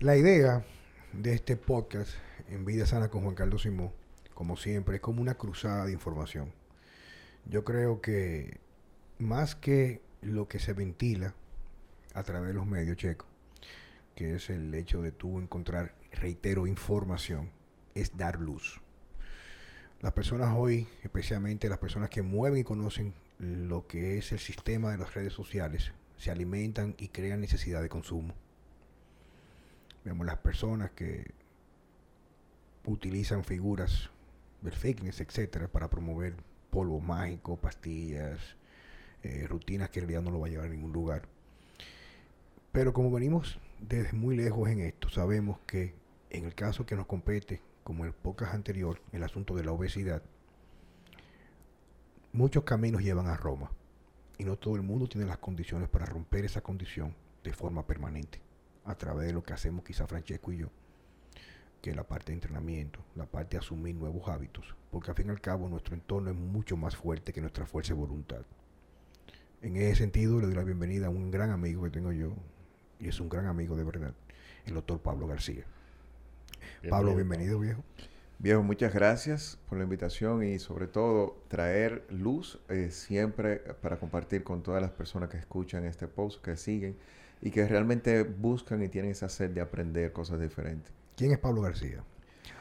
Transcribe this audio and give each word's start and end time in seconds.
La 0.00 0.16
idea 0.16 0.64
de 1.12 1.34
este 1.34 1.56
podcast 1.56 2.10
en 2.48 2.64
Vida 2.64 2.84
Sana 2.86 3.08
con 3.08 3.22
Juan 3.22 3.34
Carlos 3.34 3.62
Simón, 3.62 3.92
como 4.34 4.56
siempre, 4.56 4.96
es 4.96 5.00
como 5.02 5.22
una 5.22 5.34
cruzada 5.34 5.86
de 5.86 5.92
información. 5.92 6.52
Yo 7.46 7.64
creo 7.64 8.00
que 8.00 8.60
más 9.18 9.54
que 9.54 10.02
lo 10.20 10.46
que 10.48 10.58
se 10.58 10.74
ventila 10.74 11.34
a 12.14 12.22
través 12.22 12.48
de 12.48 12.54
los 12.54 12.66
medios 12.66 12.96
checos, 12.96 13.28
que 14.14 14.34
es 14.34 14.50
el 14.50 14.74
hecho 14.74 15.00
de 15.00 15.12
tú 15.12 15.38
encontrar, 15.38 15.94
reitero, 16.12 16.66
información, 16.66 17.50
es 17.94 18.16
dar 18.16 18.40
luz. 18.40 18.80
Las 20.00 20.12
personas 20.12 20.52
hoy, 20.54 20.86
especialmente 21.02 21.68
las 21.68 21.78
personas 21.78 22.10
que 22.10 22.22
mueven 22.22 22.60
y 22.60 22.64
conocen 22.64 23.14
lo 23.38 23.86
que 23.86 24.18
es 24.18 24.32
el 24.32 24.38
sistema 24.38 24.90
de 24.90 24.98
las 24.98 25.14
redes 25.14 25.32
sociales, 25.32 25.92
se 26.16 26.30
alimentan 26.30 26.94
y 26.98 27.08
crean 27.08 27.40
necesidad 27.40 27.82
de 27.82 27.88
consumo. 27.88 28.34
Vemos 30.04 30.26
las 30.26 30.38
personas 30.38 30.90
que 30.92 31.30
utilizan 32.84 33.44
figuras 33.44 34.10
del 34.62 34.72
fitness, 34.72 35.20
etcétera, 35.20 35.68
para 35.68 35.90
promover 35.90 36.34
polvo 36.70 37.00
mágico, 37.00 37.56
pastillas, 37.56 38.38
eh, 39.22 39.46
rutinas 39.48 39.90
que 39.90 40.00
en 40.00 40.06
realidad 40.06 40.22
no 40.22 40.30
lo 40.30 40.40
va 40.40 40.46
a 40.46 40.50
llevar 40.50 40.66
a 40.66 40.70
ningún 40.70 40.92
lugar. 40.92 41.22
Pero 42.72 42.92
como 42.92 43.10
venimos 43.10 43.58
desde 43.80 44.12
muy 44.12 44.36
lejos 44.36 44.68
en 44.68 44.80
esto, 44.80 45.08
sabemos 45.08 45.58
que 45.66 45.94
en 46.30 46.44
el 46.44 46.54
caso 46.54 46.86
que 46.86 46.96
nos 46.96 47.06
compete, 47.06 47.60
como 47.84 48.04
el 48.04 48.12
podcast 48.12 48.54
anterior, 48.54 49.00
el 49.12 49.22
asunto 49.22 49.54
de 49.54 49.64
la 49.64 49.72
obesidad, 49.72 50.22
muchos 52.36 52.64
caminos 52.64 53.02
llevan 53.02 53.28
a 53.28 53.36
Roma 53.36 53.70
y 54.36 54.44
no 54.44 54.56
todo 54.56 54.76
el 54.76 54.82
mundo 54.82 55.08
tiene 55.08 55.26
las 55.26 55.38
condiciones 55.38 55.88
para 55.88 56.04
romper 56.04 56.44
esa 56.44 56.60
condición 56.60 57.14
de 57.42 57.52
forma 57.54 57.86
permanente 57.86 58.40
a 58.84 58.94
través 58.94 59.26
de 59.26 59.32
lo 59.32 59.42
que 59.42 59.54
hacemos 59.54 59.82
quizá 59.82 60.06
Francesco 60.06 60.52
y 60.52 60.58
yo, 60.58 60.68
que 61.80 61.90
es 61.90 61.96
la 61.96 62.04
parte 62.04 62.26
de 62.26 62.34
entrenamiento, 62.34 63.00
la 63.14 63.24
parte 63.24 63.56
de 63.56 63.60
asumir 63.60 63.94
nuevos 63.94 64.28
hábitos, 64.28 64.76
porque 64.90 65.10
al 65.10 65.16
fin 65.16 65.28
y 65.28 65.30
al 65.30 65.40
cabo 65.40 65.68
nuestro 65.68 65.94
entorno 65.94 66.30
es 66.30 66.36
mucho 66.36 66.76
más 66.76 66.94
fuerte 66.94 67.32
que 67.32 67.40
nuestra 67.40 67.64
fuerza 67.64 67.94
de 67.94 68.00
voluntad. 68.00 68.42
En 69.62 69.76
ese 69.76 69.96
sentido 69.96 70.38
le 70.38 70.46
doy 70.46 70.54
la 70.54 70.64
bienvenida 70.64 71.06
a 71.06 71.10
un 71.10 71.30
gran 71.30 71.50
amigo 71.50 71.84
que 71.84 71.90
tengo 71.90 72.12
yo, 72.12 72.34
y 73.00 73.08
es 73.08 73.18
un 73.18 73.30
gran 73.30 73.46
amigo 73.46 73.76
de 73.76 73.84
verdad, 73.84 74.14
el 74.66 74.74
doctor 74.74 75.00
Pablo 75.00 75.26
García. 75.26 75.64
Pablo, 76.90 77.14
bienvenido 77.14 77.58
viejo. 77.58 77.82
Viejo, 78.38 78.62
muchas 78.62 78.92
gracias 78.92 79.58
por 79.66 79.78
la 79.78 79.84
invitación 79.84 80.44
y 80.44 80.58
sobre 80.58 80.88
todo 80.88 81.42
traer 81.48 82.06
luz 82.10 82.60
eh, 82.68 82.90
siempre 82.90 83.56
para 83.80 83.98
compartir 83.98 84.44
con 84.44 84.62
todas 84.62 84.82
las 84.82 84.90
personas 84.90 85.30
que 85.30 85.38
escuchan 85.38 85.86
este 85.86 86.06
post, 86.06 86.44
que 86.44 86.54
siguen 86.58 86.98
y 87.40 87.50
que 87.50 87.66
realmente 87.66 88.24
buscan 88.24 88.82
y 88.82 88.88
tienen 88.88 89.12
esa 89.12 89.30
sed 89.30 89.52
de 89.52 89.62
aprender 89.62 90.12
cosas 90.12 90.38
diferentes. 90.38 90.92
¿Quién 91.16 91.32
es 91.32 91.38
Pablo 91.38 91.62
García? 91.62 92.04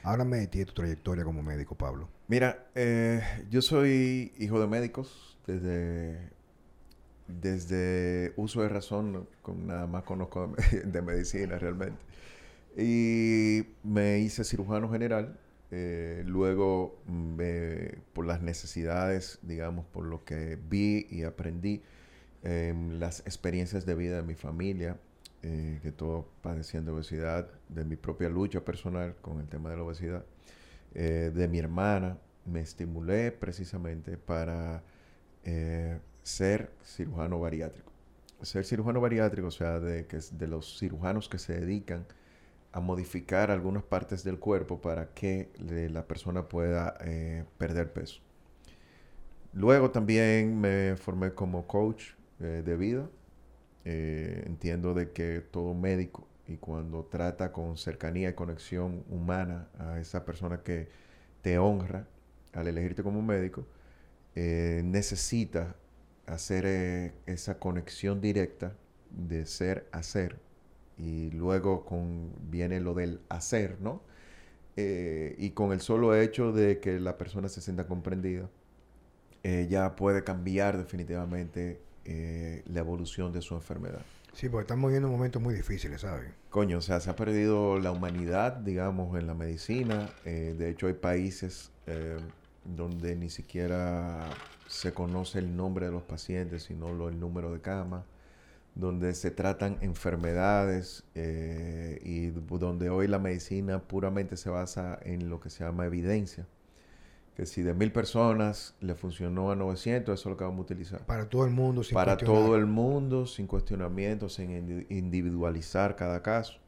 Háblame 0.03 0.37
de 0.37 0.47
ti 0.47 0.61
y 0.61 0.65
tu 0.65 0.73
trayectoria 0.73 1.25
como 1.25 1.43
médico, 1.43 1.75
Pablo. 1.75 2.07
Mira, 2.29 2.67
eh, 2.73 3.21
yo 3.49 3.61
soy 3.61 4.31
hijo 4.39 4.61
de 4.61 4.67
médicos 4.67 5.37
desde, 5.45 6.31
desde 7.27 8.31
uso 8.37 8.61
de 8.61 8.69
razón, 8.69 9.27
con 9.41 9.67
nada 9.67 9.87
más 9.87 10.03
conozco 10.03 10.55
de 10.85 11.01
medicina 11.01 11.59
realmente. 11.59 11.99
Y 12.77 13.67
me 13.83 14.19
hice 14.19 14.45
cirujano 14.45 14.89
general. 14.89 15.37
Eh, 15.71 16.23
luego, 16.25 17.01
por 18.13 18.25
las 18.25 18.41
necesidades, 18.41 19.39
digamos, 19.41 19.85
por 19.87 20.05
lo 20.05 20.23
que 20.23 20.57
vi 20.69 21.07
y 21.09 21.23
aprendí, 21.23 21.81
em, 22.43 22.99
las 22.99 23.21
experiencias 23.21 23.85
de 23.85 23.95
vida 23.95 24.17
de 24.17 24.23
mi 24.23 24.35
familia, 24.35 24.97
eh, 25.43 25.79
que 25.81 25.91
todo 25.91 26.27
padeciendo 26.41 26.93
obesidad, 26.95 27.49
de 27.69 27.85
mi 27.85 27.95
propia 27.95 28.29
lucha 28.29 28.63
personal 28.63 29.15
con 29.21 29.39
el 29.39 29.47
tema 29.47 29.69
de 29.69 29.77
la 29.77 29.83
obesidad, 29.83 30.25
eh, 30.93 31.31
de 31.33 31.47
mi 31.47 31.59
hermana, 31.59 32.17
me 32.45 32.61
estimulé 32.61 33.31
precisamente 33.31 34.17
para 34.17 34.83
ser 36.23 36.71
cirujano 36.83 37.39
bariátrico. 37.39 37.91
Ser 38.41 38.65
cirujano 38.65 38.99
bariátrico, 38.99 39.47
o 39.47 39.51
sea, 39.51 39.79
de, 39.79 40.07
que, 40.07 40.19
de 40.31 40.47
los 40.47 40.79
cirujanos 40.79 41.29
que 41.29 41.37
se 41.37 41.59
dedican 41.59 42.05
a 42.75 42.81
modificar 42.81 43.51
algunas 43.51 43.83
partes 43.83 44.25
del 44.25 44.37
cuerpo 44.37 44.81
para 44.81 45.13
que 45.13 45.49
la 45.93 46.05
persona 46.05 46.49
pueda 46.49 46.97
eh, 46.99 47.45
perder 47.57 47.93
peso. 47.93 48.19
Luego 49.53 49.91
también 49.91 50.59
me 50.59 50.97
formé 50.97 51.33
como 51.33 51.67
coach 51.67 52.11
eh, 52.41 52.63
de 52.65 52.75
vida. 52.75 53.09
Eh, 53.85 54.43
entiendo 54.45 54.93
de 54.93 55.11
que 55.11 55.39
todo 55.39 55.73
médico 55.73 56.27
y 56.47 56.57
cuando 56.57 57.05
trata 57.05 57.53
con 57.53 57.77
cercanía 57.77 58.29
y 58.29 58.33
conexión 58.33 59.05
humana 59.09 59.69
a 59.79 59.99
esa 60.01 60.25
persona 60.25 60.61
que 60.61 60.89
te 61.41 61.57
honra 61.57 62.09
al 62.51 62.67
elegirte 62.67 63.03
como 63.03 63.21
médico, 63.21 63.65
necesita 64.35 65.77
hacer 66.25 67.13
esa 67.25 67.57
conexión 67.57 68.19
directa 68.19 68.75
de 69.11 69.45
ser 69.45 69.87
a 69.93 70.03
ser 70.03 70.44
y 70.97 71.31
luego 71.31 71.85
con, 71.85 72.31
viene 72.49 72.79
lo 72.79 72.93
del 72.93 73.21
hacer, 73.29 73.77
¿no? 73.81 74.01
Eh, 74.77 75.35
y 75.37 75.51
con 75.51 75.71
el 75.71 75.81
solo 75.81 76.15
hecho 76.15 76.51
de 76.51 76.79
que 76.79 76.99
la 76.99 77.17
persona 77.17 77.47
se 77.49 77.61
sienta 77.61 77.87
comprendida, 77.87 78.49
eh, 79.43 79.67
ya 79.69 79.95
puede 79.95 80.23
cambiar 80.23 80.77
definitivamente 80.77 81.81
eh, 82.03 82.63
la 82.65 82.79
evolución 82.79 83.31
de 83.31 83.41
su 83.41 83.55
enfermedad. 83.55 84.01
Sí, 84.33 84.49
porque 84.49 84.63
estamos 84.63 84.89
viviendo 84.89 85.07
momentos 85.07 85.41
muy 85.41 85.53
difíciles, 85.53 86.01
¿sabes? 86.01 86.29
Coño, 86.49 86.79
o 86.79 86.81
sea, 86.81 86.99
se 86.99 87.09
ha 87.09 87.15
perdido 87.15 87.79
la 87.79 87.91
humanidad, 87.91 88.53
digamos, 88.53 89.17
en 89.17 89.27
la 89.27 89.33
medicina. 89.33 90.09
de 90.25 90.69
hecho, 90.69 90.87
hay 90.87 90.93
países 90.93 91.71
donde 92.65 93.15
ni 93.15 93.29
siquiera 93.29 94.29
se 94.67 94.93
conoce 94.93 95.39
el 95.39 95.55
nombre 95.55 95.85
de 95.85 95.93
los 95.93 96.03
pacientes, 96.03 96.63
sino 96.63 96.91
lo, 96.91 97.07
el 97.07 97.17
número 97.17 97.53
de 97.53 97.61
camas 97.61 98.03
donde 98.75 99.13
se 99.13 99.31
tratan 99.31 99.77
enfermedades 99.81 101.05
eh, 101.15 101.99
y 102.03 102.27
donde 102.27 102.89
hoy 102.89 103.07
la 103.07 103.19
medicina 103.19 103.79
puramente 103.79 104.35
se 104.35 104.49
basa 104.49 104.99
en 105.03 105.29
lo 105.29 105.39
que 105.39 105.49
se 105.49 105.63
llama 105.63 105.85
evidencia. 105.85 106.45
Que 107.37 107.45
si 107.45 107.63
de 107.63 107.73
mil 107.73 107.91
personas 107.91 108.75
le 108.81 108.95
funcionó 108.95 109.51
a 109.51 109.55
900, 109.55 110.19
eso 110.19 110.29
es 110.29 110.31
lo 110.31 110.37
que 110.37 110.43
vamos 110.43 110.59
a 110.59 110.61
utilizar. 110.61 111.05
Para 111.05 111.27
todo 111.27 111.45
el 111.45 111.51
mundo, 111.51 111.83
sin 111.83 111.95
Para 111.95 112.17
todo 112.17 112.55
el 112.55 112.65
mundo, 112.65 113.25
sin 113.25 113.47
cuestionamiento, 113.47 114.29
sin 114.29 114.85
individualizar 114.89 115.95
cada 115.95 116.21
caso. 116.21 116.59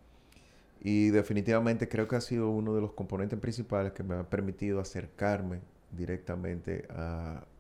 Y 0.81 1.09
definitivamente 1.09 1.89
creo 1.89 2.07
que 2.07 2.17
ha 2.17 2.21
sido 2.21 2.49
uno 2.49 2.73
de 2.75 2.81
los 2.81 2.93
componentes 2.93 3.39
principales 3.39 3.93
que 3.93 4.03
me 4.03 4.15
ha 4.15 4.23
permitido 4.29 4.79
acercarme 4.79 5.59
directamente 5.91 6.85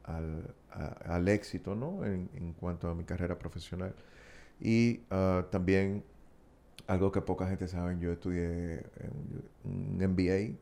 al, 0.03 1.27
éxito, 1.27 1.75
¿no? 1.75 2.05
En, 2.05 2.29
en 2.35 2.53
cuanto 2.53 2.89
a 2.89 2.95
mi 2.95 3.03
carrera 3.03 3.37
profesional. 3.39 3.93
Y 4.59 5.01
uh, 5.11 5.43
también 5.51 6.03
algo 6.87 7.11
que 7.11 7.21
poca 7.21 7.47
gente 7.47 7.67
sabe, 7.67 7.97
yo 7.99 8.11
estudié 8.11 8.83
un 9.63 9.97
MBA 9.97 10.35
en 10.35 10.57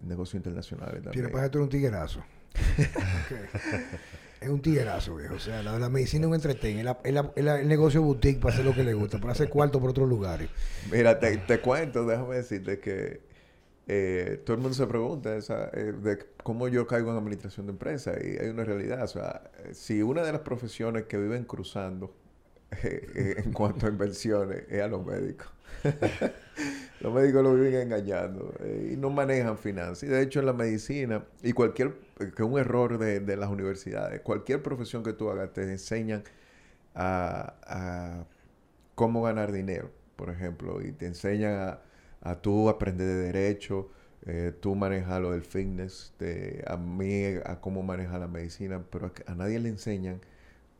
negocios 0.00 0.34
internacionales. 0.36 1.02
Tiene 1.12 1.28
para 1.28 1.50
tú 1.50 1.60
un 1.60 1.68
tiguerazo. 1.68 2.22
Es 4.40 4.48
un 4.48 4.62
tiguerazo, 4.62 5.16
viejo. 5.16 5.34
O 5.34 5.38
sea, 5.38 5.62
la, 5.62 5.78
la 5.78 5.90
medicina 5.90 6.24
es 6.24 6.28
un 6.28 6.34
entretén. 6.34 6.78
Es, 6.78 7.14
el 7.36 7.68
negocio 7.68 8.00
boutique 8.00 8.40
para 8.40 8.54
hacer 8.54 8.64
lo 8.64 8.74
que 8.74 8.82
le 8.82 8.94
gusta, 8.94 9.18
para 9.20 9.32
hacer 9.32 9.50
cuarto 9.50 9.78
por 9.78 9.90
otros 9.90 10.08
lugares. 10.08 10.48
Mira, 10.90 11.18
te, 11.20 11.36
te 11.36 11.60
cuento, 11.60 12.06
déjame 12.06 12.36
decirte 12.36 12.80
que 12.80 13.20
eh, 13.86 14.40
todo 14.46 14.56
el 14.56 14.62
mundo 14.62 14.74
se 14.74 14.86
pregunta 14.86 15.36
esa, 15.36 15.68
eh, 15.74 15.92
de 15.92 16.18
cómo 16.42 16.68
yo 16.68 16.86
caigo 16.86 17.10
en 17.10 17.18
administración 17.18 17.66
de 17.66 17.72
empresas. 17.72 18.16
Y 18.24 18.38
hay 18.38 18.48
una 18.48 18.64
realidad. 18.64 19.02
O 19.02 19.08
sea, 19.08 19.50
si 19.72 20.00
una 20.00 20.22
de 20.22 20.32
las 20.32 20.40
profesiones 20.40 21.04
que 21.04 21.18
viven 21.18 21.44
cruzando 21.44 22.14
en 22.82 23.52
cuanto 23.52 23.86
a 23.86 23.88
inversiones 23.88 24.64
es 24.68 24.80
a 24.80 24.88
los 24.88 25.04
médicos. 25.04 25.48
los 27.00 27.12
médicos 27.12 27.42
lo 27.42 27.54
viven 27.54 27.74
engañando 27.74 28.54
eh, 28.60 28.90
y 28.92 28.96
no 28.96 29.10
manejan 29.10 29.58
finanzas. 29.58 30.02
Y 30.04 30.06
de 30.06 30.22
hecho 30.22 30.40
en 30.40 30.46
la 30.46 30.52
medicina 30.52 31.24
y 31.42 31.52
cualquier, 31.52 31.94
que 32.36 32.42
un 32.42 32.58
error 32.58 32.98
de, 32.98 33.36
las 33.36 33.50
universidades, 33.50 34.20
cualquier 34.20 34.62
profesión 34.62 35.02
que 35.02 35.12
tú 35.12 35.30
hagas 35.30 35.52
te 35.52 35.62
enseñan 35.62 36.22
a, 36.94 38.24
cómo 38.94 39.22
ganar 39.22 39.52
dinero, 39.52 39.90
por 40.16 40.30
ejemplo, 40.30 40.82
y 40.82 40.92
te 40.92 41.06
enseñan 41.06 41.54
a, 41.54 41.80
a 42.20 42.42
tú 42.42 42.68
aprender 42.68 43.06
de 43.06 43.14
derecho, 43.14 43.90
eh, 44.26 44.52
tú 44.60 44.74
manejas 44.74 45.20
lo 45.20 45.32
del 45.32 45.42
fitness, 45.42 46.12
a 46.66 46.76
mí 46.76 47.24
a 47.44 47.60
cómo 47.60 47.82
manejar 47.82 48.20
la 48.20 48.28
medicina, 48.28 48.84
pero 48.90 49.12
a 49.26 49.34
nadie 49.34 49.58
le 49.58 49.70
enseñan 49.70 50.20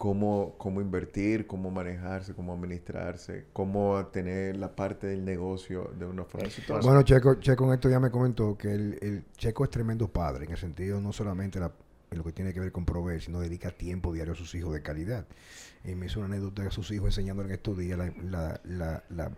cómo, 0.00 0.54
cómo 0.56 0.80
invertir, 0.80 1.46
cómo 1.46 1.70
manejarse, 1.70 2.32
cómo 2.32 2.54
administrarse, 2.54 3.48
cómo 3.52 4.06
tener 4.06 4.56
la 4.56 4.74
parte 4.74 5.06
del 5.06 5.26
negocio 5.26 5.92
de 5.94 6.06
una 6.06 6.24
forma 6.24 6.46
exitosa. 6.46 6.80
Bueno, 6.80 7.02
Checo, 7.02 7.34
Checo 7.34 7.66
en 7.66 7.74
esto 7.74 7.90
ya 7.90 8.00
me 8.00 8.10
comentó 8.10 8.56
que 8.56 8.72
el, 8.72 9.24
Checo 9.36 9.64
es 9.64 9.68
tremendo 9.68 10.08
padre, 10.08 10.46
en 10.46 10.52
el 10.52 10.56
sentido 10.56 11.02
no 11.02 11.12
solamente 11.12 11.60
la 11.60 11.70
en 12.10 12.16
lo 12.16 12.24
que 12.24 12.32
tiene 12.32 12.54
que 12.54 12.60
ver 12.60 12.72
con 12.72 12.86
proveer, 12.86 13.20
sino 13.20 13.40
dedica 13.40 13.70
tiempo 13.72 14.10
diario 14.14 14.32
a 14.32 14.36
sus 14.36 14.54
hijos 14.54 14.72
de 14.72 14.80
calidad. 14.80 15.26
Y 15.84 15.94
me 15.94 16.06
hizo 16.06 16.18
una 16.20 16.34
anécdota 16.34 16.66
a 16.66 16.70
sus 16.70 16.90
hijos 16.92 17.08
enseñándole 17.08 17.50
en 17.50 17.54
estos 17.56 17.76
días 17.76 17.98
la, 17.98 18.10
la, 18.22 18.60
la, 18.64 19.04
la 19.10 19.30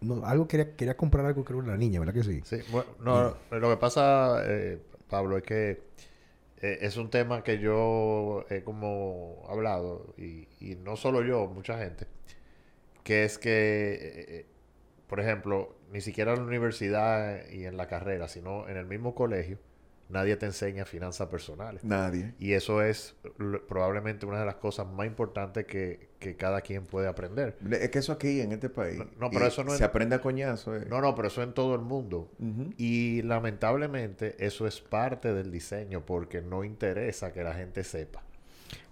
no, 0.00 0.24
algo 0.24 0.48
quería, 0.48 0.74
quería 0.76 0.96
comprar 0.96 1.26
algo 1.26 1.44
que 1.44 1.52
era 1.52 1.62
la 1.62 1.76
niña, 1.76 2.00
¿verdad 2.00 2.14
que 2.14 2.24
sí? 2.24 2.40
Sí, 2.42 2.56
bueno, 2.72 2.88
no, 3.00 3.36
lo 3.58 3.68
que 3.68 3.76
pasa, 3.76 4.40
eh, 4.46 4.80
Pablo, 5.10 5.36
es 5.36 5.42
que 5.42 5.82
eh, 6.60 6.78
es 6.82 6.96
un 6.96 7.10
tema 7.10 7.42
que 7.44 7.58
yo 7.58 8.46
he 8.50 8.62
como 8.62 9.44
hablado, 9.48 10.14
y, 10.16 10.48
y, 10.60 10.76
no 10.76 10.96
solo 10.96 11.22
yo, 11.22 11.46
mucha 11.48 11.78
gente, 11.78 12.06
que 13.04 13.24
es 13.24 13.38
que, 13.38 13.98
eh, 14.28 14.46
por 15.06 15.20
ejemplo, 15.20 15.76
ni 15.90 16.00
siquiera 16.00 16.32
en 16.32 16.40
la 16.40 16.44
universidad 16.46 17.48
y 17.50 17.66
en 17.66 17.76
la 17.76 17.86
carrera, 17.88 18.28
sino 18.28 18.68
en 18.68 18.76
el 18.76 18.86
mismo 18.86 19.14
colegio, 19.14 19.58
nadie 20.08 20.36
te 20.36 20.46
enseña 20.46 20.84
finanzas 20.84 21.28
personales. 21.28 21.82
Nadie. 21.84 22.34
Y 22.38 22.52
eso 22.52 22.82
es 22.82 23.14
probablemente 23.68 24.26
una 24.26 24.40
de 24.40 24.46
las 24.46 24.56
cosas 24.56 24.86
más 24.86 25.06
importantes 25.06 25.66
que, 25.66 26.08
que, 26.18 26.36
cada 26.36 26.60
quien 26.60 26.84
puede 26.84 27.08
aprender. 27.08 27.56
Es 27.70 27.90
que 27.90 27.98
eso 27.98 28.12
aquí 28.12 28.40
en 28.40 28.52
este 28.52 28.68
país. 28.68 28.98
No, 29.18 29.30
pero 29.30 29.46
eso 29.46 29.64
no 29.64 29.72
Se 29.72 29.84
aprende 29.84 30.16
a 30.16 30.20
coñazo. 30.20 30.76
Eh. 30.76 30.86
No, 30.88 31.00
no, 31.00 31.14
pero 31.14 31.28
eso 31.28 31.42
en 31.42 31.52
todo 31.52 31.74
el 31.74 31.82
mundo. 31.82 32.30
Y 32.76 33.22
lamentablemente 33.22 34.36
eso 34.38 34.66
es 34.66 34.80
parte 34.80 35.32
del 35.32 35.50
diseño 35.50 36.04
porque 36.04 36.42
no 36.42 36.64
interesa 36.64 37.32
que 37.32 37.42
la 37.42 37.54
gente 37.54 37.84
sepa. 37.84 38.22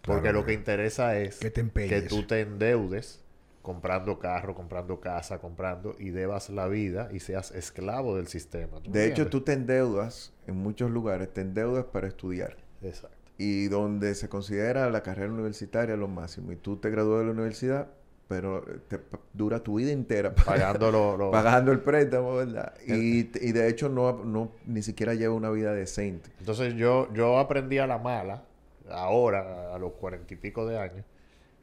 Porque 0.02 0.32
lo 0.32 0.44
que 0.44 0.52
interesa 0.52 1.18
es 1.18 1.38
que, 1.38 1.50
te 1.50 1.66
que 1.70 2.02
tú 2.02 2.26
te 2.26 2.40
endeudes 2.40 3.23
comprando 3.64 4.18
carro, 4.18 4.54
comprando 4.54 5.00
casa, 5.00 5.38
comprando 5.38 5.96
y 5.98 6.10
debas 6.10 6.50
la 6.50 6.68
vida 6.68 7.08
y 7.10 7.20
seas 7.20 7.50
esclavo 7.50 8.14
del 8.14 8.26
sistema. 8.26 8.78
De 8.86 9.06
hecho, 9.06 9.28
tú 9.28 9.40
te 9.40 9.54
endeudas 9.54 10.34
en 10.46 10.56
muchos 10.56 10.90
lugares, 10.90 11.32
te 11.32 11.40
endeudas 11.40 11.86
para 11.86 12.06
estudiar. 12.06 12.58
Exacto. 12.82 13.16
Y 13.38 13.68
donde 13.68 14.14
se 14.16 14.28
considera 14.28 14.90
la 14.90 15.02
carrera 15.02 15.32
universitaria 15.32 15.96
lo 15.96 16.08
máximo. 16.08 16.52
Y 16.52 16.56
tú 16.56 16.76
te 16.76 16.90
gradúas 16.90 17.20
de 17.20 17.24
la 17.24 17.30
universidad, 17.30 17.88
pero 18.28 18.66
te 18.86 19.00
dura 19.32 19.60
tu 19.60 19.76
vida 19.76 19.92
entera 19.92 20.34
pagando, 20.44 21.16
lo, 21.16 21.30
pagando 21.30 21.72
el 21.72 21.80
préstamo, 21.80 22.36
¿verdad? 22.36 22.74
Y, 22.86 23.30
y, 23.40 23.52
de 23.52 23.70
hecho 23.70 23.88
no, 23.88 24.24
no 24.24 24.52
ni 24.66 24.82
siquiera 24.82 25.14
lleva 25.14 25.32
una 25.32 25.48
vida 25.48 25.72
decente. 25.72 26.28
Entonces 26.38 26.74
yo, 26.74 27.10
yo 27.14 27.38
aprendí 27.38 27.78
a 27.78 27.86
la 27.86 27.96
mala, 27.96 28.42
ahora, 28.90 29.74
a 29.74 29.78
los 29.78 29.92
cuarenta 29.92 30.34
y 30.34 30.36
pico 30.36 30.66
de 30.66 30.78
años, 30.78 31.06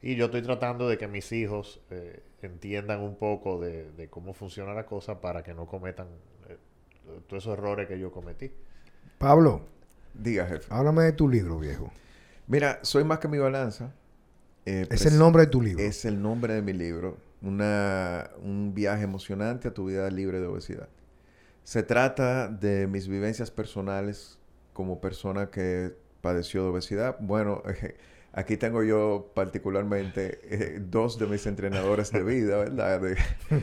y 0.02 0.16
yo 0.16 0.26
estoy 0.26 0.42
tratando 0.42 0.88
de 0.88 0.98
que 0.98 1.06
mis 1.06 1.30
hijos 1.30 1.80
eh, 1.90 2.20
entiendan 2.42 3.00
un 3.00 3.14
poco 3.16 3.60
de, 3.60 4.08
cómo 4.10 4.34
funciona 4.34 4.74
la 4.74 4.84
cosa 4.84 5.20
para 5.20 5.44
que 5.44 5.54
no 5.54 5.66
cometan 5.66 6.08
eh, 6.48 6.58
todos 7.28 7.44
esos 7.44 7.56
errores 7.56 7.86
que 7.86 7.98
yo 7.98 8.10
cometí. 8.10 8.50
Pablo. 9.18 9.62
Diga, 10.12 10.46
jefe. 10.46 10.66
Háblame 10.68 11.04
de 11.04 11.12
tu 11.12 11.28
libro, 11.28 11.58
viejo. 11.58 11.90
Mira, 12.48 12.80
Soy 12.82 13.04
más 13.04 13.20
que 13.20 13.28
mi 13.28 13.38
balanza. 13.38 13.94
Eh, 14.66 14.86
es 14.90 15.06
el 15.06 15.18
nombre 15.18 15.44
de 15.44 15.46
tu 15.48 15.62
libro. 15.62 15.82
Es 15.82 16.04
el 16.04 16.20
nombre 16.20 16.54
de 16.54 16.62
mi 16.62 16.72
libro. 16.72 17.16
Una, 17.40 18.30
un 18.42 18.74
viaje 18.74 19.04
emocionante 19.04 19.68
a 19.68 19.74
tu 19.74 19.86
vida 19.86 20.10
libre 20.10 20.40
de 20.40 20.46
obesidad. 20.46 20.88
Se 21.62 21.84
trata 21.84 22.48
de 22.48 22.88
mis 22.88 23.06
vivencias 23.06 23.52
personales 23.52 24.38
como 24.72 25.00
persona 25.00 25.50
que 25.50 25.94
padeció 26.20 26.64
de 26.64 26.70
obesidad. 26.70 27.16
Bueno, 27.20 27.62
Aquí 28.34 28.56
tengo 28.56 28.82
yo 28.82 29.30
particularmente 29.34 30.40
eh, 30.44 30.78
dos 30.80 31.18
de 31.18 31.26
mis 31.26 31.44
entrenadores 31.46 32.10
de 32.12 32.22
vida, 32.22 32.58
¿verdad? 32.58 32.98
De, 32.98 33.14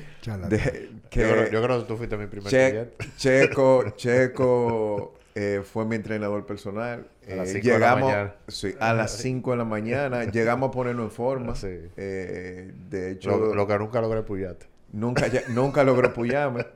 que, 1.10 1.50
yo, 1.52 1.64
creo, 1.64 1.80
que 1.80 1.86
tú 1.88 1.98
fuiste 1.98 2.18
mi 2.18 2.28
primer 2.28 2.50
cliente. 2.50 2.94
Checo, 3.18 3.90
Checo 3.96 5.16
eh, 5.34 5.64
fue 5.64 5.86
mi 5.86 5.96
entrenador 5.96 6.46
personal. 6.46 7.08
A 7.28 7.36
las 7.36 7.50
5 7.50 7.68
eh, 7.68 7.72
de 7.72 7.80
la 7.80 7.96
mañana. 7.96 8.36
Sí, 8.48 8.76
a 8.80 8.94
las 8.94 9.12
5 9.18 9.52
de 9.52 9.58
la 9.58 9.66
mañana. 9.66 10.24
llegamos 10.32 10.70
a 10.70 10.72
ponerlo 10.72 11.04
en 11.04 11.12
forma. 11.12 11.56
Sí. 11.56 11.80
de 11.96 13.12
hecho... 13.12 13.56
Lo, 13.56 13.66
que 13.66 13.80
nunca 13.80 14.02
logré 14.02 14.22
puyarte. 14.22 14.68
Nunca, 14.92 15.26
nunca 15.48 15.84
logró 15.84 16.14
puyarme. 16.14 16.68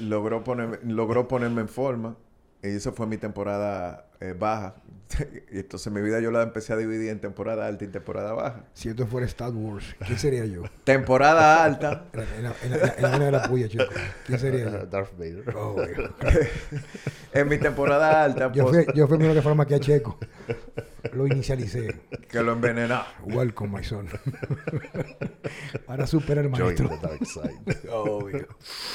logró, 0.00 0.42
ponerme, 0.42 0.78
logró 0.84 1.28
ponerme 1.28 1.60
en 1.60 1.68
forma. 1.68 2.16
Y 2.62 2.68
esa 2.68 2.92
fue 2.92 3.06
mi 3.06 3.18
temporada 3.18 4.06
baja 4.38 4.74
y 5.52 5.58
entonces 5.58 5.92
mi 5.92 6.00
vida 6.00 6.20
yo 6.20 6.30
la 6.30 6.42
empecé 6.42 6.72
a 6.72 6.76
dividir 6.76 7.10
en 7.10 7.20
temporada 7.20 7.66
alta 7.66 7.84
y 7.84 7.88
temporada 7.88 8.32
baja. 8.32 8.64
Si 8.74 8.88
esto 8.88 9.06
fuera 9.06 9.26
Star 9.26 9.50
Wars, 9.52 9.96
¿quién 10.06 10.18
sería 10.18 10.44
yo? 10.44 10.62
temporada 10.84 11.64
alta. 11.64 12.04
En 12.38 12.44
la, 12.44 12.54
en, 13.14 13.20
de 13.20 13.30
la 13.32 13.42
puya, 13.44 13.68
chico. 13.68 13.84
¿Quién 14.26 14.38
sería 14.38 14.64
yo? 14.64 14.86
Darth 14.86 15.12
Vader. 15.16 15.54
Oh, 15.56 15.76
en 17.32 17.48
mi 17.48 17.58
temporada 17.58 18.24
alta. 18.24 18.52
Yo, 18.52 18.66
fui, 18.66 18.86
yo 18.94 19.06
fui 19.06 19.24
el 19.24 19.34
que 19.34 19.42
fue 19.42 19.52
a 19.52 19.80
Checo. 19.80 20.18
Lo 21.12 21.26
inicialicé. 21.26 22.00
Que 22.28 22.42
lo 22.42 22.52
envenenó. 22.52 23.02
Welcome, 23.24 23.78
my 23.78 23.84
son. 23.84 24.08
Para 25.86 26.06
superar 26.06 26.44
el 26.44 26.50
maestro. 26.50 26.90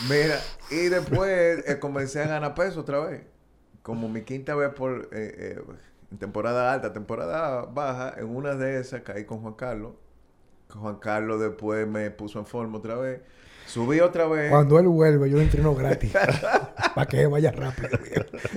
Mira, 0.09 0.39
y 0.69 0.89
después 0.89 1.63
eh, 1.67 1.79
comencé 1.79 2.21
a 2.21 2.27
ganar 2.27 2.53
peso 2.55 2.81
otra 2.81 2.99
vez. 2.99 3.21
Como 3.83 4.09
mi 4.09 4.23
quinta 4.23 4.55
vez 4.55 4.73
por... 4.73 5.09
Eh, 5.11 5.57
eh, 5.57 5.61
temporada 6.19 6.71
alta, 6.71 6.93
temporada 6.93 7.63
baja, 7.63 8.13
en 8.17 8.35
una 8.35 8.55
de 8.55 8.79
esas 8.79 9.01
caí 9.01 9.25
con 9.25 9.39
Juan 9.41 9.53
Carlos. 9.53 9.93
Juan 10.69 10.95
Carlos 10.97 11.39
después 11.39 11.87
me 11.87 12.09
puso 12.11 12.39
en 12.39 12.45
forma 12.45 12.77
otra 12.77 12.95
vez. 12.95 13.21
Subí 13.65 13.99
otra 13.99 14.27
vez. 14.27 14.49
Cuando 14.49 14.79
él 14.79 14.87
vuelve, 14.87 15.29
yo 15.29 15.37
lo 15.37 15.43
entreno 15.43 15.73
gratis. 15.75 16.13
para 16.95 17.07
que 17.07 17.25
vaya 17.27 17.51
rápido. 17.51 17.89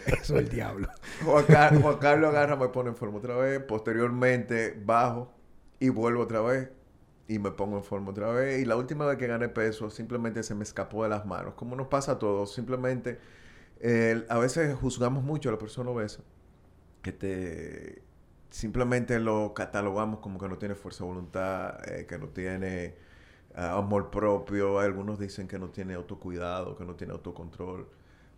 Eso 0.07 0.35
es 0.35 0.41
el 0.43 0.49
diablo. 0.49 0.89
Juan, 1.25 1.45
Juan, 1.81 1.97
Carlos 1.99 2.31
agarra, 2.31 2.57
me 2.57 2.69
pone 2.69 2.91
en 2.91 2.97
forma 2.97 3.19
otra 3.19 3.37
vez. 3.37 3.61
Posteriormente 3.61 4.81
bajo 4.85 5.33
y 5.79 5.91
vuelvo 5.91 6.23
otra 6.23 6.41
vez. 6.41 6.71
Y 7.29 7.39
me 7.39 7.51
pongo 7.51 7.77
en 7.77 7.85
forma 7.85 8.11
otra 8.11 8.31
vez. 8.31 8.61
Y 8.61 8.65
la 8.65 8.77
última 8.77 9.07
vez 9.07 9.17
que 9.19 9.27
gané 9.27 9.49
peso, 9.49 9.91
simplemente 9.91 10.43
se 10.43 10.55
me 10.55 10.65
escapó 10.65 11.03
de 11.05 11.11
las 11.11 11.27
manos. 11.27 11.55
Como 11.55 11.77
nos 11.77 11.89
pasa 11.89 12.13
a 12.13 12.19
todos. 12.19 12.53
Simplemente, 12.53 13.19
eh, 13.81 14.25
a 14.29 14.39
veces 14.39 14.75
juzgamos 14.75 15.23
mucho 15.23 15.49
a 15.49 15.53
la 15.53 15.59
persona 15.59 15.91
obesa 15.91 16.23
que 17.03 17.13
te 17.13 18.03
simplemente 18.51 19.21
lo 19.21 19.53
catalogamos 19.55 20.21
como 20.21 20.39
que 20.39 20.49
no 20.49 20.57
tiene 20.57 20.75
fuerza 20.75 21.05
de 21.05 21.11
voluntad, 21.11 21.89
eh, 21.89 22.07
que 22.07 22.19
no 22.19 22.29
tiene 22.29 22.95
ah, 23.55 23.77
amor 23.77 24.11
propio, 24.11 24.79
algunos 24.79 25.19
dicen 25.19 25.47
que 25.47 25.59
no 25.59 25.69
tiene 25.71 25.95
autocuidado, 25.95 26.77
que 26.77 26.85
no 26.85 26.95
tiene 26.95 27.13
autocontrol, 27.13 27.89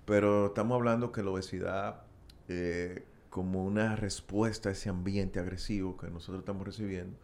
pero 0.05 0.47
estamos 0.47 0.75
hablando 0.75 1.13
que 1.13 1.23
la 1.23 1.31
obesidad 1.31 2.03
eh, 2.49 3.05
como 3.31 3.65
una 3.65 3.95
respuesta 3.95 4.71
a 4.71 4.73
ese 4.73 4.89
ambiente 4.89 5.39
agresivo 5.39 5.97
que 5.97 6.09
nosotros 6.11 6.41
estamos 6.41 6.67
recibiendo, 6.67 7.17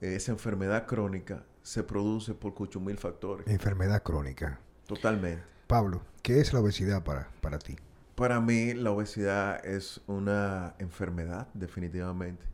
esa 0.00 0.32
enfermedad 0.32 0.86
crónica 0.86 1.44
se 1.62 1.82
produce 1.82 2.34
por 2.34 2.54
mil 2.80 2.98
factores. 2.98 3.46
Enfermedad 3.46 4.02
crónica. 4.02 4.60
Totalmente. 4.86 5.55
Pablo, 5.66 6.02
¿qué 6.22 6.40
es 6.40 6.52
la 6.52 6.60
obesidad 6.60 7.02
para, 7.02 7.28
para 7.40 7.58
ti? 7.58 7.76
Para 8.14 8.40
mí 8.40 8.72
la 8.72 8.92
obesidad 8.92 9.64
es 9.66 10.00
una 10.06 10.74
enfermedad, 10.78 11.48
definitivamente, 11.54 12.44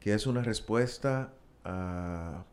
que 0.00 0.12
es 0.12 0.26
una 0.26 0.42
respuesta 0.42 1.32
a 1.64 2.44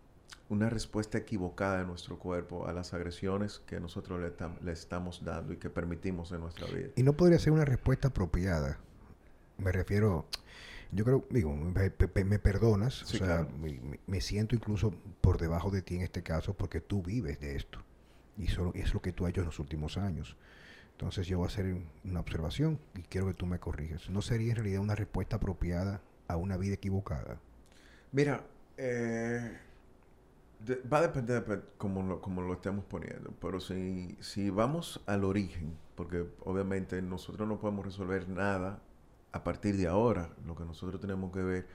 una 0.50 0.70
respuesta 0.70 1.18
equivocada 1.18 1.80
de 1.80 1.86
nuestro 1.86 2.18
cuerpo 2.18 2.68
a 2.68 2.74
las 2.74 2.94
agresiones 2.94 3.62
que 3.68 3.80
nosotros 3.80 4.20
le, 4.62 4.72
estamos 4.72 5.24
dando 5.24 5.54
y 5.54 5.58
que 5.58 5.70
permitimos 5.70 6.32
en 6.32 6.42
nuestra 6.42 6.68
vida. 6.68 6.90
Y 6.96 7.04
no 7.04 7.14
podría 7.14 7.38
ser 7.38 7.54
una 7.54 7.66
respuesta 7.66 8.08
apropiada. 8.08 8.80
Me 9.60 9.72
refiero, 9.72 10.26
yo 10.92 11.06
creo, 11.06 11.26
digo, 11.30 11.56
me, 11.56 12.40
perdonas, 12.40 13.04
o 13.04 13.18
sea, 13.18 13.48
me, 14.08 14.22
siento 14.22 14.56
incluso 14.56 14.92
por 15.22 15.38
debajo 15.38 15.70
de 15.70 15.84
ti 15.84 15.96
en 15.96 16.02
este 16.02 16.24
caso 16.24 16.56
porque 16.56 16.82
tú 16.82 17.04
vives 17.04 17.40
de 17.40 17.56
esto. 17.56 17.80
Y 18.40 18.48
solo, 18.48 18.72
es 18.74 18.94
lo 18.94 19.02
que 19.02 19.12
tú 19.12 19.26
has 19.26 19.30
hecho 19.30 19.42
en 19.42 19.48
los 19.48 19.60
últimos 19.60 19.98
años. 19.98 20.36
Entonces 20.94 21.28
yo 21.28 21.38
voy 21.38 21.46
a 21.46 21.50
hacer 21.50 21.78
una 22.04 22.20
observación 22.20 22.80
y 22.96 23.04
quiero 23.04 23.28
que 23.28 23.34
tú 23.34 23.46
me 23.46 23.60
corriges. 23.60 24.10
¿No 24.10 24.22
sería 24.22 24.50
en 24.50 24.56
realidad 24.56 24.82
una 24.82 24.96
respuesta 24.96 25.36
apropiada 25.36 26.02
a 26.28 26.36
una 26.36 26.58
vida 26.58 26.74
equivocada? 26.74 27.40
Mira, 28.12 28.44
eh, 28.78 29.58
va 30.92 30.98
a 30.98 31.02
depender 31.02 31.46
de 31.46 31.62
cómo 31.78 32.02
lo, 32.02 32.42
lo 32.42 32.54
estemos 32.54 32.84
poniendo, 32.86 33.34
pero 33.40 33.60
si, 33.60 34.18
si 34.20 34.50
vamos 34.50 35.02
al 35.06 35.24
origen, 35.24 35.78
porque 35.96 36.26
obviamente 36.44 37.02
nosotros 37.02 37.48
no 37.48 37.60
podemos 37.60 37.86
resolver 37.86 38.28
nada 38.28 38.82
a 39.32 39.44
partir 39.44 39.78
de 39.78 39.88
ahora, 39.88 40.30
lo 40.46 40.56
que 40.56 40.66
nosotros 40.66 41.00
tenemos 41.00 41.32
que 41.32 41.44
ver 41.44 41.68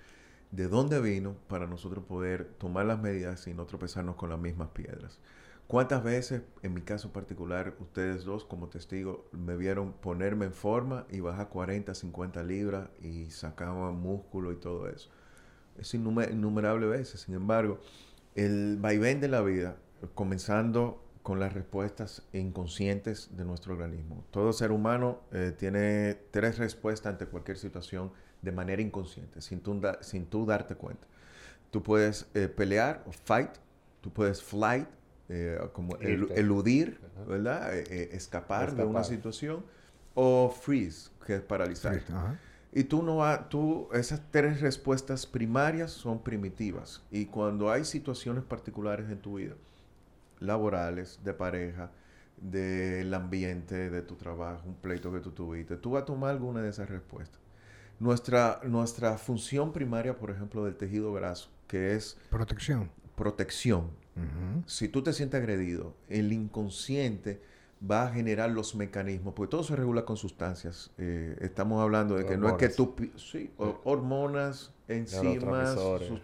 de 0.50 0.68
dónde 0.68 1.00
vino 1.00 1.35
para 1.49 1.66
nosotros 1.66 2.04
poder 2.04 2.44
tomar 2.59 2.87
las 2.87 3.00
medidas 3.00 3.47
y 3.47 3.54
no 3.54 3.64
tropezarnos 3.66 4.16
con 4.16 4.30
las 4.30 4.38
mismas 4.38 4.68
piedras. 4.68 5.18
¿Cuántas 5.66 6.04
veces, 6.04 6.42
en 6.62 6.75
mi 6.75 6.83
caso 6.83 7.12
particular, 7.12 7.75
ustedes 7.80 8.25
dos 8.25 8.44
como 8.44 8.68
testigos 8.68 9.21
me 9.33 9.56
vieron 9.56 9.92
ponerme 9.94 10.47
en 10.47 10.52
forma 10.52 11.06
y 11.11 11.21
bajar 11.21 11.49
40, 11.49 11.94
50 11.94 12.42
libras 12.42 12.90
y 13.00 13.30
sacaba 13.30 13.90
músculo 13.90 14.52
y 14.52 14.56
todo 14.56 14.88
eso? 14.88 15.09
Es 15.78 15.94
innumerables 15.94 16.90
veces. 16.90 17.23
Sin 17.23 17.35
embargo, 17.35 17.80
el 18.35 18.76
vaivén 18.78 19.21
de 19.21 19.28
la 19.28 19.40
vida, 19.40 19.76
comenzando 20.14 21.02
con 21.23 21.40
las 21.40 21.54
respuestas 21.54 22.23
inconscientes 22.35 23.35
de 23.35 23.47
nuestro 23.47 23.73
organismo. 23.73 24.23
Todo 24.30 24.52
ser 24.52 24.71
humano 24.71 25.21
eh, 25.33 25.54
tiene 25.56 26.14
tres 26.30 26.59
respuestas 26.59 27.12
ante 27.12 27.25
cualquier 27.25 27.56
situación 27.56 28.12
de 28.42 28.52
manera 28.52 28.83
inconsciente, 28.83 29.40
sin 29.40 29.61
tú, 29.61 29.80
sin 30.02 30.26
tú 30.26 30.44
darte 30.44 30.75
cuenta. 30.75 31.06
Tú 31.71 31.83
puedes 31.83 32.28
eh, 32.35 32.49
pelear 32.49 33.02
o 33.06 33.12
fight, 33.12 33.50
tú 34.02 34.12
puedes 34.12 34.42
flight, 34.42 34.87
eh, 35.28 35.59
como 35.73 35.97
eludir, 35.97 37.00
¿verdad? 37.26 37.75
escapar, 37.75 38.75
de 38.75 38.85
una 38.85 39.04
situación, 39.04 39.64
o 40.14 40.50
freeze, 40.50 41.11
que 41.26 41.37
es 41.37 41.43
paralizar. 41.43 42.00
Y 42.76 42.85
tú 42.85 43.04
no 43.04 43.23
tú, 43.49 43.88
esas 43.93 44.21
tres 44.33 44.61
respuestas 44.61 45.26
primarias 45.26 45.93
son 45.93 46.23
primitivas. 46.23 47.02
Y 47.11 47.26
cuando 47.26 47.71
hay 47.71 47.85
situaciones 47.85 48.43
particulares 48.43 49.09
en 49.11 49.19
tu 49.19 49.37
vida, 49.37 49.54
laborales, 50.40 51.21
de 51.23 51.35
pareja, 51.35 51.93
del 52.37 53.14
ambiente, 53.14 53.90
de 53.90 54.02
tu 54.02 54.16
trabajo, 54.16 54.66
un 54.66 54.75
pleito 54.75 55.12
que 55.12 55.21
tú 55.21 55.31
tuviste, 55.31 55.76
tú 55.76 55.93
vas 55.93 56.02
a 56.02 56.07
tomar 56.07 56.31
alguna 56.31 56.62
de 56.62 56.71
esas 56.71 56.88
respuestas. 56.88 57.40
Nuestra, 58.00 58.61
nuestra 58.64 59.19
función 59.19 59.73
primaria, 59.73 60.19
por 60.19 60.31
ejemplo, 60.31 60.64
del 60.64 60.75
tejido 60.75 61.12
graso, 61.12 61.50
que 61.69 61.95
es... 61.95 62.19
Protección. 62.28 62.90
Protección. 63.14 63.90
Si 64.66 64.88
tú 64.88 65.02
te 65.02 65.12
sientes 65.12 65.40
agredido, 65.40 65.94
el 66.09 66.33
inconsciente 66.33 67.40
va 67.90 68.04
a 68.04 68.11
generar 68.11 68.50
los 68.50 68.75
mecanismos, 68.75 69.35
porque 69.35 69.50
todo 69.50 69.62
se 69.62 69.76
regula 69.76 70.04
con 70.04 70.16
sustancias. 70.16 70.90
Eh, 70.99 71.37
estamos 71.40 71.83
hablando 71.83 72.16
de 72.16 72.25
que 72.25 72.37
no 72.37 72.49
es 72.49 72.54
que 72.54 72.68
tú... 72.68 72.94
Sí, 73.16 73.50
hormonas, 73.59 74.73
enzimas, 74.88 75.76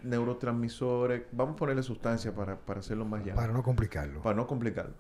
neurotransmisores. 0.03 1.23
Vamos 1.33 1.55
a 1.55 1.57
ponerle 1.57 1.83
sustancias 1.83 2.33
para, 2.35 2.59
para 2.59 2.81
hacerlo 2.81 3.05
más 3.05 3.25
llano. 3.25 3.37
Para 3.37 3.53
no 3.53 3.63
complicarlo. 3.63 4.23
Para 4.23 4.37
no 4.37 4.47
complicarlo. 4.47 4.95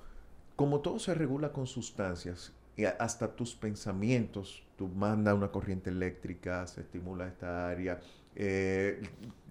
Como 0.56 0.80
todo 0.80 0.99
se 0.99 1.14
regula 1.14 1.52
con 1.52 1.66
sustancias, 1.66 2.52
y 2.76 2.85
hasta 2.85 3.35
tus 3.35 3.54
pensamientos, 3.54 4.62
tú 4.76 4.88
mandas 4.88 5.35
una 5.35 5.49
corriente 5.49 5.90
eléctrica, 5.90 6.66
se 6.66 6.82
estimula 6.82 7.26
esta 7.26 7.68
área, 7.68 8.00
eh, 8.42 9.02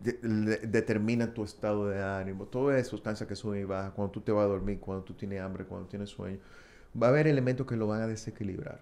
determina 0.01 1.31
tu 1.31 1.43
estado 1.43 1.87
de 1.87 2.01
ánimo, 2.01 2.45
todo 2.45 2.73
es 2.73 2.87
sustancia 2.87 3.27
que 3.27 3.35
sube 3.35 3.59
y 3.59 3.63
baja, 3.63 3.91
cuando 3.91 4.11
tú 4.11 4.21
te 4.21 4.31
vas 4.31 4.45
a 4.45 4.47
dormir, 4.47 4.79
cuando 4.79 5.03
tú 5.03 5.13
tienes 5.13 5.41
hambre, 5.41 5.65
cuando 5.65 5.87
tienes 5.87 6.09
sueño, 6.09 6.39
va 6.99 7.07
a 7.07 7.09
haber 7.11 7.27
elementos 7.27 7.67
que 7.67 7.75
lo 7.75 7.85
van 7.85 8.01
a 8.01 8.07
desequilibrar. 8.07 8.79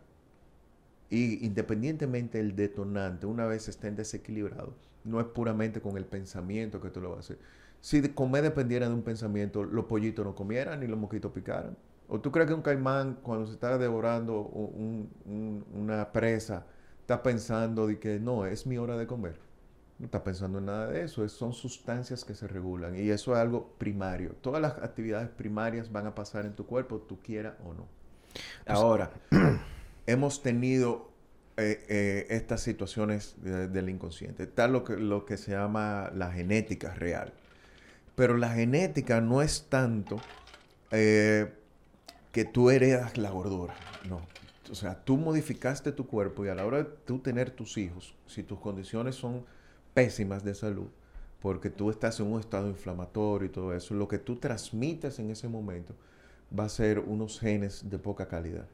Y 1.09 1.45
independientemente 1.45 2.37
del 2.37 2.55
detonante, 2.55 3.25
una 3.25 3.47
vez 3.47 3.67
estén 3.67 3.97
desequilibrados, 3.97 4.75
no 5.03 5.19
es 5.19 5.25
puramente 5.25 5.81
con 5.81 5.97
el 5.97 6.05
pensamiento 6.05 6.79
que 6.79 6.89
tú 6.89 7.01
lo 7.01 7.09
vas 7.09 7.17
a 7.17 7.19
hacer. 7.19 7.39
Si 7.81 8.01
comer 8.09 8.43
dependiera 8.43 8.87
de 8.87 8.93
un 8.93 9.03
pensamiento, 9.03 9.65
los 9.65 9.85
pollitos 9.85 10.25
no 10.25 10.35
comieran 10.35 10.79
ni 10.79 10.87
los 10.87 10.97
mosquitos 10.97 11.33
picaran. 11.33 11.75
¿O 12.07 12.21
tú 12.21 12.31
crees 12.31 12.47
que 12.47 12.53
un 12.53 12.61
caimán, 12.61 13.19
cuando 13.23 13.45
se 13.45 13.53
está 13.53 13.77
devorando 13.77 14.39
una 15.73 16.13
presa, 16.13 16.65
está 17.01 17.21
pensando 17.21 17.87
de 17.87 17.99
que 17.99 18.19
no, 18.21 18.45
es 18.45 18.65
mi 18.65 18.77
hora 18.77 18.97
de 18.97 19.05
comer? 19.05 19.46
No 19.99 20.05
está 20.05 20.23
pensando 20.23 20.59
en 20.59 20.65
nada 20.65 20.87
de 20.87 21.03
eso. 21.03 21.27
son 21.27 21.53
sustancias 21.53 22.23
que 22.23 22.35
se 22.35 22.47
regulan 22.47 22.95
y 22.95 23.09
eso 23.09 23.33
es 23.33 23.39
algo 23.39 23.73
primario. 23.77 24.35
Todas 24.41 24.61
las 24.61 24.77
actividades 24.77 25.29
primarias 25.29 25.91
van 25.91 26.05
a 26.05 26.13
pasar 26.13 26.45
en 26.45 26.53
tu 26.53 26.65
cuerpo, 26.65 26.99
tú 26.99 27.19
quieras 27.19 27.55
o 27.65 27.73
no. 27.73 27.87
Ahora, 28.67 29.11
hemos 30.05 30.43
tenido 30.43 31.09
eh, 31.57 31.83
eh, 31.89 32.27
estas 32.29 32.61
situaciones 32.61 33.35
del 33.41 33.89
inconsciente. 33.89 34.43
Está 34.43 34.67
lo 34.67 34.83
que, 34.83 34.97
lo 34.97 35.25
que 35.25 35.37
se 35.37 35.51
llama 35.51 36.11
la 36.13 36.31
genética 36.31 36.93
real. 36.93 37.33
Pero 38.15 38.37
la 38.37 38.49
genética 38.49 39.21
no 39.21 39.41
es 39.41 39.65
tanto 39.67 40.17
eh, 40.91 41.51
que 42.31 42.45
tú 42.45 42.69
heredas 42.69 43.17
la 43.17 43.31
gordura. 43.31 43.73
No. 44.07 44.21
O 44.69 44.75
sea, 44.75 45.03
tú 45.03 45.17
modificaste 45.17 45.91
tu 45.91 46.05
cuerpo 46.05 46.45
y 46.45 46.49
a 46.49 46.55
la 46.55 46.65
hora 46.65 46.77
de 46.79 46.83
tú 46.83 47.19
tener 47.19 47.49
tus 47.51 47.77
hijos, 47.77 48.13
si 48.27 48.43
tus 48.43 48.59
condiciones 48.59 49.15
son 49.15 49.45
pésimas 49.97 50.43
de 50.43 50.53
salud, 50.53 50.89
porque 51.41 51.71
tú 51.71 51.89
estás 51.89 52.19
en 52.19 52.27
un 52.27 52.39
estado 52.39 52.67
inflamatorio 52.67 53.47
y 53.47 53.49
todo 53.49 53.73
eso, 53.73 53.95
lo 53.95 54.07
que 54.07 54.19
tú 54.19 54.35
transmites 54.35 55.17
en 55.17 55.31
ese 55.31 55.47
momento 55.47 55.95
va 56.57 56.65
a 56.65 56.69
ser 56.69 56.99
unos 56.99 57.39
genes 57.39 57.89
de 57.89 57.97
poca 57.97 58.27
calidad 58.27 58.67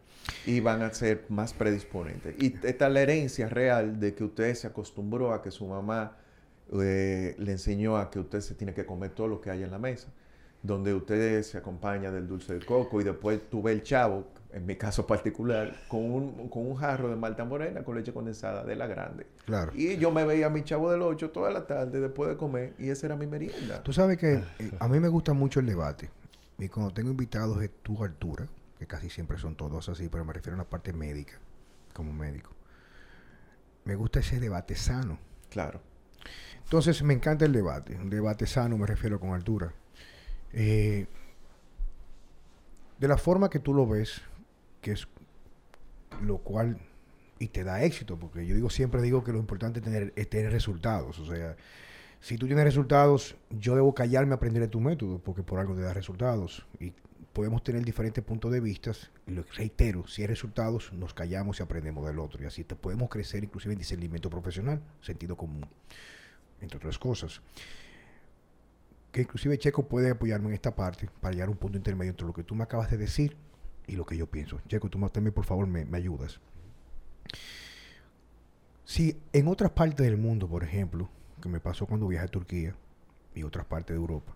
y 0.46 0.60
van 0.60 0.82
a 0.82 0.94
ser 0.94 1.24
más 1.30 1.54
predisponentes. 1.54 2.36
Y 2.44 2.54
esta 2.64 2.88
es 2.88 2.94
la 2.94 3.00
herencia 3.00 3.48
real 3.48 4.02
de 4.02 4.14
que 4.14 4.26
usted 4.26 4.54
se 4.54 4.68
acostumbró 4.68 5.32
a 5.32 5.42
que 5.42 5.50
su 5.50 5.66
mamá 5.66 6.18
eh, 6.74 7.36
le 7.38 7.52
enseñó 7.54 7.96
a 7.96 8.12
que 8.12 8.20
usted 8.20 8.42
se 8.42 8.54
tiene 8.54 8.74
que 8.74 8.86
comer 8.86 9.12
todo 9.12 9.30
lo 9.30 9.40
que 9.40 9.50
hay 9.50 9.64
en 9.64 9.72
la 9.72 9.80
mesa, 9.80 10.10
donde 10.62 10.94
usted 10.94 11.42
se 11.44 11.58
acompaña 11.58 12.12
del 12.12 12.28
dulce 12.28 12.56
de 12.56 12.66
coco 12.66 13.00
y 13.00 13.06
después 13.06 13.50
tú 13.50 13.62
ves 13.62 13.76
el 13.76 13.84
chavo, 13.84 14.26
en 14.54 14.66
mi 14.66 14.76
caso 14.76 15.08
particular, 15.08 15.76
con 15.88 16.12
un, 16.12 16.50
con 16.50 16.68
un 16.68 16.76
jarro 16.76 17.10
de 17.10 17.16
malta 17.16 17.44
morena 17.44 17.84
con 17.84 17.96
leche 17.96 18.14
condensada 18.14 18.64
de 18.64 18.76
la 18.76 18.88
grande. 18.88 19.26
Claro. 19.46 19.72
Y 19.76 19.98
yo 19.98 20.12
me 20.12 20.24
veía 20.26 20.48
a 20.48 20.50
mi 20.50 20.64
chavo 20.64 20.92
del 20.92 21.02
8 21.02 21.32
toda 21.32 21.50
la 21.52 21.66
tarde 21.66 22.00
después 22.00 22.30
de 22.30 22.38
comer 22.38 22.74
y 22.78 22.90
esa 22.90 23.08
era 23.08 23.16
mi 23.16 23.26
merienda. 23.26 23.82
Tú 23.84 23.92
sabes 23.94 24.18
que 24.18 24.44
eh, 24.60 24.72
a 24.80 24.88
mí 24.88 25.00
me 25.00 25.08
gusta 25.08 25.34
mucho 25.34 25.60
el 25.60 25.66
debate. 25.66 26.10
Y 26.60 26.70
cuando 26.70 26.94
tengo 26.94 27.10
invitados 27.10 27.60
de 27.60 27.70
tu 27.70 28.04
altura, 28.04 28.48
que 28.78 28.86
casi 28.86 29.10
siempre 29.10 29.38
son 29.40 29.56
todos 29.56 29.90
así, 29.90 30.08
pero 30.08 30.24
me 30.24 30.34
refiero 30.34 30.56
a 30.56 30.60
la 30.60 30.70
parte 30.70 30.94
médica, 30.94 31.34
como 31.94 32.14
médico, 32.14 32.52
me 33.86 33.96
gusta 33.96 34.20
ese 34.20 34.40
debate 34.40 34.76
sano. 34.76 35.18
Claro. 35.50 35.82
Entonces 36.64 37.02
me 37.04 37.14
encanta 37.14 37.46
el 37.46 37.54
debate. 37.54 37.96
Un 37.96 38.10
debate 38.10 38.46
sano 38.46 38.78
me 38.78 38.86
refiero 38.86 39.20
con 39.20 39.34
altura. 39.34 39.74
Eh, 40.54 41.08
de 43.00 43.08
la 43.08 43.18
forma 43.18 43.50
que 43.50 43.60
tú 43.60 43.74
lo 43.74 43.88
ves, 43.88 44.22
que 44.84 44.92
es 44.92 45.08
lo 46.22 46.38
cual 46.38 46.78
y 47.40 47.48
te 47.48 47.64
da 47.64 47.84
éxito, 47.84 48.20
porque 48.20 48.46
yo 48.46 48.54
digo 48.54 48.70
siempre 48.70 49.02
digo 49.02 49.24
que 49.24 49.32
lo 49.32 49.40
importante 49.40 49.80
es 49.80 49.86
tener, 49.86 50.14
es 50.16 50.30
tener 50.30 50.52
resultados. 50.52 51.18
O 51.18 51.26
sea, 51.26 51.56
si 52.20 52.38
tú 52.38 52.46
tienes 52.46 52.64
resultados, 52.64 53.36
yo 53.50 53.76
debo 53.76 53.94
callarme 53.96 54.34
a 54.34 54.36
aprender 54.36 54.62
de 54.62 54.68
tu 54.68 54.80
método, 54.80 55.20
porque 55.20 55.42
por 55.42 55.60
algo 55.60 55.74
te 55.74 55.82
da 55.82 55.94
resultados. 55.94 56.66
Y 56.80 56.94
podemos 57.34 57.64
tener 57.64 57.84
diferentes 57.84 58.24
puntos 58.24 58.52
de 58.52 58.60
vista. 58.60 58.92
Y 59.26 59.32
lo 59.32 59.44
reitero, 59.56 60.08
si 60.08 60.22
hay 60.22 60.28
resultados, 60.28 60.94
nos 60.94 61.14
callamos 61.14 61.60
y 61.60 61.64
aprendemos 61.64 62.06
del 62.06 62.20
otro. 62.20 62.42
Y 62.44 62.46
así 62.46 62.64
te 62.64 62.76
podemos 62.76 63.10
crecer 63.10 63.44
inclusive 63.44 63.74
en 63.74 63.80
discernimiento 63.80 64.30
profesional, 64.30 64.82
sentido 65.02 65.36
común, 65.36 65.66
entre 66.62 66.78
otras 66.78 67.00
cosas. 67.00 67.42
Que 69.12 69.22
inclusive 69.22 69.58
Checo 69.58 69.88
puede 69.88 70.12
apoyarme 70.12 70.50
en 70.50 70.54
esta 70.54 70.76
parte 70.76 71.10
para 71.20 71.34
llegar 71.34 71.50
a 71.50 71.52
un 71.52 71.58
punto 71.58 71.78
intermedio 71.78 72.12
entre 72.12 72.28
lo 72.28 72.34
que 72.34 72.44
tú 72.44 72.56
me 72.56 72.64
acabas 72.64 72.90
de 72.90 72.98
decir 72.98 73.36
y 73.88 73.96
lo 73.96 74.06
que 74.06 74.18
yo 74.18 74.28
pienso. 74.28 74.62
Checo, 74.68 74.90
tú 74.90 75.00
también 75.10 75.34
por 75.34 75.46
favor 75.46 75.68
me, 75.68 75.86
me 75.86 75.98
ayudas. 75.98 76.40
Si 78.86 79.18
en 79.32 79.48
otras 79.48 79.72
partes 79.72 80.06
del 80.06 80.18
mundo, 80.18 80.48
por 80.48 80.64
ejemplo, 80.64 81.10
que 81.42 81.50
me 81.50 81.60
pasó 81.60 81.86
cuando 81.86 82.08
viajé 82.08 82.26
a 82.26 82.30
Turquía 82.30 82.76
y 83.34 83.44
otras 83.44 83.66
partes 83.66 83.96
de 83.96 84.00
Europa, 84.00 84.36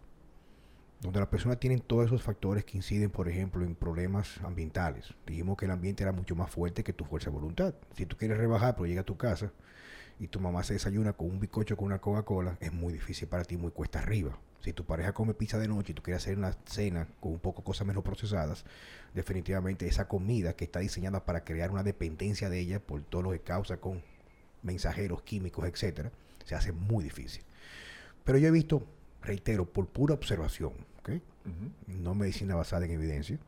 donde 1.02 1.20
las 1.20 1.30
personas 1.30 1.60
tienen 1.60 1.80
todos 1.80 2.08
esos 2.08 2.24
factores 2.24 2.66
que 2.66 2.78
inciden, 2.78 3.12
por 3.12 3.30
ejemplo, 3.30 3.64
en 3.64 3.76
problemas 3.76 4.40
ambientales. 4.44 5.14
Dijimos 5.26 5.58
que 5.58 5.66
el 5.66 5.72
ambiente 5.72 6.04
era 6.04 6.12
mucho 6.12 6.36
más 6.36 6.50
fuerte 6.50 6.84
que 6.84 6.94
tu 6.94 7.06
fuerza 7.06 7.30
de 7.30 7.36
voluntad. 7.36 7.76
Si 7.96 8.06
tú 8.06 8.18
quieres 8.18 8.38
rebajar, 8.38 8.76
pero 8.76 8.88
llega 8.88 9.02
a 9.02 9.06
tu 9.06 9.18
casa 9.18 9.52
y 10.20 10.28
tu 10.28 10.40
mamá 10.40 10.64
se 10.64 10.74
desayuna 10.74 11.14
con 11.14 11.30
un 11.30 11.40
bizcocho 11.40 11.78
con 11.78 11.86
una 11.88 12.00
Coca-Cola, 12.00 12.58
es 12.60 12.74
muy 12.74 12.94
difícil 12.94 13.28
para 13.28 13.44
ti, 13.44 13.58
muy 13.58 13.72
cuesta 13.72 14.00
arriba. 14.00 14.40
Si 14.62 14.74
tu 14.74 14.86
pareja 14.86 15.14
come 15.14 15.34
pizza 15.34 15.58
de 15.58 15.68
noche 15.68 15.92
y 15.92 15.96
tú 15.96 16.02
quieres 16.02 16.24
hacer 16.24 16.38
una 16.38 16.54
cena 16.66 17.08
con 17.20 17.32
un 17.34 17.40
poco 17.40 17.64
cosas 17.64 17.88
menos 17.88 18.04
procesadas, 18.04 18.66
definitivamente 19.14 19.88
esa 19.88 20.08
comida 20.08 20.56
que 20.56 20.66
está 20.66 20.80
diseñada 20.80 21.26
para 21.26 21.44
crear 21.44 21.72
una 21.72 21.84
dependencia 21.84 22.50
de 22.50 22.60
ella 22.60 22.80
por 22.80 23.04
todo 23.04 23.22
lo 23.22 23.32
que 23.32 23.40
causa 23.40 23.78
con 23.78 24.02
mensajeros 24.64 25.22
químicos, 25.22 25.66
etcétera, 25.66 26.12
se 26.46 26.56
hace 26.56 26.72
muy 26.72 27.04
difícil. 27.04 27.44
Pero 28.24 28.38
yo 28.38 28.48
he 28.48 28.52
visto, 28.52 28.86
reitero, 29.22 29.66
por 29.66 29.88
pura 29.88 30.14
observación, 30.14 30.74
no 31.88 32.14
medicina 32.14 32.56
basada 32.56 32.86
en 32.86 32.92
evidencia, 32.92 33.40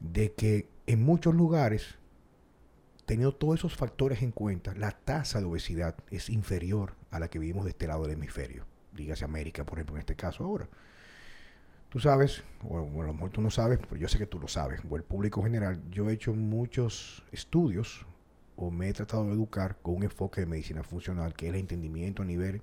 de 0.00 0.32
que 0.32 0.66
en 0.86 1.02
muchos 1.02 1.34
lugares, 1.34 1.96
teniendo 3.04 3.34
todos 3.34 3.60
esos 3.60 3.76
factores 3.76 4.22
en 4.22 4.30
cuenta, 4.30 4.74
la 4.74 4.92
tasa 4.92 5.40
de 5.40 5.46
obesidad 5.46 5.94
es 6.10 6.30
inferior 6.30 6.94
a 7.10 7.18
la 7.18 7.28
que 7.28 7.38
vivimos 7.38 7.64
de 7.64 7.70
este 7.70 7.86
lado 7.86 8.04
del 8.04 8.12
hemisferio. 8.12 8.64
Dígase 8.92 9.24
América, 9.24 9.64
por 9.64 9.78
ejemplo, 9.78 9.96
en 9.96 10.00
este 10.00 10.16
caso 10.16 10.44
ahora. 10.44 10.68
Tú 11.88 12.00
sabes, 12.00 12.42
o 12.66 12.78
a 12.78 13.06
lo 13.06 13.12
mejor 13.12 13.30
tú 13.30 13.42
no 13.42 13.50
sabes, 13.50 13.78
pero 13.78 13.96
yo 13.96 14.08
sé 14.08 14.16
que 14.16 14.26
tú 14.26 14.38
lo 14.38 14.48
sabes, 14.48 14.80
o 14.88 14.96
el 14.96 15.02
público 15.02 15.42
general, 15.42 15.82
yo 15.90 16.08
he 16.08 16.14
hecho 16.14 16.32
muchos 16.32 17.22
estudios 17.32 18.06
o 18.56 18.70
me 18.70 18.88
he 18.88 18.92
tratado 18.92 19.26
de 19.26 19.32
educar 19.32 19.76
con 19.82 19.96
un 19.96 20.04
enfoque 20.04 20.40
de 20.40 20.46
medicina 20.46 20.82
funcional, 20.82 21.34
que 21.34 21.48
es 21.48 21.54
el 21.54 21.60
entendimiento 21.60 22.22
a 22.22 22.24
nivel 22.24 22.62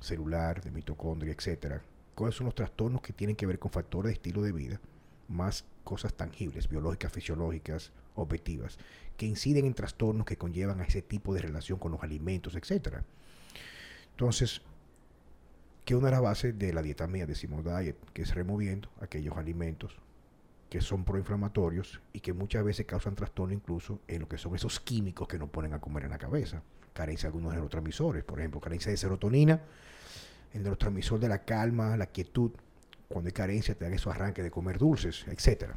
celular, 0.00 0.62
de 0.62 0.70
mitocondria, 0.70 1.32
etcétera. 1.32 1.82
¿Cuáles 2.14 2.36
son 2.36 2.46
los 2.46 2.54
trastornos 2.54 3.00
que 3.02 3.12
tienen 3.12 3.36
que 3.36 3.46
ver 3.46 3.58
con 3.58 3.70
factores 3.70 4.10
de 4.10 4.14
estilo 4.14 4.42
de 4.42 4.52
vida, 4.52 4.80
más 5.28 5.64
cosas 5.84 6.14
tangibles, 6.14 6.68
biológicas, 6.68 7.12
fisiológicas, 7.12 7.92
objetivas, 8.14 8.78
que 9.16 9.26
inciden 9.26 9.64
en 9.64 9.74
trastornos 9.74 10.26
que 10.26 10.36
conllevan 10.36 10.80
a 10.80 10.84
ese 10.84 11.02
tipo 11.02 11.34
de 11.34 11.42
relación 11.42 11.78
con 11.78 11.92
los 11.92 12.02
alimentos, 12.02 12.54
etcétera? 12.54 13.04
Entonces, 14.10 14.62
que 15.84 15.94
una 15.94 16.06
de 16.06 16.12
las 16.12 16.22
bases 16.22 16.58
de 16.58 16.72
la 16.72 16.82
dieta 16.82 17.06
mía 17.06 17.26
decimos 17.26 17.64
diet, 17.64 17.96
que 18.12 18.22
es 18.22 18.34
removiendo 18.34 18.88
aquellos 19.00 19.36
alimentos 19.36 19.96
que 20.72 20.80
son 20.80 21.04
proinflamatorios 21.04 22.00
y 22.14 22.20
que 22.20 22.32
muchas 22.32 22.64
veces 22.64 22.86
causan 22.86 23.14
trastorno 23.14 23.52
incluso 23.52 24.00
en 24.08 24.20
lo 24.20 24.28
que 24.28 24.38
son 24.38 24.54
esos 24.54 24.80
químicos 24.80 25.28
que 25.28 25.38
nos 25.38 25.50
ponen 25.50 25.74
a 25.74 25.80
comer 25.80 26.04
en 26.04 26.10
la 26.10 26.18
cabeza. 26.18 26.62
Carencia 26.94 27.26
de 27.26 27.28
algunos 27.28 27.52
neurotransmisores, 27.52 28.24
por 28.24 28.38
ejemplo, 28.38 28.58
carencia 28.58 28.90
de 28.90 28.96
serotonina, 28.96 29.60
el 30.54 30.62
neurotransmisor 30.62 31.20
de 31.20 31.28
la 31.28 31.44
calma, 31.44 31.94
la 31.98 32.06
quietud. 32.06 32.52
Cuando 33.08 33.28
hay 33.28 33.32
carencia 33.32 33.74
te 33.74 33.84
dan 33.84 33.92
esos 33.92 34.14
arranques 34.14 34.42
de 34.42 34.50
comer 34.50 34.78
dulces, 34.78 35.26
etcétera. 35.28 35.76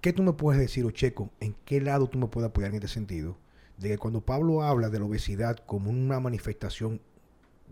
¿Qué 0.00 0.12
tú 0.12 0.24
me 0.24 0.32
puedes 0.32 0.60
decir, 0.60 0.84
Ocheco? 0.84 1.30
¿En 1.38 1.54
qué 1.64 1.80
lado 1.80 2.08
tú 2.08 2.18
me 2.18 2.26
puedes 2.26 2.50
apoyar 2.50 2.70
en 2.70 2.74
este 2.74 2.88
sentido? 2.88 3.36
De 3.76 3.90
que 3.90 3.98
cuando 3.98 4.20
Pablo 4.20 4.62
habla 4.62 4.90
de 4.90 4.98
la 4.98 5.04
obesidad 5.04 5.58
como 5.58 5.90
una 5.90 6.18
manifestación 6.18 7.00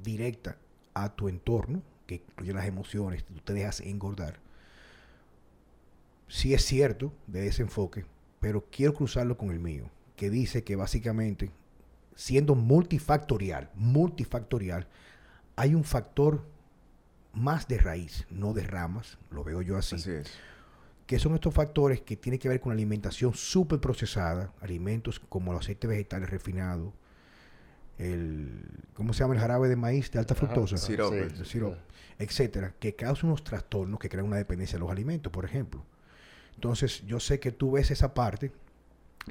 directa 0.03 0.57
a 0.95 1.15
tu 1.15 1.29
entorno, 1.29 1.83
que 2.07 2.17
incluye 2.17 2.53
las 2.53 2.67
emociones, 2.67 3.25
tú 3.25 3.35
te 3.45 3.53
dejas 3.53 3.81
engordar, 3.81 4.41
sí 6.29 6.55
es 6.55 6.65
cierto 6.65 7.13
de 7.27 7.47
ese 7.47 7.63
enfoque, 7.63 8.05
pero 8.41 8.65
quiero 8.71 8.95
cruzarlo 8.95 9.37
con 9.37 9.51
el 9.51 9.61
mío, 9.61 9.91
que 10.17 10.31
dice 10.31 10.65
que 10.65 10.77
básicamente, 10.77 11.51
siendo 12.15 12.55
multifactorial, 12.55 13.71
multifactorial, 13.75 14.89
hay 15.57 15.75
un 15.75 15.85
factor 15.85 16.45
más 17.33 17.69
de 17.69 17.79
raíz, 17.79 18.27
no 18.31 18.53
de 18.53 18.65
ramas, 18.65 19.19
lo 19.31 19.45
veo 19.45 19.63
yo 19.63 19.77
así. 19.77 19.97
Así 19.97 20.11
es. 20.11 20.33
que 21.07 21.19
son 21.19 21.35
estos 21.35 21.53
factores 21.55 22.01
que 22.01 22.17
tienen 22.17 22.39
que 22.39 22.49
ver 22.49 22.61
con 22.61 22.71
la 22.71 22.75
alimentación 22.75 23.35
súper 23.35 23.81
procesada, 23.81 24.53
alimentos 24.61 25.21
como 25.21 25.53
los 25.53 25.63
aceites 25.63 25.91
vegetales 25.91 26.31
refinados, 26.31 26.93
el, 28.01 28.65
¿cómo 28.95 29.13
se 29.13 29.21
llama? 29.21 29.35
El 29.35 29.41
jarabe 29.41 29.69
de 29.69 29.77
maíz 29.77 30.11
de 30.11 30.19
alta 30.19 30.35
fructosa, 30.35 30.77
ajá, 30.77 30.87
Sirope. 30.87 31.31
sí, 31.31 31.37
el 31.41 31.47
sirope, 31.47 31.79
etcétera, 32.19 32.75
que 32.79 32.95
causan 32.97 33.29
unos 33.31 33.45
trastornos 33.45 33.99
que 34.01 34.09
crean 34.09 34.27
una 34.27 34.37
dependencia 34.37 34.77
de 34.77 34.81
los 34.81 34.91
alimentos, 34.91 35.33
por 35.33 35.45
ejemplo. 35.45 35.85
Entonces, 36.55 37.05
yo 37.07 37.21
sé 37.21 37.41
que 37.41 37.53
tú 37.53 37.73
ves 37.73 37.91
esa 37.91 38.13
parte 38.15 38.53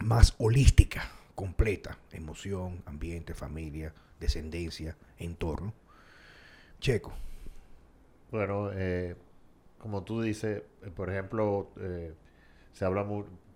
más 0.02 0.36
holística, 0.38 1.10
completa, 1.36 1.98
emoción, 2.12 2.82
ambiente, 2.86 3.34
familia, 3.34 3.94
descendencia, 4.20 4.96
entorno. 5.18 5.74
Checo, 6.80 7.14
Bueno, 8.32 8.70
eh, 8.74 9.16
como 9.80 10.04
tú 10.04 10.22
dices, 10.22 10.64
eh, 10.84 10.90
por 10.96 11.10
ejemplo, 11.10 11.70
eh, 11.80 12.14
se 12.74 12.86
habla 12.86 13.06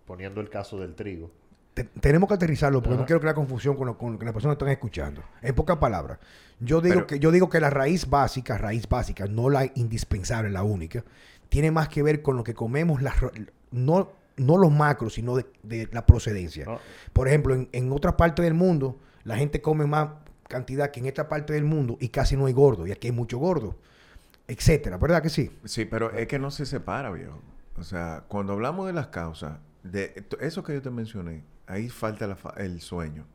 poniendo 0.05 0.41
el 0.41 0.49
caso 0.49 0.79
del 0.79 0.95
trigo. 0.95 1.31
Te- 1.73 1.83
tenemos 1.85 2.27
que 2.27 2.35
aterrizarlo 2.35 2.81
porque 2.81 2.97
no 2.97 3.05
quiero 3.05 3.19
crear 3.19 3.35
confusión 3.35 3.75
con, 3.75 3.87
lo- 3.87 3.97
con 3.97 4.17
que 4.17 4.25
las 4.25 4.33
personas 4.33 4.55
están 4.55 4.69
escuchando. 4.69 5.23
En 5.41 5.55
pocas 5.55 5.77
palabras, 5.77 6.19
yo 6.59 6.81
digo, 6.81 6.95
Pero- 6.95 7.07
que, 7.07 7.19
yo 7.19 7.31
digo 7.31 7.49
que 7.49 7.59
la 7.59 7.69
raíz 7.69 8.09
básica, 8.09 8.57
raíz 8.57 8.87
básica, 8.87 9.25
no 9.27 9.49
la 9.49 9.65
indispensable, 9.75 10.49
la 10.49 10.63
única, 10.63 11.03
tiene 11.49 11.71
más 11.71 11.89
que 11.89 12.03
ver 12.03 12.21
con 12.21 12.37
lo 12.37 12.43
que 12.43 12.53
comemos, 12.53 13.01
las 13.01 13.15
no, 13.71 14.11
no 14.37 14.57
los 14.57 14.71
macros, 14.71 15.13
sino 15.15 15.35
de, 15.35 15.45
de 15.63 15.87
la 15.91 16.05
procedencia. 16.05 16.65
¿no? 16.65 16.79
Por 17.11 17.27
ejemplo, 17.27 17.53
en, 17.53 17.69
en 17.71 17.91
otra 17.91 18.17
parte 18.17 18.41
del 18.41 18.53
mundo, 18.53 18.97
la 19.23 19.35
gente 19.37 19.61
come 19.61 19.85
más 19.85 20.09
cantidad 20.47 20.91
que 20.91 20.99
en 20.99 21.07
esta 21.07 21.27
parte 21.29 21.53
del 21.53 21.63
mundo 21.63 21.97
y 21.99 22.09
casi 22.09 22.35
no 22.37 22.45
hay 22.47 22.53
gordo, 22.53 22.85
y 22.87 22.91
aquí 22.91 23.07
hay 23.07 23.13
mucho 23.13 23.37
gordo, 23.39 23.75
etcétera, 24.47 24.97
¿verdad 24.97 25.21
que 25.23 25.29
sí? 25.29 25.51
Sí, 25.65 25.85
pero 25.85 26.11
es 26.11 26.27
que 26.27 26.37
no 26.39 26.51
se 26.51 26.65
separa, 26.65 27.09
viejo. 27.11 27.39
O 27.77 27.83
sea, 27.83 28.23
cuando 28.27 28.53
hablamos 28.53 28.85
de 28.87 28.93
las 28.93 29.07
causas, 29.07 29.57
de 29.83 30.23
eso 30.41 30.63
que 30.63 30.73
yo 30.73 30.81
te 30.81 30.89
mencioné, 30.91 31.43
ahí 31.67 31.89
falta 31.89 32.27
la 32.27 32.35
fa- 32.35 32.53
el 32.57 32.81
sueño. 32.81 33.25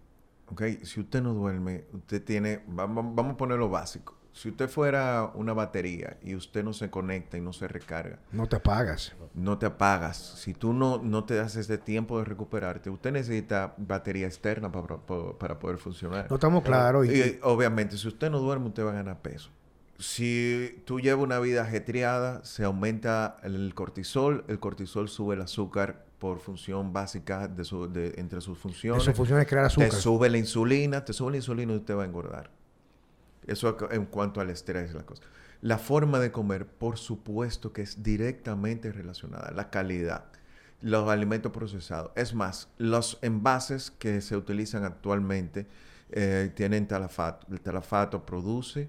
¿Ok? 0.51 0.63
Si 0.85 1.01
usted 1.01 1.23
no 1.23 1.35
duerme, 1.35 1.85
usted 1.93 2.25
tiene, 2.25 2.63
vamos, 2.67 3.05
vamos 3.15 3.35
a 3.35 3.37
poner 3.37 3.59
lo 3.59 3.69
básico. 3.69 4.17
Si 4.33 4.49
usted 4.51 4.69
fuera 4.69 5.33
una 5.35 5.53
batería 5.53 6.17
y 6.23 6.35
usted 6.37 6.63
no 6.63 6.73
se 6.73 6.89
conecta 6.91 7.37
y 7.37 7.41
no 7.41 7.53
se 7.53 7.67
recarga, 7.67 8.21
No 8.31 8.47
te 8.47 8.57
apagas. 8.57 9.15
no 9.35 9.59
te 9.59 9.67
apagas. 9.67 10.17
Si 10.17 10.55
tú 10.55 10.73
no, 10.73 10.99
no 11.03 11.25
te 11.25 11.35
das 11.35 11.57
ese 11.57 11.77
tiempo 11.77 12.19
de 12.19 12.25
recuperarte, 12.25 12.89
usted 12.89 13.11
necesita 13.13 13.75
batería 13.79 14.27
externa 14.27 14.71
para, 14.71 14.97
para- 14.99 15.33
para 15.39 15.59
poder 15.59 15.79
funcionar. 15.79 16.27
No 16.31 16.37
estamos 16.37 16.63
claros. 16.63 17.07
Y, 17.07 17.11
Y, 17.21 17.39
obviamente, 17.43 17.97
si 17.99 18.07
usted 18.07 18.31
no 18.31 18.39
duerme, 18.39 18.69
usted 18.69 18.85
va 18.87 18.91
a 18.91 18.95
ganar 18.95 19.21
peso. 19.21 19.51
Si 19.99 20.81
tú 20.85 21.01
llevas 21.01 21.25
una 21.25 21.41
vida 21.41 21.63
ajetreada, 21.63 22.45
se 22.45 22.65
aumenta 22.65 23.39
el 23.43 23.75
cortisol, 23.75 24.45
el 24.49 24.61
cortisol 24.61 25.09
sube 25.09 25.35
el 25.35 25.43
azúcar 25.43 26.07
por 26.19 26.39
función 26.41 26.93
básica 26.93 27.49
de 27.49 27.65
su, 27.65 27.93
de, 27.93 28.15
entre 28.17 28.41
sus 28.41 28.59
funciones. 28.59 29.03
eso 29.03 29.13
funciona 29.15 29.43
es 29.43 29.49
crear 29.49 29.65
te 29.65 29.67
azúcar. 29.69 29.93
sube 29.93 30.31
la 30.31 30.39
insulina, 30.39 31.05
te 31.05 31.13
sube 31.13 31.33
la 31.33 31.37
insulina 31.39 31.73
y 31.73 31.77
usted 31.77 31.97
va 31.97 32.03
a 32.03 32.07
engordar. 32.07 32.51
Eso 33.47 33.77
en 33.91 34.07
cuanto 34.07 34.41
al 34.41 34.51
estrés, 34.51 34.95
la 34.95 35.05
cosa. 35.05 35.23
La 35.63 35.79
forma 35.79 36.21
de 36.21 36.31
comer, 36.31 36.67
por 36.67 36.99
supuesto 36.99 37.73
que 37.73 37.83
es 37.83 38.03
directamente 38.03 38.93
relacionada. 38.93 39.51
La 39.53 39.71
calidad, 39.71 40.27
los 40.81 41.09
alimentos 41.09 41.51
procesados. 41.51 42.13
Es 42.15 42.35
más, 42.35 42.69
los 42.79 43.19
envases 43.23 43.91
que 43.91 44.21
se 44.21 44.37
utilizan 44.37 44.85
actualmente 44.85 45.67
eh, 46.11 46.53
tienen 46.55 46.87
talafato. 46.87 47.47
El 47.51 47.61
talafato 47.61 48.25
produce, 48.25 48.89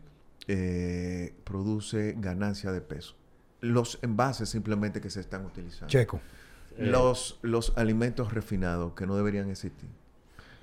eh, 0.51 1.35
produce 1.43 2.15
ganancia 2.17 2.71
de 2.71 2.81
peso. 2.81 3.15
Los 3.62 3.99
envases 4.01 4.49
simplemente 4.49 4.99
que 4.99 5.09
se 5.12 5.19
están 5.19 5.45
utilizando. 5.45 5.88
Checo. 5.88 6.19
Eh, 6.77 6.88
Los, 6.88 7.39
los 7.43 7.77
alimentos 7.77 8.33
refinados 8.33 8.93
que 8.93 9.05
no 9.05 9.15
deberían 9.15 9.49
existir. 9.51 9.89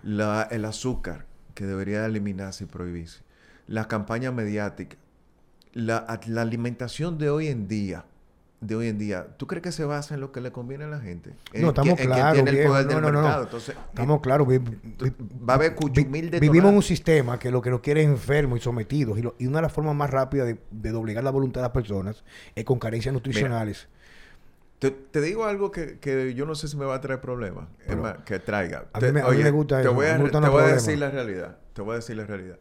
La- 0.02 0.42
el 0.50 0.64
azúcar 0.64 1.26
que 1.54 1.66
debería 1.66 2.04
eliminarse 2.04 2.64
y 2.64 2.66
prohibirse. 2.66 3.20
La 3.68 3.86
campaña 3.86 4.32
mediática. 4.32 4.96
La, 5.72 6.20
la 6.26 6.42
alimentación 6.42 7.16
de 7.18 7.30
hoy 7.30 7.46
en 7.48 7.68
día. 7.68 8.06
De 8.60 8.74
hoy 8.74 8.88
en 8.88 8.96
día. 8.98 9.26
¿Tú 9.36 9.46
crees 9.46 9.62
que 9.62 9.70
se 9.70 9.84
basa 9.84 10.14
en 10.14 10.20
lo 10.20 10.32
que 10.32 10.40
le 10.40 10.50
conviene 10.50 10.84
a 10.84 10.88
la 10.88 10.98
gente? 10.98 11.34
En 11.52 11.60
No, 11.62 11.68
estamos 11.68 12.00
claros, 12.00 12.42
No, 12.42 13.00
no, 13.00 13.12
no. 13.12 13.20
mercado. 13.22 13.42
Entonces, 13.44 13.76
Estamos 13.90 14.20
claros. 14.22 14.46
tú- 14.48 15.04
vi- 15.04 15.12
va 15.46 15.52
a 15.52 15.56
haber 15.56 15.74
cuchumil 15.74 16.30
de 16.30 16.40
Vivimos 16.40 16.70
en 16.70 16.76
un 16.76 16.82
sistema 16.82 17.38
que 17.38 17.50
lo 17.50 17.60
que 17.60 17.68
nos 17.68 17.80
quiere 17.80 18.02
es 18.02 18.08
enfermos 18.08 18.58
y 18.58 18.62
sometidos. 18.62 19.18
Y, 19.18 19.22
lo- 19.22 19.34
y 19.38 19.46
una 19.46 19.58
de 19.58 19.62
las 19.62 19.72
formas 19.72 19.94
más 19.94 20.08
rápidas 20.10 20.46
de, 20.46 20.58
de 20.70 20.90
doblegar 20.90 21.22
la 21.22 21.30
voluntad 21.30 21.60
de 21.60 21.64
las 21.66 21.72
personas 21.72 22.24
es 22.54 22.64
con 22.64 22.78
carencias 22.78 23.12
nutricionales. 23.12 23.88
Te, 24.78 24.90
te 24.90 25.20
digo 25.20 25.44
algo 25.44 25.70
que, 25.70 25.98
que 25.98 26.32
yo 26.34 26.46
no 26.46 26.54
sé 26.54 26.68
si 26.68 26.76
me 26.78 26.84
va 26.86 26.94
a 26.96 27.00
traer 27.02 27.20
problemas. 27.20 27.68
Es 27.86 27.96
más, 27.96 28.18
que 28.24 28.38
traiga. 28.38 28.86
A 28.94 29.00
mí 29.00 29.12
me- 29.12 29.20
a 29.20 29.28
mí 29.28 29.42
me 29.42 29.50
gusta 29.50 29.82
te 29.82 29.88
Voy 29.88 30.06
a, 30.06 30.16
te 30.16 30.48
voy 30.48 30.62
a 30.62 30.66
decir 30.68 30.98
la 30.98 31.10
realidad. 31.10 31.58
Te 31.74 31.82
voy 31.82 31.92
a 31.92 31.96
decir 31.96 32.16
la 32.16 32.24
realidad. 32.24 32.58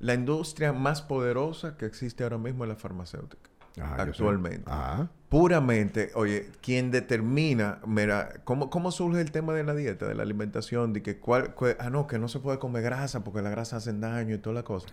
La 0.00 0.14
industria 0.14 0.72
más 0.72 1.02
poderosa 1.02 1.76
que 1.76 1.86
existe 1.86 2.24
ahora 2.24 2.38
mismo 2.38 2.64
es 2.64 2.68
la 2.68 2.76
farmacéutica. 2.76 3.48
Ajá, 3.80 4.02
actualmente. 4.02 4.70
Ajá. 4.70 5.10
Puramente, 5.28 6.12
oye, 6.14 6.50
quien 6.62 6.92
determina, 6.92 7.80
mira, 7.84 8.28
¿cómo, 8.44 8.70
¿cómo 8.70 8.92
surge 8.92 9.20
el 9.20 9.32
tema 9.32 9.54
de 9.54 9.64
la 9.64 9.74
dieta, 9.74 10.06
de 10.06 10.14
la 10.14 10.22
alimentación? 10.22 10.92
De 10.92 11.02
que 11.02 11.18
cuál, 11.18 11.52
cuál- 11.54 11.76
ah, 11.80 11.90
no, 11.90 12.06
que 12.06 12.18
no 12.18 12.28
se 12.28 12.38
puede 12.38 12.58
comer 12.58 12.82
grasa 12.84 13.24
porque 13.24 13.42
la 13.42 13.50
grasa 13.50 13.76
hace 13.76 13.92
daño 13.92 14.36
y 14.36 14.38
toda 14.38 14.54
la 14.54 14.62
cosa. 14.62 14.86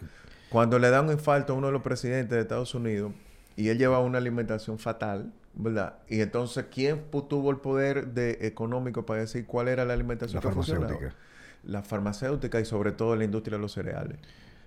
Cuando 0.49 0.79
le 0.79 0.89
da 0.89 1.01
un 1.01 1.11
infarto 1.11 1.53
a 1.53 1.55
uno 1.55 1.67
de 1.67 1.73
los 1.73 1.83
presidentes 1.83 2.31
de 2.35 2.41
Estados 2.41 2.73
Unidos 2.73 3.13
y 3.55 3.69
él 3.69 3.77
lleva 3.77 3.99
una 3.99 4.17
alimentación 4.17 4.79
fatal, 4.79 5.31
¿verdad? 5.53 5.99
Y 6.09 6.21
entonces, 6.21 6.65
¿quién 6.71 7.03
tuvo 7.29 7.51
el 7.51 7.57
poder 7.57 8.07
de, 8.07 8.39
económico 8.41 9.05
para 9.05 9.21
decir 9.21 9.45
cuál 9.45 9.67
era 9.67 9.85
la 9.85 9.93
alimentación 9.93 10.41
La 10.43 10.49
que 10.49 10.53
funcionaba? 10.53 10.87
farmacéutica. 10.87 11.15
La 11.63 11.83
farmacéutica 11.83 12.59
y 12.59 12.65
sobre 12.65 12.91
todo 12.91 13.15
la 13.15 13.23
industria 13.23 13.57
de 13.57 13.61
los 13.61 13.71
cereales. 13.71 14.17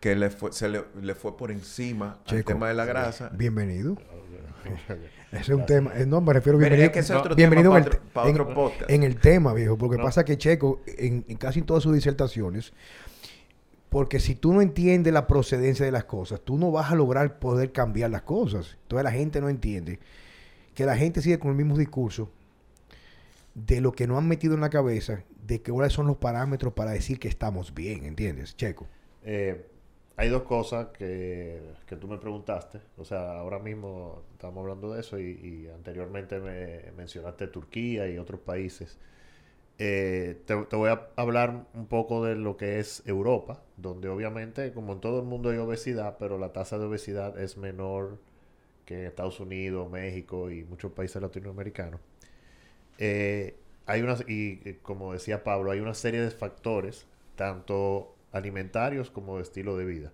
Que 0.01 0.15
le 0.15 0.31
fue, 0.31 0.53
se 0.53 0.69
le, 0.69 0.85
le 1.01 1.15
fue 1.15 1.37
por 1.37 1.51
encima 1.51 2.19
al 2.21 2.25
Checo. 2.25 2.49
tema 2.53 2.69
de 2.69 2.75
la 2.75 2.85
grasa. 2.85 3.31
Bienvenido. 3.33 3.97
Ese 5.33 5.41
es 5.41 5.49
un 5.49 5.67
tema. 5.67 5.93
eh, 5.97 6.07
No, 6.07 6.21
me 6.21 6.33
refiero 6.33 6.59
bienvenido. 6.59 6.87
es 6.87 6.93
que 6.93 6.99
ese 7.01 7.13
es 7.15 7.19
otro 7.19 7.35
bienvenido 7.35 7.73
tema 7.73 7.87
en, 7.87 8.01
para 8.13 8.29
el, 8.29 8.35
otro- 8.35 8.45
en- 8.45 8.51
otro 8.51 8.55
podcast. 8.55 8.91
en 8.91 9.03
el 9.03 9.17
tema, 9.17 9.55
viejo. 9.55 9.77
Porque 9.79 9.97
No. 9.97 10.05
pasa 10.05 10.25
que 10.25 10.37
Checo, 10.37 10.81
en, 10.87 11.25
en 11.29 11.37
casi 11.39 11.63
todas 11.63 11.83
sus 11.83 11.95
disertaciones, 11.95 12.73
porque 13.89 14.21
si 14.21 14.35
tú 14.35 14.53
no 14.53 14.61
entiendes 14.61 15.13
la 15.13 15.27
procedencia 15.27 15.87
de 15.87 15.93
las 15.93 16.05
cosas, 16.05 16.41
tú 16.43 16.59
no 16.59 16.71
vas 16.71 16.91
a 16.91 16.95
lograr 16.95 17.39
poder 17.39 17.73
cambiar 17.73 18.11
las 18.11 18.23
cosas. 18.23 18.77
Entonces 18.83 19.05
la 19.05 19.13
gente 19.13 19.41
no 19.41 19.49
entiende 19.49 19.99
que 20.75 20.85
la 20.85 20.97
gente 20.97 21.23
sigue 21.23 21.39
con 21.39 21.51
el 21.51 21.57
mismo 21.57 21.79
discurso 21.79 22.31
de 23.55 23.81
lo 23.81 23.93
que 23.93 24.07
no 24.07 24.19
han 24.19 24.29
metido 24.29 24.55
en 24.55 24.61
la 24.61 24.69
cabeza, 24.69 25.23
de 25.47 25.63
que 25.63 25.73
cuáles 25.73 25.95
son 25.95 26.07
los 26.07 26.19
parámetros 26.19 26.75
para 26.75 26.91
decir 26.91 27.19
que 27.19 27.29
estamos 27.29 27.73
bien, 27.75 28.05
¿entiendes, 28.05 28.55
Checo? 28.57 28.87
Eh, 29.23 29.67
hay 30.17 30.29
dos 30.29 30.43
cosas 30.45 30.89
que, 30.89 31.61
que 31.87 31.97
tú 31.97 32.09
me 32.09 32.19
preguntaste. 32.19 32.81
O 32.97 33.05
sea, 33.05 33.39
ahora 33.39 33.59
mismo 33.59 34.23
estamos 34.33 34.63
hablando 34.63 34.93
de 34.95 35.01
eso 35.01 35.19
y, 35.19 35.69
anteriormente 35.75 36.41
me 36.41 36.91
mencionaste 36.97 37.49
Turquía 37.49 38.09
y 38.09 38.19
otros 38.19 38.41
países. 38.41 38.99
Eh, 39.79 40.41
te, 40.47 40.57
te 40.65 40.77
voy 40.77 40.91
a 40.91 41.09
hablar 41.17 41.67
un 41.75 41.87
poco 41.87 42.25
de 42.25 42.35
lo 42.35 42.57
que 42.57 42.81
es 42.81 43.03
Europa, 43.07 43.63
donde 43.77 44.09
obviamente, 44.09 44.73
como 44.73 44.95
en 44.95 45.01
todo 45.01 45.21
el 45.21 45.27
mundo 45.27 45.51
hay 45.51 45.59
obesidad, 45.59 46.17
pero 46.19 46.39
la 46.39 46.53
tasa 46.53 46.79
de 46.79 46.87
obesidad 46.87 47.39
es 47.39 47.59
menor 47.59 48.19
que 48.87 49.01
en 49.01 49.07
Estados 49.07 49.41
Unidos, 49.41 49.91
México 49.91 50.51
y 50.51 50.65
muchos 50.65 50.93
países 50.93 51.21
latinoamericanos. 51.21 52.01
Eh, 52.99 53.57
hay 53.87 54.03
una, 54.03 54.17
y 54.27 54.61
eh, 54.69 54.79
como 54.83 55.13
decía 55.13 55.45
Pablo, 55.45 55.71
hay 55.73 55.81
una 55.81 55.95
serie 55.95 56.21
de 56.23 56.31
factores, 56.31 57.07
tanto 57.37 58.16
alimentarios 58.37 59.11
como 59.11 59.41
estilo 59.41 59.77
de 59.77 59.85
vida. 59.85 60.13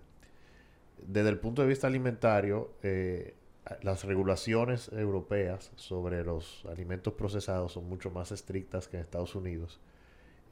Desde 1.05 1.29
el 1.29 1.39
punto 1.39 1.61
de 1.61 1.67
vista 1.67 1.87
alimentario, 1.87 2.73
eh, 2.81 3.35
las 3.81 4.03
regulaciones 4.03 4.89
europeas 4.93 5.71
sobre 5.75 6.23
los 6.23 6.65
alimentos 6.65 7.13
procesados 7.13 7.73
son 7.73 7.87
mucho 7.87 8.11
más 8.11 8.31
estrictas 8.31 8.87
que 8.87 8.97
en 8.97 9.03
Estados 9.03 9.35
Unidos. 9.35 9.79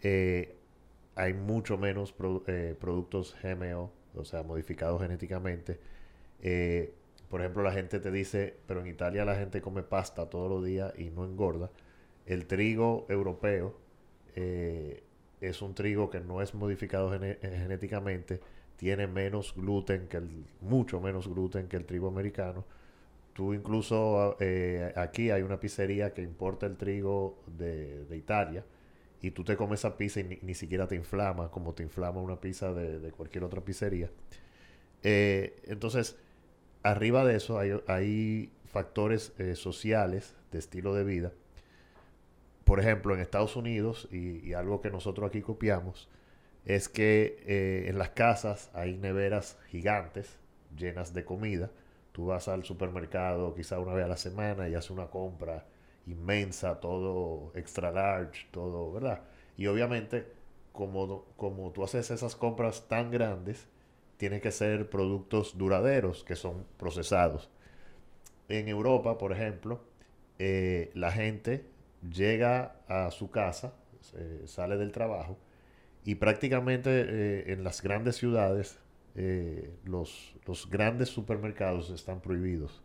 Eh, 0.01 0.55
hay 1.15 1.33
mucho 1.33 1.77
menos 1.77 2.13
eh, 2.47 2.75
productos 2.79 3.35
GMO, 3.41 3.91
o 4.15 4.25
sea, 4.25 4.43
modificados 4.43 5.01
genéticamente. 5.01 5.79
Por 7.29 7.39
ejemplo, 7.39 7.63
la 7.63 7.71
gente 7.71 7.99
te 7.99 8.11
dice, 8.11 8.57
pero 8.65 8.81
en 8.81 8.87
Italia 8.87 9.23
la 9.23 9.35
gente 9.35 9.61
come 9.61 9.83
pasta 9.83 10.29
todos 10.29 10.49
los 10.49 10.65
días 10.65 10.93
y 10.97 11.11
no 11.11 11.23
engorda. 11.23 11.69
El 12.25 12.45
trigo 12.45 13.05
europeo 13.09 13.75
es 15.41 15.61
un 15.61 15.73
trigo 15.73 16.09
que 16.09 16.21
no 16.21 16.41
es 16.41 16.53
modificado 16.53 17.11
genéticamente, 17.11 18.39
tiene 18.77 19.07
menos 19.07 19.53
gluten 19.55 20.07
que 20.07 20.17
el, 20.17 20.45
mucho 20.61 21.01
menos 21.01 21.27
gluten 21.27 21.67
que 21.67 21.77
el 21.77 21.85
trigo 21.85 22.07
americano 22.07 22.65
Tú 23.33 23.53
incluso 23.53 24.35
eh, 24.39 24.91
aquí 24.95 25.31
hay 25.31 25.41
una 25.41 25.59
pizzería 25.59 26.13
que 26.13 26.21
importa 26.21 26.65
el 26.65 26.75
trigo 26.75 27.41
de, 27.47 28.05
Italia 28.15 28.65
y 29.21 29.31
tú 29.31 29.43
te 29.43 29.55
comes 29.55 29.79
esa 29.79 29.97
pizza 29.97 30.19
y 30.19 30.39
ni, 30.41 30.53
siquiera 30.53 30.87
te 30.87 30.95
inflama 30.95 31.49
como 31.49 31.73
te 31.73 31.83
inflama 31.83 32.19
una 32.19 32.41
pizza 32.41 32.73
de, 32.73 33.11
cualquier 33.11 33.43
otra 33.43 33.61
pizzería. 33.61 34.09
Eh, 35.03 35.61
entonces, 35.65 36.17
arriba 36.83 37.23
de 37.25 37.37
eso 37.37 37.59
hay, 37.59 38.51
factores 38.65 39.33
eh, 39.37 39.55
sociales 39.55 40.33
de 40.51 40.59
estilo 40.59 40.93
de 40.93 41.03
vida. 41.03 41.33
Por 42.71 42.79
ejemplo, 42.79 43.13
en 43.13 43.19
Estados 43.19 43.57
Unidos, 43.57 44.07
y, 44.13 44.53
algo 44.53 44.79
que 44.79 44.89
nosotros 44.89 45.27
aquí 45.27 45.41
copiamos, 45.41 46.07
es 46.63 46.87
que 46.87 47.43
en 47.89 47.97
las 47.97 48.11
casas 48.11 48.71
hay 48.73 48.95
neveras 48.95 49.57
gigantes 49.67 50.37
llenas 50.77 51.13
de 51.13 51.25
comida 51.25 51.69
Tú 52.11 52.27
vas 52.27 52.47
al 52.47 52.63
supermercado 52.63 53.53
quizá 53.55 53.77
una 53.79 53.93
vez 53.93 54.05
a 54.05 54.07
la 54.07 54.15
semana 54.17 54.69
y 54.69 54.75
haces 54.75 54.91
una 54.91 55.07
compra 55.07 55.65
inmensa, 56.07 56.79
todo 56.79 57.51
extra 57.55 57.91
large, 57.91 58.47
todo, 58.51 58.91
¿verdad? 58.93 59.21
Y 59.57 59.67
obviamente, 59.67 60.25
como, 60.71 61.25
como 61.35 61.71
tú 61.71 61.83
haces 61.83 62.09
esas 62.09 62.37
compras 62.37 62.87
tan 62.87 63.11
grandes, 63.11 63.67
tienen 64.15 64.39
que 64.39 64.51
ser 64.51 64.89
productos 64.89 65.57
duraderos, 65.57 66.23
que 66.23 66.37
son 66.37 66.65
procesados. 66.77 67.49
En 68.47 68.69
Europa, 68.69 69.17
por 69.17 69.33
ejemplo, 69.33 69.81
eh, 70.39 70.91
la 70.93 71.11
gente 71.11 71.65
llega 72.01 72.75
a 72.87 73.11
su 73.11 73.29
casa, 73.29 73.73
sale 74.45 74.77
del 74.77 74.91
trabajo, 74.91 75.37
y 76.03 76.15
prácticamente 76.15 76.89
eh, 76.89 77.53
en 77.53 77.63
las 77.63 77.81
grandes 77.81 78.15
ciudades 78.15 78.79
eh, 79.15 79.73
los, 79.85 80.35
los, 80.45 80.69
grandes 80.69 81.09
supermercados 81.09 81.89
están 81.89 82.21
prohibidos. 82.21 82.81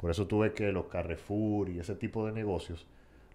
Por 0.00 0.10
eso 0.10 0.26
tuve 0.26 0.52
que 0.52 0.72
los 0.72 0.86
Carrefour 0.86 1.68
y 1.68 1.78
ese 1.78 1.94
tipo 1.94 2.26
de 2.26 2.32
negocios 2.32 2.86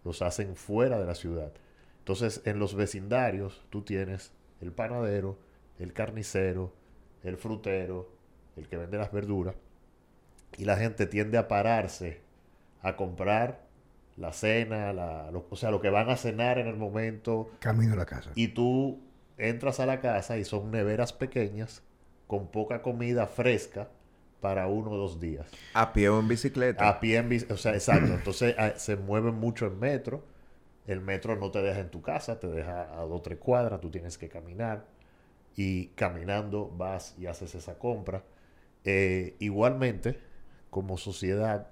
los 0.03 0.21
hacen 0.21 0.55
fuera 0.55 0.99
de 0.99 1.05
la 1.05 1.15
ciudad. 1.15 1.53
Entonces, 1.99 2.41
en 2.45 2.59
los 2.59 2.75
vecindarios 2.75 3.63
tú 3.69 3.83
tienes 3.83 4.33
el 4.59 4.71
panadero, 4.71 5.37
el 5.79 5.93
carnicero, 5.93 6.73
el 7.23 7.37
frutero, 7.37 8.11
el 8.57 8.67
que 8.67 8.77
vende 8.77 8.97
las 8.97 9.11
verduras, 9.11 9.55
y 10.57 10.65
la 10.65 10.77
gente 10.77 11.05
tiende 11.05 11.37
a 11.37 11.47
pararse 11.47 12.21
a 12.81 12.95
comprar 12.95 13.63
la 14.21 14.31
cena, 14.33 14.93
la, 14.93 15.31
o 15.49 15.55
sea, 15.55 15.71
lo 15.71 15.81
que 15.81 15.89
van 15.89 16.09
a 16.09 16.15
cenar 16.15 16.59
en 16.59 16.67
el 16.67 16.77
momento. 16.77 17.49
Camino 17.59 17.93
a 17.93 17.97
la 17.97 18.05
casa. 18.05 18.31
Y 18.35 18.49
tú 18.49 19.01
entras 19.37 19.79
a 19.79 19.87
la 19.87 19.99
casa 19.99 20.37
y 20.37 20.45
son 20.45 20.69
neveras 20.71 21.11
pequeñas 21.11 21.81
con 22.27 22.47
poca 22.47 22.83
comida 22.83 23.25
fresca 23.25 23.89
para 24.39 24.67
uno 24.67 24.91
o 24.91 24.97
dos 24.97 25.19
días. 25.19 25.47
¿A 25.73 25.91
pie 25.91 26.09
o 26.09 26.19
en 26.19 26.27
bicicleta? 26.27 26.87
A 26.87 26.99
pie 26.99 27.17
en 27.17 27.29
bicicleta, 27.29 27.55
o 27.55 27.57
sea, 27.57 27.73
exacto. 27.73 28.13
Entonces 28.13 28.55
ah, 28.59 28.73
se 28.77 28.95
mueven 28.95 29.33
mucho 29.33 29.65
en 29.65 29.79
metro. 29.79 30.23
El 30.85 31.01
metro 31.01 31.35
no 31.35 31.49
te 31.49 31.61
deja 31.61 31.79
en 31.79 31.89
tu 31.89 32.01
casa, 32.01 32.39
te 32.39 32.47
deja 32.47 32.93
a 32.93 33.01
dos 33.01 33.19
o 33.19 33.21
tres 33.21 33.39
cuadras, 33.39 33.81
tú 33.81 33.89
tienes 33.89 34.19
que 34.19 34.29
caminar. 34.29 34.85
Y 35.55 35.87
caminando 35.87 36.71
vas 36.77 37.15
y 37.17 37.25
haces 37.25 37.55
esa 37.55 37.79
compra. 37.79 38.23
Eh, 38.83 39.35
igualmente, 39.39 40.19
como 40.69 40.97
sociedad, 40.97 41.67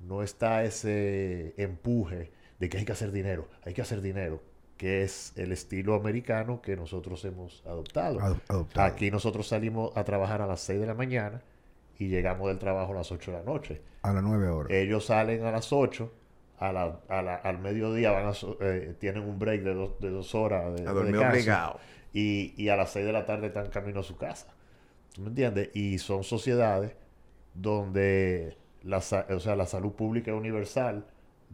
no 0.00 0.22
está 0.22 0.64
ese 0.64 1.54
empuje 1.56 2.30
de 2.58 2.68
que 2.68 2.78
hay 2.78 2.84
que 2.84 2.92
hacer 2.92 3.12
dinero, 3.12 3.48
hay 3.64 3.74
que 3.74 3.82
hacer 3.82 4.00
dinero 4.00 4.40
que 4.76 5.02
es 5.02 5.32
el 5.36 5.52
estilo 5.52 5.94
americano 5.94 6.60
que 6.60 6.76
nosotros 6.76 7.24
hemos 7.24 7.62
adoptado. 7.66 8.18
Aquí 8.74 9.10
nosotros 9.10 9.48
salimos 9.48 9.96
a 9.96 10.04
trabajar 10.04 10.42
a 10.42 10.46
las 10.46 10.60
6 10.60 10.80
de 10.80 10.86
la 10.86 10.94
mañana 10.94 11.42
y 11.98 12.08
llegamos 12.08 12.48
del 12.48 12.58
trabajo 12.58 12.92
a 12.92 12.96
las 12.96 13.12
8 13.12 13.30
de 13.30 13.38
la 13.38 13.44
noche. 13.44 13.82
A 14.02 14.12
las 14.12 14.22
9 14.22 14.48
horas. 14.48 14.72
Ellos 14.72 15.06
salen 15.06 15.44
a 15.44 15.52
las 15.52 15.72
8, 15.72 16.12
a 16.58 16.72
la, 16.72 17.34
al 17.36 17.58
mediodía 17.58 18.10
van 18.10 18.26
a, 18.26 18.32
eh, 18.60 18.94
tienen 18.98 19.22
un 19.22 19.38
break 19.38 19.62
de, 19.62 19.74
de 20.00 20.10
dos 20.10 20.34
horas 20.34 20.74
de, 20.74 20.88
a 20.88 20.92
dormir 20.92 21.16
obligado. 21.18 21.78
Y, 22.12 22.54
y, 22.56 22.68
a 22.68 22.76
las 22.76 22.92
6 22.92 23.06
de 23.06 23.12
la 23.12 23.26
tarde 23.26 23.48
están 23.48 23.68
camino 23.70 24.00
a 24.00 24.04
su 24.04 24.16
casa. 24.16 24.54
¿Tú 25.12 25.22
me 25.22 25.28
entiendes? 25.28 25.70
Y 25.74 25.98
son 25.98 26.22
sociedades 26.24 26.92
donde 27.54 28.56
la, 28.84 28.98
o 28.98 29.40
sea, 29.40 29.56
la 29.56 29.66
salud 29.66 29.92
pública 29.92 30.30
es 30.30 30.36
universal 30.36 31.04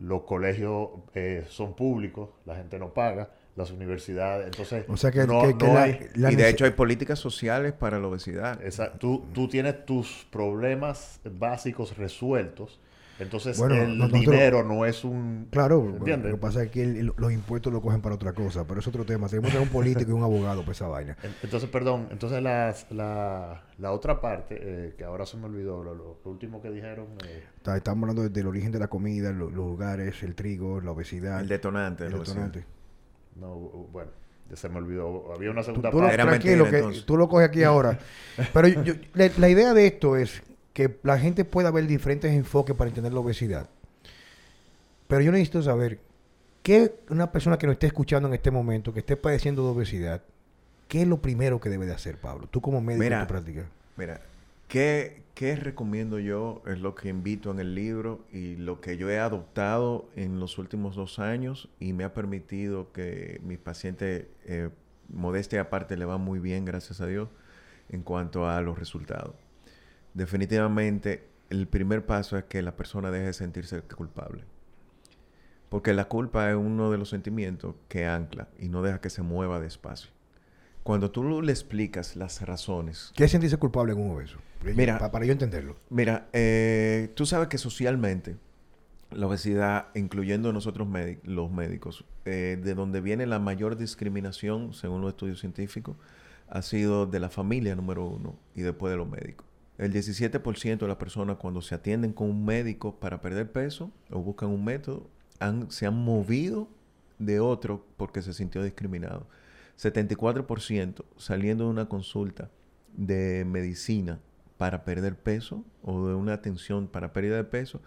los 0.01 0.23
colegios 0.23 0.89
eh, 1.15 1.45
son 1.49 1.75
públicos, 1.75 2.31
la 2.47 2.57
gente 2.57 2.79
no 2.79 2.93
paga, 2.93 3.31
las 3.57 3.71
universidades, 3.71 4.47
entonces 4.47 4.85
o 4.89 4.97
sea 4.97 5.11
que, 5.11 5.27
no, 5.27 5.43
hay, 5.77 6.09
y 6.15 6.37
de 6.37 6.49
hecho 6.49 6.65
hay 6.65 6.71
políticas 6.71 7.19
sociales 7.19 7.73
para 7.73 7.99
la 7.99 8.07
obesidad. 8.07 8.63
Exacto. 8.63 8.99
Tú, 8.99 9.25
tú 9.35 9.49
tienes 9.49 9.85
tus 9.85 10.27
problemas 10.31 11.21
básicos 11.25 11.97
resueltos 11.99 12.81
entonces 13.21 13.59
el 13.61 14.11
dinero 14.11 14.65
no 14.65 14.85
es 14.87 15.05
un... 15.05 15.49
Claro, 15.51 15.99
lo 15.99 16.05
que 16.05 16.37
pasa 16.37 16.63
es 16.65 16.71
que 16.71 16.85
los 17.17 17.33
impuestos 17.33 17.73
lo 17.73 17.81
cogen 17.81 18.01
para 18.01 18.15
otra 18.15 18.33
cosa, 18.33 18.67
pero 18.67 18.81
es 18.81 18.87
otro 18.87 19.05
tema. 19.05 19.29
Tenemos 19.29 19.53
que 19.53 19.59
un 19.59 19.69
político 19.69 20.11
y 20.11 20.15
un 20.15 20.23
abogado 20.23 20.61
para 20.63 20.73
esa 20.73 20.89
vaina. 20.89 21.17
Entonces, 21.43 21.69
perdón, 21.69 22.09
entonces 22.11 22.43
la, 22.43 22.75
la, 23.79 23.93
otra 23.93 24.21
parte, 24.21 24.59
eh, 24.61 24.95
que 24.97 25.05
ahora 25.05 25.27
se 25.27 25.37
me 25.37 25.47
olvidó, 25.47 25.83
lo, 25.83 26.19
último 26.25 26.61
que 26.63 26.71
dijeron... 26.71 27.07
Eh, 27.27 27.45
estamos 27.77 28.03
hablando 28.03 28.29
del 28.29 28.47
origen 28.47 28.73
de 28.73 28.79
la 28.79 28.89
comida, 28.89 29.33
los 29.33 29.53
lugares, 29.53 30.23
el 30.23 30.35
trigo, 30.35 30.81
la 30.81 30.93
obesidad. 30.93 31.41
El 31.41 31.49
detonante. 31.49 32.07
El 32.07 32.13
detonante. 32.13 32.65
No, 33.37 33.55
bueno 33.93 34.21
se 34.57 34.69
me 34.69 34.79
olvidó. 34.79 35.33
Había 35.35 35.51
una 35.51 35.63
segunda 35.63 35.91
parte. 35.91 36.17
tranquilo, 36.17 36.69
que 36.69 37.03
tú 37.07 37.17
lo 37.17 37.29
coges 37.29 37.49
aquí 37.49 37.63
ahora. 37.63 37.99
Pero 38.53 38.69
la, 39.15 39.49
idea 39.49 39.75
de 39.75 39.87
esto 39.87 40.17
es 40.17 40.43
que 40.73 40.99
la 41.03 41.19
gente 41.19 41.45
pueda 41.45 41.71
ver 41.71 41.87
diferentes 41.87 42.33
enfoques 42.33 42.77
para 42.77 42.89
entender 42.89 43.13
la 43.13 43.21
obesidad. 43.21 43.69
Pero 45.09 45.23
yo 45.23 45.33
necesito 45.33 45.63
saber 45.63 45.99
qué 46.63 46.95
una 47.09 47.33
persona 47.33 47.59
que 47.59 47.67
nos 47.67 47.75
esté 47.75 47.89
escuchando 47.89 48.29
en 48.29 48.35
este 48.35 48.51
momento, 48.51 48.93
que 48.93 49.01
esté 49.01 49.17
padeciendo 49.17 49.65
de 49.65 49.71
obesidad, 49.71 50.23
¿qué 50.89 51.03
es 51.03 51.09
lo 51.09 51.21
primero 51.21 51.61
que 51.61 51.69
debe 51.69 51.87
de 51.87 51.93
hacer, 51.93 52.19
Pablo? 52.19 52.47
Tú 52.49 52.61
como 52.61 52.81
médico 52.81 53.05
mira, 53.05 53.27
práctica. 53.27 53.67
Mira, 53.97 54.21
¿qué, 54.69 55.23
¿qué 55.35 55.57
recomiendo 55.57 56.21
yo? 56.21 56.63
Es 56.67 56.79
lo 56.79 56.95
que 56.95 57.09
invito 57.09 57.51
en 57.51 57.59
el 57.59 57.75
libro 57.75 58.21
y 58.33 58.55
lo 58.55 58.81
que 58.81 58.97
yo 58.97 59.11
he 59.11 59.19
adoptado 59.19 60.09
en 60.15 60.39
los 60.39 60.59
últimos 60.59 60.95
dos 60.95 61.19
años 61.19 61.69
y 61.81 61.93
me 61.93 62.05
ha 62.05 62.15
permitido 62.15 62.93
que 62.93 63.41
mis 63.43 63.59
pacientes, 63.59 64.27
eh, 64.45 64.71
modestia 65.09 65.63
aparte, 65.63 65.97
le 65.97 66.05
va 66.05 66.19
muy 66.19 66.39
bien, 66.39 66.65
gracias 66.65 67.01
a 67.01 67.07
Dios, 67.07 67.29
en 67.89 68.03
cuanto 68.03 68.49
a 68.49 68.61
los 68.61 68.79
resultados 68.79 69.35
definitivamente 70.15 71.29
el 71.51 71.67
primer 71.67 72.07
paso 72.07 72.39
es 72.39 72.45
que 72.45 72.63
la 72.63 72.77
persona 72.77 73.11
deje 73.11 73.27
de 73.27 73.33
sentirse 73.33 73.83
culpable. 73.83 74.45
Porque 75.69 75.95
la 75.95 76.07
culpa 76.07 76.51
es 76.51 76.57
uno 76.57 76.91
de 76.91 76.99
los 76.99 77.09
sentimientos 77.09 77.75
que 77.89 78.07
ancla 78.07 78.49
y 78.59 78.69
no 78.69 78.83
deja 78.83 79.01
que 79.01 79.11
se 79.11 79.23
mueva 79.23 79.61
despacio. 79.61 80.11
Cuando 80.83 81.11
tú 81.11 81.43
le 81.43 81.53
explicas 81.53 82.17
las 82.17 82.41
razones... 82.43 83.13
¿Qué 83.15 83.25
es 83.25 83.31
sentirse 83.31 83.57
culpable 83.57 83.93
en 83.93 84.01
un 84.01 84.11
obeso? 84.11 84.39
Mira, 84.65 84.99
para, 85.11 85.25
yo 85.25 85.33
entenderlo. 85.33 85.77
Mira, 85.91 86.29
eh, 86.33 87.13
tú 87.15 87.27
sabes 87.27 87.49
que 87.49 87.59
socialmente 87.59 88.37
la 89.11 89.27
obesidad, 89.27 89.89
incluyendo 89.95 90.53
nosotros 90.53 90.89
los 91.25 91.51
médicos, 91.51 92.05
eh, 92.25 92.59
de 92.63 92.75
donde 92.75 93.01
viene 93.01 93.27
la 93.27 93.39
mayor 93.39 93.77
discriminación, 93.77 94.73
según 94.73 95.03
los 95.03 95.11
estudios 95.11 95.41
científicos, 95.41 95.97
ha 96.49 96.63
sido 96.63 97.07
de 97.07 97.21
la 97.21 97.29
familia 97.29 97.75
número 97.77 98.05
uno 98.05 98.37
y 98.55 98.63
después 98.63 98.91
de 98.91 98.97
los 98.97 99.09
médicos. 99.09 99.50
El 99.81 99.95
17% 99.95 100.79
de 100.79 100.89
las 100.89 100.99
personas 100.99 101.39
cuando 101.39 101.63
se 101.63 101.75
atienden 101.75 102.13
con 102.13 102.29
un 102.29 102.45
médico 102.45 103.01
para 103.01 103.23
perder 103.23 103.51
peso 103.51 103.91
o 104.11 104.21
buscan 104.21 104.51
un 104.51 104.63
método, 104.63 105.09
se 105.71 105.87
han 105.87 105.95
movido 105.95 106.69
de 107.19 107.41
otro 107.41 107.87
porque 107.97 108.21
se 108.21 108.35
sintió 108.35 108.63
discriminado. 108.63 109.27
74% 109.79 111.07
saliendo 111.17 111.65
de 111.65 111.71
una 111.71 111.89
consulta 111.89 112.51
de 112.93 113.47
medicina 113.47 114.21
para 114.59 114.85
perder 114.85 115.17
peso 115.17 115.65
o 115.83 116.09
de 116.09 116.15
una 116.15 116.35
atención 116.35 116.87
para 116.87 117.15
pérdida 117.15 117.37
de 117.37 117.45
peso, 117.45 117.81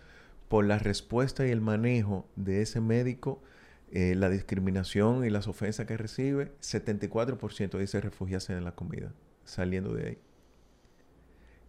por 0.49 0.65
la 0.65 0.79
respuesta 0.79 1.45
y 1.45 1.51
el 1.51 1.61
manejo 1.61 2.27
de 2.35 2.63
ese 2.63 2.81
médico, 2.81 3.43
eh, 3.91 4.15
la 4.15 4.31
discriminación 4.31 5.25
y 5.25 5.29
las 5.29 5.47
ofensas 5.47 5.85
que 5.85 5.95
recibe, 5.95 6.53
74% 6.59 7.77
dice 7.77 8.01
refugiarse 8.01 8.53
en 8.53 8.63
la 8.63 8.71
comida, 8.71 9.13
saliendo 9.45 9.93
de 9.93 10.07
ahí. 10.07 10.17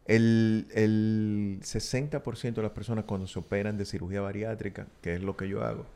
El, 0.06 0.66
el 0.74 1.60
60% 1.62 2.54
de 2.54 2.62
las 2.62 2.72
personas 2.72 3.04
cuando 3.04 3.26
se 3.26 3.38
operan 3.38 3.78
de 3.78 3.86
cirugía 3.86 4.20
bariátrica, 4.20 4.86
que 5.00 5.14
es 5.14 5.22
lo 5.22 5.36
que 5.36 5.48
yo 5.48 5.62
hago, 5.64 5.86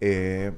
eh, 0.00 0.52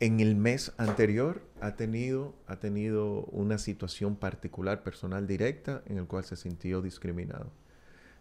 en 0.00 0.20
el 0.20 0.36
mes 0.36 0.72
anterior 0.76 1.42
ha 1.60 1.74
tenido, 1.74 2.34
ha 2.46 2.56
tenido 2.56 3.24
una 3.32 3.58
situación 3.58 4.14
particular 4.14 4.82
personal 4.84 5.26
directa 5.26 5.82
en 5.86 5.98
el 5.98 6.06
cual 6.06 6.24
se 6.24 6.36
sintió 6.36 6.80
discriminado. 6.80 7.50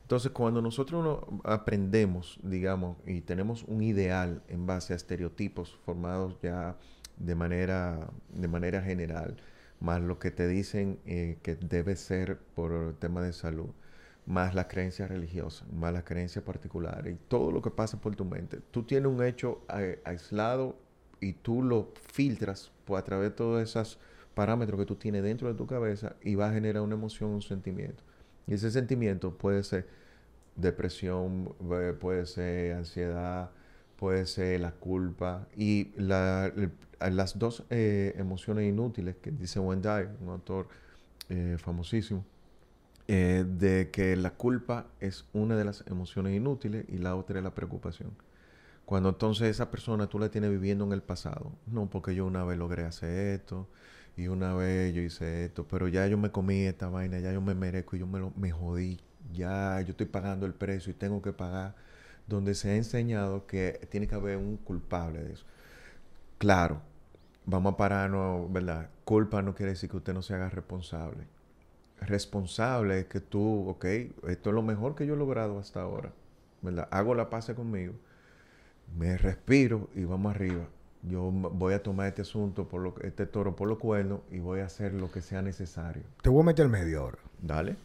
Entonces, 0.02 0.32
cuando 0.32 0.62
nosotros 0.62 1.26
aprendemos, 1.44 2.40
digamos, 2.42 2.98
y 3.06 3.22
tenemos 3.22 3.64
un 3.64 3.84
ideal 3.84 4.42
en 4.48 4.66
base 4.66 4.94
a 4.94 4.96
estereotipos 4.96 5.78
formados 5.86 6.38
ya 6.42 6.78
de 7.18 7.36
manera, 7.36 8.10
de 8.34 8.48
manera 8.48 8.82
general, 8.82 9.38
más 9.80 10.02
lo 10.02 10.20
que 10.20 10.32
te 10.32 10.48
dicen 10.48 11.00
eh, 11.06 11.38
que 11.44 11.56
debe 11.56 11.96
ser 11.96 12.38
por 12.56 12.72
el 12.72 12.96
tema 12.96 13.22
de 13.22 13.34
salud, 13.34 13.70
más 14.26 14.56
la 14.56 14.68
creencia 14.68 15.08
religiosa, 15.08 15.66
más 15.72 15.94
la 15.94 16.04
creencia 16.04 16.44
particular 16.44 17.08
y 17.08 17.16
todo 17.28 17.52
lo 17.52 17.62
que 17.62 17.72
pasa 17.72 18.00
por 18.00 18.16
tu 18.16 18.26
mente. 18.26 18.60
Tú 18.72 18.84
tienes 18.84 19.12
un 19.12 19.24
hecho 19.24 19.62
aislado 20.04 20.76
y 21.20 21.34
tú 21.34 21.62
lo 21.64 21.92
filtras 22.12 22.72
pues, 22.86 23.02
a 23.02 23.06
través 23.06 23.30
de 23.30 23.36
todos 23.36 23.62
esos 23.62 24.00
parámetros 24.34 24.80
que 24.80 24.86
tú 24.86 24.96
tienes 24.96 25.24
dentro 25.24 25.48
de 25.48 25.56
tu 25.56 25.66
cabeza 25.66 26.16
y 26.22 26.36
va 26.36 26.50
a 26.50 26.54
generar 26.54 26.84
una 26.84 26.96
emoción, 26.96 27.32
un 27.32 27.42
sentimiento. 27.42 28.04
Y 28.46 28.54
ese 28.54 28.72
sentimiento 28.72 29.38
puede 29.38 29.64
ser 29.64 29.88
depresión, 30.56 31.54
eh, 31.72 31.96
puede 32.00 32.26
ser 32.26 32.74
ansiedad, 32.74 33.52
puede 33.96 34.26
ser 34.26 34.62
la 34.62 34.72
culpa 34.72 35.48
y 35.56 35.92
las 37.00 37.38
dos 37.38 37.64
eh, 37.70 38.14
emociones 38.18 38.68
inútiles 38.68 39.16
que 39.18 39.32
dice 39.32 39.60
Wendy, 39.60 39.88
un 40.22 40.30
autor 40.30 40.68
eh, 41.30 41.58
famosísimo, 41.60 42.26
de 43.08 43.90
que 43.92 44.18
la 44.18 44.32
culpa 44.32 44.88
es 45.00 45.26
una 45.32 45.56
de 45.56 45.64
las 45.64 45.86
emociones 45.88 46.36
inútiles 46.36 46.86
y 46.90 46.98
la 46.98 47.16
otra 47.16 47.38
es 47.38 47.44
la 47.44 47.56
preocupación. 47.56 48.12
Cuando 48.88 49.10
entonces 49.10 49.50
esa 49.50 49.70
persona 49.70 50.08
tú 50.08 50.18
la 50.18 50.30
tienes 50.30 50.50
viviendo 50.50 50.86
en 50.86 50.94
el 50.94 51.04
pasado. 51.04 51.52
No, 51.66 51.90
porque 51.90 52.16
yo 52.16 52.26
una 52.26 52.46
vez 52.46 52.58
logré 52.58 52.86
hacer 52.86 53.36
esto 53.36 53.68
y 54.16 54.30
una 54.30 54.56
vez 54.56 54.94
yo 54.94 55.02
hice 55.02 55.44
esto, 55.44 55.68
pero 55.68 55.90
ya 55.90 56.08
yo 56.08 56.18
me 56.18 56.32
comí 56.32 56.62
esta 56.62 56.88
vaina, 56.88 57.20
ya 57.20 57.34
yo 57.34 57.42
me 57.42 57.54
merezco 57.54 57.98
y 57.98 58.00
yo 58.00 58.08
me, 58.08 58.20
lo, 58.20 58.32
me 58.38 58.50
jodí. 58.52 59.02
Ya 59.34 59.82
yo 59.82 59.92
estoy 59.92 60.06
pagando 60.06 60.46
el 60.46 60.54
precio 60.54 60.92
y 60.92 60.94
tengo 60.96 61.22
que 61.22 61.34
pagar. 61.34 61.76
Donde 62.28 62.56
se 62.56 62.70
ha 62.70 62.76
enseñado 62.78 63.46
que 63.46 63.88
tiene 63.92 64.08
que 64.08 64.16
haber 64.16 64.38
un 64.38 64.56
culpable 64.56 65.22
de 65.22 65.34
eso. 65.34 65.46
Claro, 66.38 66.82
vamos 67.46 67.74
a 67.74 67.78
pararnos, 67.78 68.52
¿verdad? 68.52 68.90
Culpa 69.06 69.42
no 69.42 69.56
quiere 69.56 69.72
decir 69.72 69.90
que 69.90 69.98
usted 69.98 70.14
no 70.14 70.22
se 70.22 70.34
haga 70.34 70.50
responsable. 70.50 71.26
Responsable 72.02 73.00
es 73.00 73.06
que 73.08 73.20
tú, 73.20 73.70
ok, 73.70 73.86
esto 73.86 74.50
es 74.50 74.54
lo 74.54 74.62
mejor 74.62 74.96
que 74.96 75.06
yo 75.06 75.16
he 75.16 75.18
logrado 75.18 75.58
hasta 75.58 75.82
ahora, 75.82 76.12
¿verdad? 76.62 76.88
Hago 76.92 77.16
la 77.16 77.30
paz 77.30 77.52
conmigo 77.56 77.94
me 78.96 79.18
respiro 79.18 79.90
y 79.96 80.04
vamos 80.04 80.34
arriba. 80.36 80.66
Yo 81.04 81.30
voy 81.32 81.74
a 81.74 81.84
tomar 81.84 82.08
este 82.08 82.24
asunto, 82.24 82.68
por 82.68 82.82
lo, 82.82 82.96
este 83.02 83.26
toro 83.26 83.56
por 83.56 83.68
los 83.68 83.78
cuernos 83.78 84.22
y 84.32 84.40
voy 84.40 84.62
a 84.62 84.66
hacer 84.66 84.94
lo 84.94 85.12
que 85.12 85.22
sea 85.22 85.42
necesario. 85.42 86.04
Te 86.22 86.30
voy 86.30 86.42
a 86.42 86.46
meter 86.46 86.68
medio 86.68 87.02
ahora. 87.02 87.18
Dale. 87.42 87.76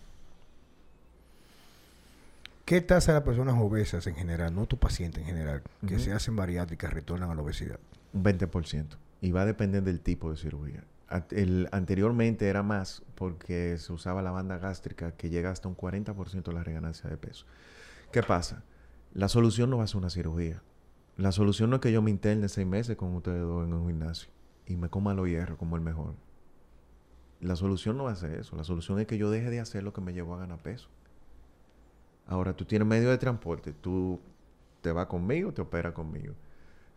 ¿Qué 2.64 2.80
tasa 2.80 3.12
de 3.12 3.18
las 3.18 3.24
personas 3.24 3.56
obesas 3.58 4.06
en 4.06 4.14
general, 4.14 4.54
no 4.54 4.66
tu 4.66 4.78
paciente 4.78 5.20
en 5.20 5.26
general, 5.26 5.62
que 5.86 5.98
se 5.98 6.12
hacen 6.12 6.36
bariátricas 6.36 6.92
retornan 6.92 7.30
a 7.30 7.34
la 7.34 7.42
obesidad? 7.42 7.78
Un 8.12 8.24
20%. 8.24 8.96
Y 9.20 9.30
va 9.32 9.42
a 9.42 9.46
depender 9.46 9.82
del 9.82 10.00
tipo 10.00 10.30
de 10.30 10.36
cirugía. 10.36 10.84
El, 11.30 11.68
anteriormente 11.72 12.48
era 12.48 12.62
más 12.62 13.02
porque 13.14 13.76
se 13.78 13.92
usaba 13.92 14.22
la 14.22 14.30
banda 14.30 14.58
gástrica 14.58 15.12
que 15.12 15.28
llega 15.28 15.50
hasta 15.50 15.68
un 15.68 15.76
40% 15.76 16.42
de 16.42 16.52
la 16.52 16.64
reganancia 16.64 17.08
de 17.08 17.16
peso. 17.16 17.46
¿Qué 18.10 18.22
pasa? 18.22 18.64
La 19.12 19.28
solución 19.28 19.70
no 19.70 19.78
va 19.78 19.84
a 19.84 19.86
ser 19.86 19.98
una 19.98 20.10
cirugía. 20.10 20.62
La 21.16 21.32
solución 21.32 21.68
no 21.70 21.76
es 21.76 21.82
que 21.82 21.92
yo 21.92 22.00
me 22.00 22.10
interne 22.10 22.48
seis 22.48 22.66
meses 22.66 22.96
con 22.96 23.14
ustedes 23.14 23.42
dos 23.42 23.66
en 23.66 23.74
un 23.74 23.86
gimnasio 23.86 24.30
y 24.66 24.76
me 24.76 24.88
coma 24.88 25.12
los 25.12 25.28
hierros 25.28 25.58
como 25.58 25.76
el 25.76 25.82
mejor. 25.82 26.14
La 27.40 27.56
solución 27.56 27.98
no 27.98 28.04
va 28.04 28.12
a 28.12 28.16
ser 28.16 28.32
eso. 28.38 28.56
La 28.56 28.64
solución 28.64 28.98
es 29.00 29.06
que 29.06 29.18
yo 29.18 29.30
deje 29.30 29.50
de 29.50 29.60
hacer 29.60 29.82
lo 29.82 29.92
que 29.92 30.00
me 30.00 30.14
llevó 30.14 30.34
a 30.34 30.38
ganar 30.38 30.62
peso. 30.62 30.88
Ahora, 32.26 32.54
tú 32.54 32.64
tienes 32.64 32.86
medio 32.86 33.10
de 33.10 33.18
transporte. 33.18 33.72
Tú 33.72 34.20
te 34.80 34.92
vas 34.92 35.06
conmigo, 35.06 35.52
te 35.52 35.60
operas 35.60 35.92
conmigo. 35.92 36.34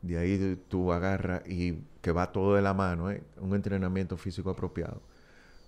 De 0.05 0.17
ahí 0.19 0.63
tú 0.67 0.91
agarras 0.91 1.41
y 1.47 1.79
que 2.01 2.11
va 2.11 2.31
todo 2.31 2.53
de 2.55 2.61
la 2.61 2.75
mano, 2.75 3.09
¿eh? 3.09 3.23
un 3.41 3.55
entrenamiento 3.55 4.17
físico 4.17 4.51
apropiado. 4.51 5.01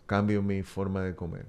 Cambio 0.05 0.43
mi 0.43 0.61
forma 0.61 1.01
de 1.01 1.15
comer. 1.15 1.47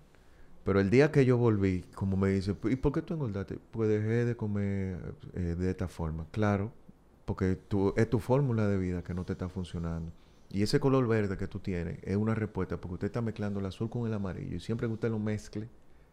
Pero 0.64 0.80
el 0.80 0.88
día 0.88 1.12
que 1.12 1.26
yo 1.26 1.36
volví, 1.36 1.84
como 1.94 2.16
me 2.16 2.30
dice, 2.30 2.56
¿y 2.64 2.76
por 2.76 2.92
qué 2.92 3.02
tú 3.02 3.12
engordaste? 3.12 3.58
Pues 3.70 3.90
dejé 3.90 4.24
de 4.24 4.36
comer 4.36 5.14
eh, 5.34 5.54
de 5.58 5.70
esta 5.70 5.88
forma. 5.88 6.26
Claro, 6.30 6.72
porque 7.26 7.56
tú, 7.56 7.92
es 7.98 8.08
tu 8.08 8.20
fórmula 8.20 8.66
de 8.66 8.78
vida 8.78 9.02
que 9.02 9.12
no 9.12 9.26
te 9.26 9.34
está 9.34 9.50
funcionando. 9.50 10.10
Y 10.50 10.62
ese 10.62 10.80
color 10.80 11.06
verde 11.06 11.36
que 11.36 11.46
tú 11.46 11.58
tienes 11.58 11.98
es 12.02 12.16
una 12.16 12.34
respuesta 12.34 12.80
porque 12.80 12.94
usted 12.94 13.06
está 13.08 13.20
mezclando 13.20 13.60
el 13.60 13.66
azul 13.66 13.90
con 13.90 14.06
el 14.06 14.14
amarillo. 14.14 14.56
Y 14.56 14.60
siempre 14.60 14.88
que 14.88 14.94
usted 14.94 15.10
lo 15.10 15.18
mezcle, 15.18 15.68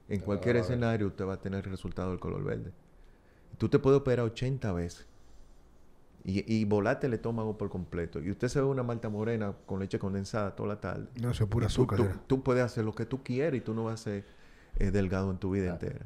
en 0.09 0.19
cualquier 0.19 0.57
escenario, 0.57 1.07
usted 1.07 1.25
va 1.25 1.35
a 1.35 1.41
tener 1.41 1.63
el 1.63 1.71
resultado 1.71 2.09
del 2.09 2.19
color 2.19 2.43
verde. 2.43 2.73
Tú 3.57 3.69
te 3.69 3.79
puedes 3.79 4.01
operar 4.01 4.25
80 4.25 4.73
veces 4.73 5.07
y, 6.25 6.53
y 6.53 6.65
volarte 6.65 7.07
el 7.07 7.13
estómago 7.13 7.57
por 7.57 7.69
completo. 7.69 8.19
Y 8.19 8.31
usted 8.31 8.47
se 8.47 8.59
ve 8.59 8.65
una 8.65 8.83
malta 8.83 9.09
morena 9.09 9.53
con 9.65 9.79
leche 9.79 9.99
condensada 9.99 10.55
toda 10.55 10.69
la 10.69 10.81
tarde. 10.81 11.07
No, 11.21 11.31
eso 11.31 11.43
es 11.45 11.49
pura 11.49 11.67
azúcar. 11.67 12.19
Tú, 12.27 12.43
puedes 12.43 12.63
hacer 12.63 12.83
lo 12.83 12.93
que 12.93 13.05
tú 13.05 13.23
quieras 13.23 13.57
y 13.57 13.61
tú 13.61 13.73
no 13.73 13.85
vas 13.85 14.01
a 14.01 14.03
ser 14.03 14.25
eh, 14.77 14.91
delgado 14.91 15.31
en 15.31 15.37
tu 15.37 15.51
vida 15.51 15.71
entera 15.71 16.05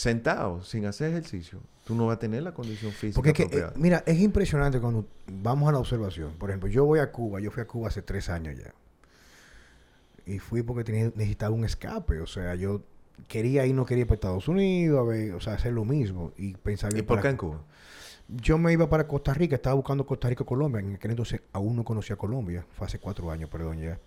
sentado, 0.00 0.62
sin 0.64 0.86
hacer 0.86 1.10
ejercicio, 1.10 1.60
tú 1.84 1.94
no 1.94 2.06
vas 2.06 2.16
a 2.16 2.18
tener 2.18 2.42
la 2.42 2.54
condición 2.54 2.90
física. 2.90 3.16
Porque 3.16 3.42
eh, 3.42 3.66
mira, 3.76 4.02
es 4.06 4.18
impresionante 4.18 4.80
cuando 4.80 5.06
vamos 5.26 5.68
a 5.68 5.72
la 5.72 5.78
observación. 5.78 6.32
Por 6.38 6.48
ejemplo, 6.48 6.70
yo 6.70 6.86
voy 6.86 7.00
a 7.00 7.12
Cuba, 7.12 7.38
yo 7.38 7.50
fui 7.50 7.62
a 7.62 7.66
Cuba 7.66 7.88
hace 7.88 8.00
tres 8.00 8.30
años 8.30 8.56
ya. 8.56 8.72
Y 10.24 10.38
fui 10.38 10.62
porque 10.62 10.84
tenía, 10.84 11.12
necesitaba 11.14 11.54
un 11.54 11.64
escape. 11.64 12.20
O 12.20 12.26
sea, 12.26 12.54
yo 12.54 12.82
quería 13.28 13.66
ir, 13.66 13.74
no 13.74 13.84
quería 13.84 14.02
ir 14.02 14.06
para 14.06 14.14
Estados 14.14 14.48
Unidos, 14.48 15.00
a 15.00 15.02
ver, 15.02 15.34
o 15.34 15.40
sea, 15.40 15.54
hacer 15.54 15.72
lo 15.72 15.84
mismo. 15.84 16.32
Y 16.38 16.54
pensaba 16.54 16.96
¿Y 16.96 17.02
por 17.02 17.20
qué 17.20 17.28
en 17.28 17.36
Cuba? 17.36 17.60
Yo 18.36 18.58
me 18.58 18.72
iba 18.72 18.88
para 18.88 19.08
Costa 19.08 19.34
Rica, 19.34 19.56
estaba 19.56 19.74
buscando 19.74 20.06
Costa 20.06 20.28
Rica 20.28 20.44
Colombia. 20.44 20.80
En 20.80 20.94
aquel 20.94 21.12
entonces 21.12 21.42
aún 21.52 21.74
no 21.74 21.84
conocía 21.84 22.16
Colombia, 22.16 22.64
fue 22.70 22.86
hace 22.86 22.98
cuatro 22.98 23.30
años, 23.30 23.50
perdón 23.50 23.80
ya. 23.80 23.98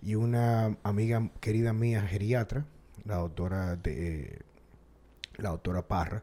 Y 0.00 0.14
una 0.14 0.76
amiga 0.84 1.30
querida 1.40 1.72
mía, 1.72 2.02
geriatra, 2.02 2.66
la 3.04 3.16
doctora 3.16 3.76
de 3.76 4.42
la 5.38 5.50
doctora 5.50 5.88
Parra, 5.88 6.22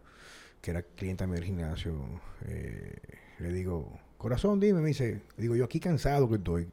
que 0.62 0.72
era 0.72 0.84
clienta 0.84 1.28
del 1.28 1.44
gimnasio, 1.44 1.94
eh, 2.46 2.96
le 3.40 3.52
digo, 3.52 4.00
corazón, 4.18 4.60
dime, 4.60 4.80
me 4.80 4.90
dice, 4.90 5.22
digo, 5.36 5.56
yo 5.56 5.66
aquí 5.66 5.80
cansado 5.80 6.30
que 6.30 6.36
estoy, 6.36 6.70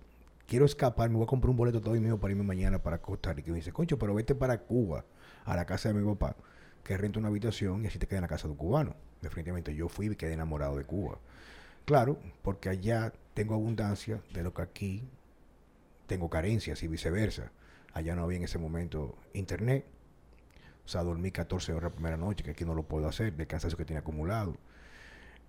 quiero 0.46 0.64
escapar, 0.64 1.10
me 1.10 1.16
voy 1.16 1.24
a 1.24 1.26
comprar 1.26 1.50
un 1.50 1.56
boleto 1.56 1.80
todo 1.80 1.96
y 1.96 2.00
mío 2.00 2.20
para 2.20 2.32
irme 2.32 2.44
mañana 2.44 2.80
para 2.80 2.98
Costa 2.98 3.32
Rica. 3.32 3.48
Y 3.48 3.52
me 3.52 3.56
dice, 3.58 3.72
concho, 3.72 3.98
pero 3.98 4.14
vete 4.14 4.34
para 4.34 4.58
Cuba, 4.58 5.04
a 5.44 5.56
la 5.56 5.64
casa 5.64 5.88
de 5.88 5.94
mi 5.94 6.06
papá, 6.06 6.36
que 6.88 6.96
renta 6.96 7.18
una 7.18 7.28
habitación 7.28 7.84
y 7.84 7.88
así 7.88 7.98
te 7.98 8.06
queda 8.06 8.20
en 8.20 8.22
la 8.22 8.28
casa 8.28 8.48
de 8.48 8.52
un 8.52 8.56
cubano. 8.56 8.96
Definitivamente 9.20 9.74
yo 9.74 9.90
fui 9.90 10.06
y 10.06 10.16
quedé 10.16 10.32
enamorado 10.32 10.78
de 10.78 10.84
Cuba. 10.84 11.18
Claro, 11.84 12.18
porque 12.40 12.70
allá 12.70 13.12
tengo 13.34 13.54
abundancia 13.54 14.22
de 14.32 14.42
lo 14.42 14.54
que 14.54 14.62
aquí 14.62 15.02
tengo 16.06 16.30
carencias 16.30 16.82
y 16.82 16.88
viceversa. 16.88 17.52
Allá 17.92 18.16
no 18.16 18.22
había 18.22 18.38
en 18.38 18.44
ese 18.44 18.56
momento 18.56 19.18
internet, 19.34 19.84
o 20.86 20.88
sea, 20.88 21.02
dormí 21.02 21.30
14 21.30 21.72
horas 21.72 21.90
la 21.90 21.94
primera 21.94 22.16
noche, 22.16 22.42
que 22.42 22.52
aquí 22.52 22.64
no 22.64 22.72
lo 22.72 22.84
puedo 22.84 23.06
hacer, 23.06 23.36
de 23.36 23.46
cansancio 23.46 23.76
que 23.76 23.84
tiene 23.84 24.00
acumulado. 24.00 24.56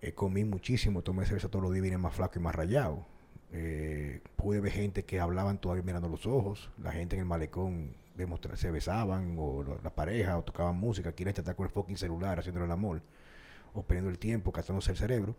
Eh, 0.01 0.11
comí 0.11 0.43
muchísimo, 0.43 1.03
tomé 1.03 1.25
cerveza 1.25 1.47
todos 1.47 1.63
los 1.63 1.71
días, 1.71 1.83
vine 1.83 1.97
más 1.97 2.15
flaco 2.15 2.37
y 2.37 2.41
más 2.41 2.53
rayado. 2.53 3.05
Eh, 3.53 4.19
pude 4.35 4.59
ver 4.59 4.73
gente 4.73 5.05
que 5.05 5.21
hablaban 5.21 5.57
todavía 5.57 5.83
mirando 5.83 6.09
los 6.09 6.25
ojos, 6.25 6.69
la 6.83 6.91
gente 6.91 7.15
en 7.15 7.21
el 7.21 7.25
malecón 7.27 7.95
se 8.55 8.71
besaban, 8.71 9.35
o 9.37 9.63
la, 9.83 9.89
pareja, 9.89 10.37
o 10.37 10.43
tocaban 10.43 10.77
música. 10.77 11.09
Aquí 11.09 11.23
la 11.23 11.31
está 11.31 11.53
con 11.53 11.65
el 11.65 11.71
fucking 11.71 11.97
celular 11.97 12.39
haciendo 12.39 12.63
el 12.63 12.71
amor, 12.71 13.01
o 13.73 13.83
perdiendo 13.83 14.09
el 14.09 14.19
tiempo, 14.19 14.51
gastándose 14.51 14.91
el 14.91 14.97
cerebro. 14.97 15.35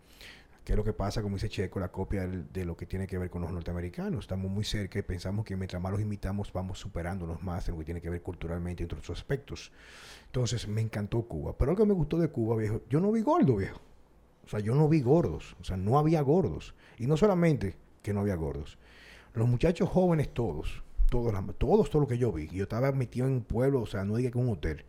¿Qué 0.65 0.73
es 0.73 0.77
lo 0.77 0.85
que 0.85 0.93
pasa, 0.93 1.23
como 1.23 1.37
dice 1.37 1.49
Checo, 1.49 1.81
la 1.81 1.91
copia 1.91 2.27
de, 2.27 2.65
lo 2.65 2.77
que 2.77 2.85
tiene 2.87 3.07
que 3.07 3.17
ver 3.17 3.31
con 3.31 3.43
los 3.43 3.51
norteamericanos? 3.51 4.21
Estamos 4.21 4.51
muy 4.51 4.65
cerca 4.65 4.99
y 4.99 5.03
pensamos 5.03 5.45
que 5.45 5.57
mientras 5.57 5.81
más 5.81 5.91
los 5.91 6.01
imitamos, 6.01 6.53
vamos 6.53 6.79
superándonos 6.79 7.43
más 7.43 7.67
en 7.69 7.75
lo 7.75 7.79
que 7.79 7.87
tiene 7.87 8.01
que 8.01 8.11
ver 8.11 8.23
culturalmente 8.23 8.83
y 8.83 8.85
en 8.87 8.95
otros 8.95 9.19
aspectos. 9.19 9.73
Entonces, 10.27 10.69
me 10.69 10.83
encantó 10.83 11.23
Cuba. 11.23 11.57
Pero 11.57 11.73
lo 11.73 11.77
que 11.79 11.87
me 11.87 11.95
gustó 11.95 12.19
de 12.19 12.29
Cuba, 12.29 12.57
viejo, 12.57 12.83
yo 12.91 13.01
no 13.01 13.11
vi 13.11 13.23
gordo, 13.23 13.57
viejo. 13.57 13.81
O 14.45 14.49
sea, 14.49 14.61
yo 14.61 14.75
no 14.75 14.89
vi 14.89 15.01
gordos. 15.01 15.57
O 15.61 15.65
sea, 15.65 15.77
no 15.77 15.99
había 15.99 16.21
gordos. 16.21 16.75
Y 16.99 17.07
no 17.07 17.17
solamente 17.17 17.77
que 18.03 18.13
no 18.13 18.21
había 18.21 18.35
gordos. 18.35 18.79
Los 19.33 19.49
muchachos 19.49 19.89
jóvenes 19.89 20.35
todos, 20.35 20.83
todos, 21.11 21.91
todo 21.91 22.01
lo 22.01 22.09
que 22.09 22.19
yo 22.19 22.33
vi. 22.33 22.49
Yo 22.49 22.63
estaba 22.63 22.93
metido 22.93 23.27
en 23.27 23.35
un 23.35 23.43
pueblo, 23.43 23.83
o 23.83 23.87
sea, 23.87 24.05
no 24.05 24.17
diga 24.17 24.31
que 24.31 24.39
un 24.39 24.49
hotel 24.49 24.85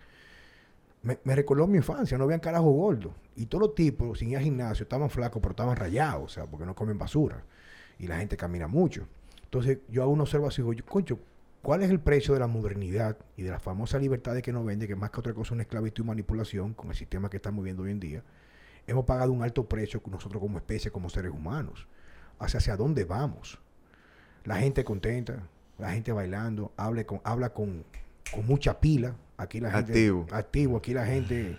me, 1.04 1.36
recordó 1.36 1.68
mi 1.68 1.78
infancia, 1.78 2.18
no 2.18 2.26
habían 2.26 2.40
carajo 2.40 2.72
gordo. 2.72 3.14
Y 3.36 3.48
todos 3.48 3.68
los 3.68 3.76
tipos, 3.76 4.20
sin 4.20 4.30
ir 4.30 4.38
al 4.38 4.44
gimnasio, 4.44 4.84
estaban 4.84 5.10
flacos, 5.10 5.42
pero 5.42 5.52
estaban 5.52 5.76
rayados, 5.76 6.24
o 6.24 6.30
sea, 6.30 6.46
porque 6.46 6.66
no 6.66 6.76
comen 6.76 6.98
basura. 6.98 7.44
Y 7.98 8.08
la 8.08 8.18
gente 8.18 8.38
camina 8.38 8.68
mucho. 8.68 9.08
Entonces, 9.44 9.80
yo 9.90 10.04
hago 10.04 10.12
una 10.12 10.24
observación, 10.24 10.72
yo, 10.74 10.86
concho, 10.86 11.20
¿cuál 11.62 11.82
es 11.84 11.90
el 11.90 12.00
precio 12.00 12.34
de 12.34 12.40
la 12.40 12.48
modernidad 12.48 13.18
y 13.36 13.44
de 13.44 13.52
las 13.52 13.62
famosas 13.62 14.02
libertades 14.02 14.44
que 14.44 14.54
nos 14.54 14.66
vende, 14.66 14.88
que 14.88 14.96
más 14.96 15.12
que 15.12 15.20
otra 15.20 15.34
cosa 15.34 15.50
es 15.50 15.52
una 15.52 15.64
esclavitud 15.64 16.04
y 16.04 16.08
manipulación 16.08 16.74
con 16.74 16.90
el 16.90 16.96
sistema 16.96 17.30
que 17.30 17.38
estamos 17.38 17.64
viviendo 17.64 17.84
hoy 17.84 17.92
en 17.92 18.00
día? 18.00 18.24
Hemos 18.88 19.06
pagado 19.06 19.32
un 19.32 19.44
alto 19.44 19.68
precio 19.68 20.02
nosotros 20.10 20.42
como 20.42 20.58
especie, 20.58 20.92
como 20.92 21.10
seres 21.10 21.32
humanos. 21.32 21.88
Hacia, 22.40 22.58
hacia 22.58 22.78
dónde 22.78 23.06
vamos. 23.06 23.60
La 24.44 24.58
gente 24.58 24.84
contenta, 24.84 25.44
la 25.82 25.92
gente 25.92 26.12
bailando, 26.12 26.72
habla 26.78 27.04
con, 27.04 27.20
habla 27.24 27.50
con, 27.54 27.84
con 28.34 28.46
mucha 28.46 28.80
pila. 28.80 29.16
Aquí 29.38 29.60
la 29.60 29.72
gente... 29.72 29.92
Activo. 29.92 30.28
Activo. 30.32 30.78
Aquí 30.78 30.94
la 30.94 31.06
gente 31.06 31.58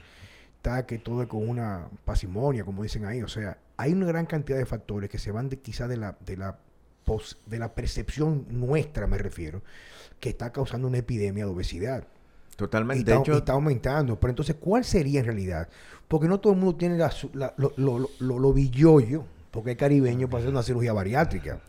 está 0.57 0.87
que 0.87 0.99
todo 0.99 1.27
con 1.29 1.49
una 1.49 1.89
pasimonia, 2.05 2.65
como 2.65 2.83
dicen 2.83 3.05
ahí. 3.05 3.23
O 3.23 3.29
sea, 3.29 3.59
hay 3.77 3.93
una 3.93 4.07
gran 4.07 4.27
cantidad 4.27 4.57
de 4.59 4.67
factores 4.67 5.11
que 5.11 5.19
se 5.19 5.33
van 5.33 5.49
de, 5.49 5.59
quizá 5.59 5.89
de 5.89 5.97
la, 5.97 6.17
de 6.25 6.37
la 6.37 6.57
pos- 7.05 7.37
de 7.47 7.59
la 7.59 7.75
percepción 7.75 8.47
nuestra, 8.49 9.07
me 9.09 9.19
refiero, 9.19 9.63
que 10.21 10.29
está 10.31 10.53
causando 10.53 10.87
una 10.87 10.99
epidemia 10.99 11.45
de 11.45 11.51
obesidad. 11.51 12.05
Y 12.53 12.57
Totalmente. 12.57 13.03
De 13.05 13.11
está, 13.11 13.19
y 13.19 13.23
hecho, 13.33 13.39
está 13.39 13.53
aumentando. 13.55 14.21
Pero 14.21 14.31
entonces, 14.31 14.55
¿cuál 14.61 14.85
sería 14.85 15.19
en 15.21 15.27
realidad? 15.27 15.69
Porque 16.07 16.29
no 16.29 16.39
todo 16.39 16.53
el 16.53 16.59
mundo 16.61 16.77
tiene 16.77 16.97
la 16.97 17.11
la- 17.33 17.55
lo, 17.57 17.73
lo, 17.77 17.99
lo, 17.99 18.11
lo- 18.21 18.39
lo 18.39 18.53
billollo, 18.53 19.25
porque 19.51 19.73
es 19.73 19.77
caribeño, 19.77 20.29
para 20.29 20.43
hacer 20.43 20.51
una 20.53 20.63
cirugía 20.63 20.93
bariátrica. 20.93 21.61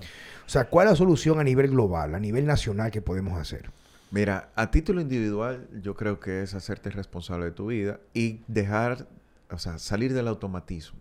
O 0.45 0.49
sea, 0.49 0.65
¿cuál 0.65 0.87
es 0.87 0.91
la 0.93 0.95
solución 0.97 1.39
a 1.39 1.43
nivel 1.43 1.69
global, 1.69 2.15
a 2.15 2.19
nivel 2.19 2.45
nacional 2.45 2.91
que 2.91 3.01
podemos 3.01 3.39
hacer? 3.39 3.71
Mira, 4.11 4.51
a 4.55 4.69
título 4.69 5.01
individual, 5.01 5.67
yo 5.81 5.95
creo 5.95 6.19
que 6.19 6.43
es 6.43 6.53
hacerte 6.53 6.91
responsable 6.91 7.45
de 7.45 7.51
tu 7.51 7.67
vida 7.67 7.99
y 8.13 8.41
dejar, 8.47 9.07
o 9.49 9.57
sea, 9.57 9.79
salir 9.79 10.13
del 10.13 10.27
automatismo. 10.27 10.99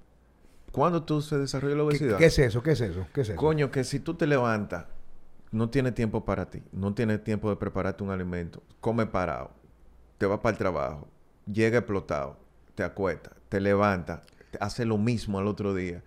¿Cuándo 0.71 1.03
tú 1.03 1.21
se 1.21 1.37
desarrolla 1.37 1.75
la 1.75 1.83
¿Qué, 1.83 1.87
obesidad? 1.89 2.19
qué 2.19 2.27
es 2.27 2.39
eso? 2.39 2.63
¿Qué 2.63 2.71
es 2.71 2.81
eso? 2.81 3.07
¿Qué 3.13 3.21
es 3.21 3.29
eso? 3.29 3.37
Coño, 3.37 3.71
que 3.71 3.85
si 3.85 4.01
tú 4.01 4.15
te 4.15 4.27
levantas, 4.27 4.87
no 5.51 5.69
tienes 5.69 5.95
tiempo 5.95 6.25
para 6.25 6.49
ti, 6.49 6.63
no 6.73 6.95
tienes 6.95 7.23
tiempo 7.23 7.51
de 7.51 7.57
prepararte 7.57 8.03
un 8.03 8.11
alimento, 8.11 8.63
come 8.81 9.05
parado, 9.05 9.51
te 10.17 10.25
vas 10.25 10.39
para 10.41 10.53
el 10.53 10.59
trabajo, 10.59 11.07
llega 11.45 11.79
explotado, 11.79 12.39
te 12.75 12.83
acuestas, 12.83 13.35
te 13.51 13.61
levantas, 13.61 14.23
te 14.51 14.57
hace 14.63 14.87
lo 14.87 14.97
mismo 14.97 15.39
al 15.39 15.47
otro 15.47 15.75
día. 15.75 16.03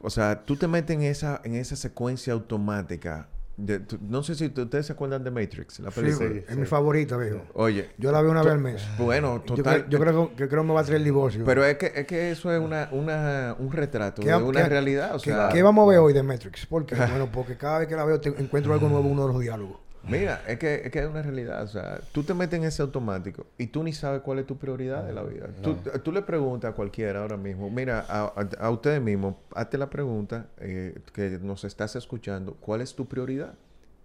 O 0.00 0.10
sea, 0.10 0.42
tú 0.44 0.56
te 0.56 0.68
metes 0.68 0.94
en 0.96 1.02
esa, 1.02 1.40
en 1.44 1.54
esa 1.54 1.76
secuencia 1.76 2.32
automática. 2.32 3.28
de- 3.58 3.78
tú- 3.80 3.98
no 4.02 4.22
sé 4.22 4.34
si 4.34 4.44
ustedes 4.54 4.84
se 4.84 4.92
acuerdan 4.92 5.24
de 5.24 5.30
Matrix, 5.30 5.80
la 5.80 5.90
película. 5.90 6.28
sí, 6.28 6.42
es 6.46 6.52
sí. 6.54 6.60
mi 6.60 6.66
favorita, 6.66 7.16
viejo. 7.16 7.40
Oye, 7.54 7.88
Yo 7.96 8.12
la 8.12 8.20
veo 8.20 8.30
una 8.30 8.42
vez 8.42 8.52
al 8.52 8.58
mes. 8.58 8.82
bueno, 8.98 9.42
Yo, 9.46 9.54
total. 9.54 9.86
creo, 9.86 9.88
yo 9.88 9.98
creo 9.98 10.28
que, 10.36 10.48
creo 10.48 10.62
que 10.62 10.68
me 10.68 10.74
va 10.74 10.80
a 10.80 10.84
traer 10.84 10.98
el 10.98 11.04
divorcio. 11.04 11.42
Pero 11.46 11.64
es 11.64 11.78
que, 11.78 11.90
es 11.94 12.06
que 12.06 12.30
eso 12.32 12.52
es 12.54 12.60
una, 12.60 12.90
una, 12.92 13.56
un 13.58 13.72
retrato 13.72 14.20
¿Qué 14.20 14.28
de 14.28 14.36
una 14.36 14.64
qué- 14.64 14.68
realidad. 14.68 15.14
O 15.14 15.18
¿Qué, 15.18 15.30
sea, 15.30 15.48
qué 15.50 15.62
vamos 15.62 15.86
a 15.86 15.88
ver 15.90 16.00
hoy 16.00 16.12
de 16.12 16.22
Matrix? 16.22 16.66
¿Por 16.66 16.84
qué? 16.84 16.96
bueno, 16.96 17.30
porque 17.32 17.56
cada 17.56 17.78
vez 17.78 17.88
que 17.88 17.96
la 17.96 18.04
veo 18.04 18.20
te- 18.20 18.28
encuentro 18.38 18.74
algo 18.74 18.90
nuevo 18.90 19.06
en 19.06 19.12
uno 19.12 19.26
de 19.26 19.32
los 19.32 19.40
diálogos. 19.40 19.78
Mira, 20.08 20.42
es 20.46 20.58
que, 20.58 20.82
es 20.84 20.90
que 20.90 21.00
es 21.00 21.06
una 21.08 21.22
realidad. 21.22 21.62
O 21.62 21.68
sea, 21.68 22.00
tú 22.12 22.22
te 22.22 22.32
metes 22.34 22.58
en 22.58 22.64
ese 22.64 22.82
automático 22.82 23.46
y 23.58 23.66
tú 23.66 23.82
ni 23.82 23.92
sabes 23.92 24.20
cuál 24.22 24.38
es 24.38 24.46
tu 24.46 24.56
prioridad 24.56 25.04
de 25.04 25.12
la 25.12 25.22
vida. 25.22 25.48
Tú, 25.62 25.76
tú 26.02 26.12
le 26.12 26.22
preguntas 26.22 26.70
a 26.72 26.74
cualquiera 26.74 27.22
ahora 27.22 27.36
mismo, 27.36 27.68
mira, 27.70 28.04
a, 28.08 28.24
a, 28.26 28.48
a 28.66 28.70
ustedes 28.70 29.00
mismos, 29.02 29.34
hazte 29.54 29.78
la 29.78 29.90
pregunta 29.90 30.46
eh, 30.58 30.98
que 31.12 31.38
nos 31.42 31.64
estás 31.64 31.96
escuchando, 31.96 32.54
¿cuál 32.60 32.80
es 32.82 32.94
tu 32.94 33.06
prioridad? 33.06 33.54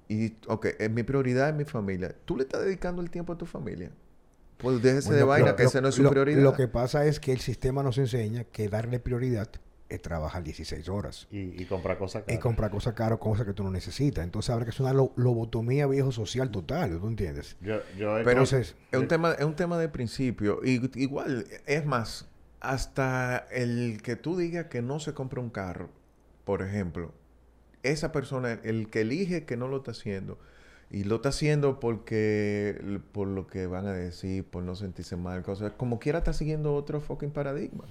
Y, 0.09 0.35
ok, 0.47 0.67
eh, 0.79 0.89
mi 0.89 1.03
prioridad 1.03 1.49
es 1.49 1.55
mi 1.55 1.65
familia. 1.65 2.13
¿Tú 2.25 2.35
le 2.35 2.43
estás 2.43 2.63
dedicando 2.63 3.01
el 3.01 3.09
tiempo 3.09 3.33
a 3.33 3.37
tu 3.37 3.45
familia? 3.45 3.91
Pues 4.57 4.81
déjese 4.81 5.13
de 5.13 5.23
vaina, 5.23 5.51
lo- 5.51 5.55
que 5.55 5.63
ese 5.63 5.81
no 5.81 5.87
es 5.87 5.95
su 5.95 6.03
lo- 6.03 6.09
prioridad. 6.11 6.43
Lo 6.43 6.53
que 6.53 6.67
pasa 6.67 7.05
es 7.05 7.19
que 7.19 7.31
el 7.31 7.39
sistema 7.39 7.81
nos 7.83 7.97
enseña 7.97 8.43
que 8.43 8.67
darle 8.69 8.99
prioridad 8.99 9.49
es 9.91 10.01
trabajar 10.01 10.43
16 10.43 10.87
horas. 10.89 11.27
Y, 11.31 11.61
y 11.61 11.65
comprar 11.65 11.97
cosas 11.97 12.23
Y 12.23 12.25
caras. 12.27 12.41
comprar 12.41 12.71
cosas 12.71 12.93
caras, 12.93 13.19
cosas 13.19 13.45
que 13.45 13.53
tú 13.53 13.63
no 13.63 13.71
necesitas. 13.71 14.23
Entonces 14.23 14.49
habrá 14.49 14.65
que 14.65 14.69
hacer 14.71 14.81
una 14.83 14.93
lo- 14.93 15.13
lobotomía 15.15 15.85
viejo 15.87 16.11
social 16.11 16.49
total, 16.51 16.99
¿tú 16.99 17.07
entiendes? 17.07 17.57
Yo, 17.61 17.75
yo 17.97 18.15
Pero 18.23 18.31
Entonces, 18.31 18.75
es 18.91 18.99
un 18.99 19.07
tema, 19.07 19.33
es 19.33 19.45
un 19.45 19.55
tema 19.55 19.77
de 19.77 19.89
principio. 19.89 20.59
Y 20.63 20.81
igual, 21.01 21.45
es 21.65 21.85
más, 21.85 22.27
hasta 22.59 23.37
el 23.51 24.01
que 24.03 24.15
tú 24.15 24.37
digas 24.37 24.67
que 24.67 24.81
no 24.81 24.99
se 24.99 25.13
compra 25.13 25.41
un 25.41 25.49
carro, 25.49 25.89
por 26.45 26.61
ejemplo, 26.61 27.11
esa 27.83 28.11
persona, 28.11 28.59
el 28.63 28.89
que 28.89 29.01
elige 29.01 29.45
que 29.45 29.57
no 29.57 29.67
lo 29.67 29.77
está 29.77 29.91
haciendo, 29.91 30.37
y 30.89 31.05
lo 31.05 31.15
está 31.15 31.29
haciendo 31.29 31.79
porque 31.79 32.99
por 33.13 33.27
lo 33.27 33.47
que 33.47 33.65
van 33.65 33.87
a 33.87 33.93
decir, 33.93 34.43
por 34.43 34.61
no 34.61 34.75
sentirse 34.75 35.15
mal, 35.15 35.41
cosas, 35.41 35.71
como 35.77 35.99
quiera 35.99 36.19
está 36.19 36.33
siguiendo 36.33 36.75
otro 36.75 36.99
fucking 37.01 37.31
paradigma. 37.31 37.85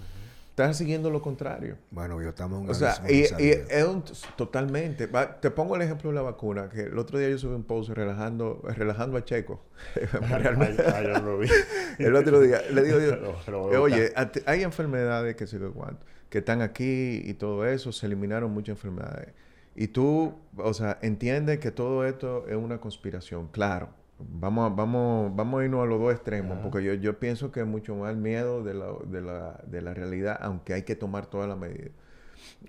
Está 0.51 0.75
siguiendo 0.75 1.11
lo 1.11 1.23
contrario. 1.23 1.79
bueno, 1.91 2.21
yo 2.21 2.29
estamos 2.29 2.59
en 2.59 2.65
un 2.65 2.71
O 2.71 2.75
sea, 2.75 3.03
y, 3.09 3.23
es 3.23 3.85
un- 3.85 4.05
totalmente. 4.37 5.07
Va, 5.07 5.41
te 5.41 5.51
pongo 5.51 5.77
el 5.77 5.83
ejemplo 5.83 6.11
de 6.11 6.17
la 6.17 6.23
vacuna, 6.23 6.69
que 6.69 6.83
el 6.83 6.99
otro 6.99 7.19
día 7.19 7.31
yo 7.31 7.39
subí 7.39 7.55
un 7.55 7.63
post 7.63 7.91
relajando, 7.91 8.61
relajando 8.77 9.17
a 9.17 9.25
Checo. 9.25 9.63
Realmente. 10.29 10.83
Ay, 10.85 10.93
ay, 10.97 11.07
yo 11.07 11.13
no 11.21 11.33
lo 11.33 11.39
vi. 11.39 11.49
el 11.99 12.15
otro 12.15 12.41
día 12.41 12.61
le 12.71 12.83
digo 12.83 12.99
yo, 12.99 13.81
oye, 13.83 14.13
hay 14.45 14.63
enfermedades 14.63 15.37
que 15.37 15.47
cuánto, 15.71 16.05
que 16.29 16.39
están 16.39 16.63
aquí 16.63 17.23
y 17.25 17.35
todo 17.35 17.65
eso, 17.67 17.93
se 17.93 18.07
eliminaron 18.07 18.51
muchas 18.51 18.77
enfermedades. 18.77 19.33
Y 19.75 19.89
tú, 19.89 20.35
o 20.57 20.75
sea, 20.75 20.99
entiendes 21.01 21.59
que 21.59 21.71
todo 21.71 22.05
esto 22.05 22.47
es 22.49 22.57
una 22.57 22.81
conspiración, 22.81 23.49
claro. 23.49 24.00
Vamos 24.29 24.71
a, 24.71 24.75
vamos, 24.75 25.35
vamos 25.35 25.61
a 25.61 25.65
irnos 25.65 25.83
a 25.83 25.87
los 25.87 26.01
dos 26.01 26.13
extremos, 26.13 26.53
Ajá. 26.53 26.63
porque 26.63 26.83
yo, 26.85 26.95
yo 26.95 27.19
pienso 27.19 27.51
que 27.53 27.61
es 27.61 27.67
mucho 27.67 27.95
más 27.97 28.11
el 28.11 28.17
miedo 28.19 28.63
de 28.63 28.75
la, 28.75 28.93
de, 29.07 29.21
la, 29.23 29.61
de 29.67 29.83
la 29.83 29.95
realidad, 29.95 30.39
aunque 30.41 30.75
hay 30.75 30.83
que 30.83 30.97
tomar 30.97 31.27
todas 31.27 31.49
las 31.49 31.59
medidas. 31.59 31.93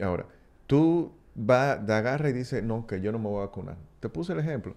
Ahora, 0.02 0.28
tú 0.68 1.14
vas, 1.36 1.86
te 1.86 1.94
agarras 1.94 2.32
y 2.32 2.34
dices, 2.34 2.64
no, 2.64 2.88
que 2.88 3.02
yo 3.02 3.12
no 3.12 3.20
me 3.20 3.28
voy 3.30 3.40
a 3.40 3.46
vacunar. 3.48 3.78
Te 4.00 4.10
puse 4.10 4.34
el 4.34 4.40
ejemplo. 4.40 4.76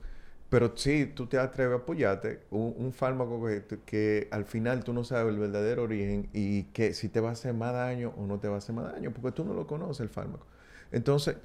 Pero 0.51 0.73
sí, 0.77 1.11
tú 1.15 1.27
te 1.27 1.39
atreves 1.39 1.81
a 1.81 1.83
apoyarte 1.83 2.43
un, 2.51 2.75
un 2.79 2.93
fármaco 2.93 3.45
que, 3.47 3.65
que 3.85 4.29
al 4.31 4.45
final 4.45 4.85
tú 4.85 4.93
no 4.93 5.03
sabes 5.05 5.33
el 5.35 5.41
verdadero 5.41 5.83
origen 5.85 6.29
y 6.33 6.65
que 6.65 6.95
si 6.95 7.09
te 7.09 7.21
va 7.21 7.31
a 7.31 7.33
hacer 7.33 7.55
más 7.55 7.73
daño 7.73 8.15
o 8.17 8.27
no 8.27 8.39
te 8.39 8.49
va 8.49 8.57
a 8.57 8.59
hacer 8.59 8.75
más 8.75 8.93
daño, 8.93 9.13
porque 9.13 9.33
tú 9.33 9.45
no 9.45 9.55
lo 9.55 9.67
conoces 9.67 10.01
el 10.01 10.11
fármaco. 10.11 10.47
Entonces, 10.93 11.37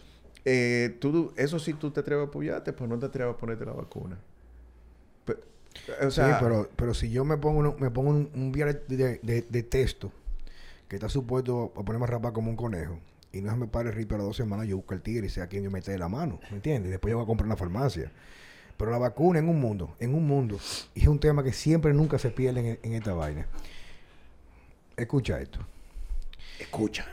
eh, 0.46 0.98
tú, 1.00 1.34
eso 1.38 1.60
sí 1.60 1.74
tú 1.74 1.92
te 1.92 2.02
atreves 2.02 2.26
a 2.26 2.30
apoyarte, 2.30 2.74
pues 2.74 2.90
no 2.90 3.00
te 3.00 3.08
atreves 3.08 3.34
a 3.34 3.38
ponerte 3.38 3.66
la 3.66 3.74
vacuna. 3.74 4.20
Pe- 5.86 6.06
o 6.06 6.12
sea, 6.12 6.28
sí, 6.40 6.44
pero, 6.44 6.70
pero 6.76 6.94
si 6.94 7.10
yo 7.10 7.26
me 7.26 7.38
pongo, 7.38 7.60
uno- 7.60 7.76
me 7.80 7.90
pongo 7.92 8.10
un, 8.12 8.30
un 8.34 8.52
vial 8.52 8.82
de, 8.88 9.20
de- 9.22 9.42
de 9.50 9.64
texto 9.64 10.12
que 10.88 10.96
está 10.96 11.10
supuesto 11.10 11.72
a 11.76 11.84
ponerme 11.84 12.06
a 12.06 12.08
rapar 12.08 12.34
como 12.34 12.50
un 12.50 12.56
conejo 12.56 13.00
y 13.32 13.42
no 13.42 13.52
se 13.52 13.58
me 13.58 13.68
pare 13.68 13.90
el 13.90 13.96
rito 13.96 14.16
a 14.16 14.18
las 14.18 14.26
dos 14.28 14.38
semanas, 14.38 14.68
yo 14.68 14.78
busco 14.78 14.94
el 14.96 15.02
tigre 15.02 15.28
y 15.28 15.30
sé 15.30 15.42
a 15.42 15.48
quién 15.48 15.64
yo 15.64 15.70
meter 15.72 16.00
la 16.00 16.08
mano, 16.10 16.40
¿me 16.50 16.56
entiendes? 16.58 16.90
Después 16.92 17.12
yo 17.12 17.18
voy 17.18 17.24
a 17.26 17.28
comprar 17.28 17.46
en 17.46 17.50
la 17.50 17.56
farmacia. 17.58 18.12
Pero 18.78 18.92
la 18.92 18.98
vacuna 18.98 19.40
en 19.40 19.50
un 19.50 19.60
mundo, 19.60 19.94
en 20.00 20.16
un 20.16 20.26
mundo, 20.26 20.58
y 20.96 21.02
es 21.02 21.08
un 21.08 21.20
tema 21.20 21.44
que 21.44 21.52
siempre 21.52 21.94
nunca 21.94 22.18
se 22.18 22.30
pierde 22.32 22.60
en, 22.62 22.80
en 22.82 22.94
esta 22.94 23.14
vaina. 23.14 23.46
Escucha 24.98 25.40
esto. 25.40 25.60
escucha. 26.60 27.06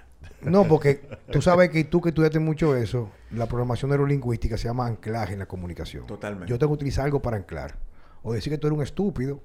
No, 0.42 0.66
porque 0.68 1.00
tú 1.32 1.40
sabes 1.42 1.70
que 1.70 1.82
tú 1.84 2.00
que 2.00 2.10
estudiaste 2.10 2.38
mucho 2.38 2.76
eso, 2.76 3.10
la 3.30 3.46
programación 3.46 3.90
neurolingüística 3.90 4.56
se 4.58 4.68
llama 4.68 4.86
anclaje 4.86 5.32
en 5.32 5.38
la 5.40 5.46
comunicación. 5.46 6.06
Totalmente. 6.06 6.48
Yo 6.50 6.58
tengo 6.58 6.72
que 6.72 6.76
utilizar 6.76 7.04
algo 7.04 7.20
para 7.22 7.36
anclar. 7.36 7.76
O 8.28 8.32
decir 8.32 8.52
que 8.52 8.58
tú 8.58 8.66
eres 8.66 8.76
un 8.76 8.82
estúpido, 8.82 9.40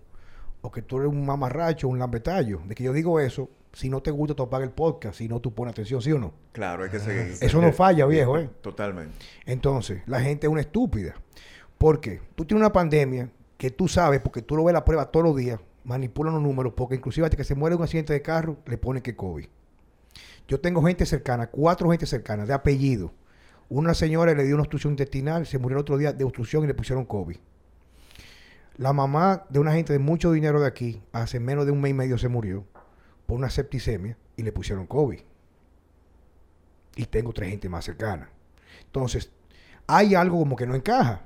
o 0.61 0.71
que 0.71 0.81
tú 0.81 0.97
eres 0.97 1.11
un 1.11 1.23
mamarracho, 1.23 1.87
un 1.87 1.99
lambetallo. 1.99 2.61
De 2.65 2.73
que 2.73 2.83
yo 2.83 2.93
digo 2.93 3.19
eso, 3.19 3.47
si 3.73 3.89
no 3.89 4.01
te 4.01 4.09
gusta, 4.09 4.33
tú 4.33 4.41
apagas 4.41 4.67
el 4.67 4.73
podcast, 4.73 5.19
si 5.19 5.27
no, 5.27 5.39
tú 5.39 5.53
pones 5.53 5.73
atención, 5.73 6.01
¿sí 6.01 6.11
o 6.11 6.17
no? 6.17 6.33
Claro, 6.51 6.83
hay 6.83 6.89
que 6.89 6.99
seguir. 6.99 7.35
Eso 7.39 7.61
no 7.61 7.71
falla, 7.73 8.07
viejo, 8.07 8.39
¿eh? 8.39 8.49
Totalmente. 8.61 9.13
Entonces, 9.45 10.01
la 10.07 10.19
gente 10.19 10.47
es 10.47 10.51
una 10.51 10.61
estúpida. 10.61 11.13
Porque 11.77 12.21
tú 12.33 12.43
tienes 12.43 12.59
una 12.59 12.73
pandemia 12.73 13.29
que 13.55 13.69
tú 13.69 13.87
sabes, 13.87 14.19
porque 14.19 14.41
tú 14.41 14.55
lo 14.55 14.63
ves 14.63 14.73
la 14.73 14.83
prueba 14.83 15.11
todos 15.11 15.27
los 15.27 15.35
días, 15.35 15.59
manipulan 15.83 16.33
los 16.33 16.41
números, 16.41 16.73
porque 16.75 16.95
inclusive 16.95 17.25
hasta 17.25 17.37
que 17.37 17.43
se 17.43 17.53
muere 17.53 17.75
un 17.75 17.83
accidente 17.83 18.13
de 18.13 18.23
carro, 18.23 18.57
le 18.65 18.79
ponen 18.79 19.03
que 19.03 19.15
COVID. 19.15 19.45
Yo 20.47 20.59
tengo 20.59 20.81
gente 20.81 21.05
cercana, 21.05 21.51
cuatro 21.51 21.91
gente 21.91 22.07
cercanas, 22.07 22.47
de 22.47 22.55
apellido. 22.55 23.13
Una 23.69 23.93
señora 23.93 24.33
le 24.33 24.43
dio 24.43 24.55
una 24.55 24.63
obstrucción 24.63 24.93
intestinal, 24.93 25.45
se 25.45 25.59
murió 25.59 25.77
el 25.77 25.81
otro 25.81 25.99
día 25.99 26.13
de 26.13 26.23
obstrucción 26.23 26.63
y 26.63 26.67
le 26.67 26.73
pusieron 26.73 27.05
COVID. 27.05 27.37
La 28.77 28.93
mamá 28.93 29.45
de 29.49 29.59
una 29.59 29.73
gente 29.73 29.93
de 29.93 29.99
mucho 29.99 30.31
dinero 30.31 30.59
de 30.59 30.67
aquí, 30.67 31.01
hace 31.11 31.39
menos 31.39 31.65
de 31.65 31.71
un 31.71 31.81
mes 31.81 31.91
y 31.91 31.93
medio 31.93 32.17
se 32.17 32.27
murió 32.29 32.65
por 33.25 33.37
una 33.37 33.49
septicemia 33.49 34.17
y 34.35 34.43
le 34.43 34.51
pusieron 34.51 34.87
COVID. 34.87 35.19
Y 36.95 37.05
tengo 37.05 37.31
tres 37.33 37.49
gente 37.49 37.69
más 37.69 37.85
cercana. 37.85 38.29
Entonces, 38.85 39.31
hay 39.87 40.15
algo 40.15 40.39
como 40.39 40.55
que 40.55 40.65
no 40.65 40.75
encaja. 40.75 41.21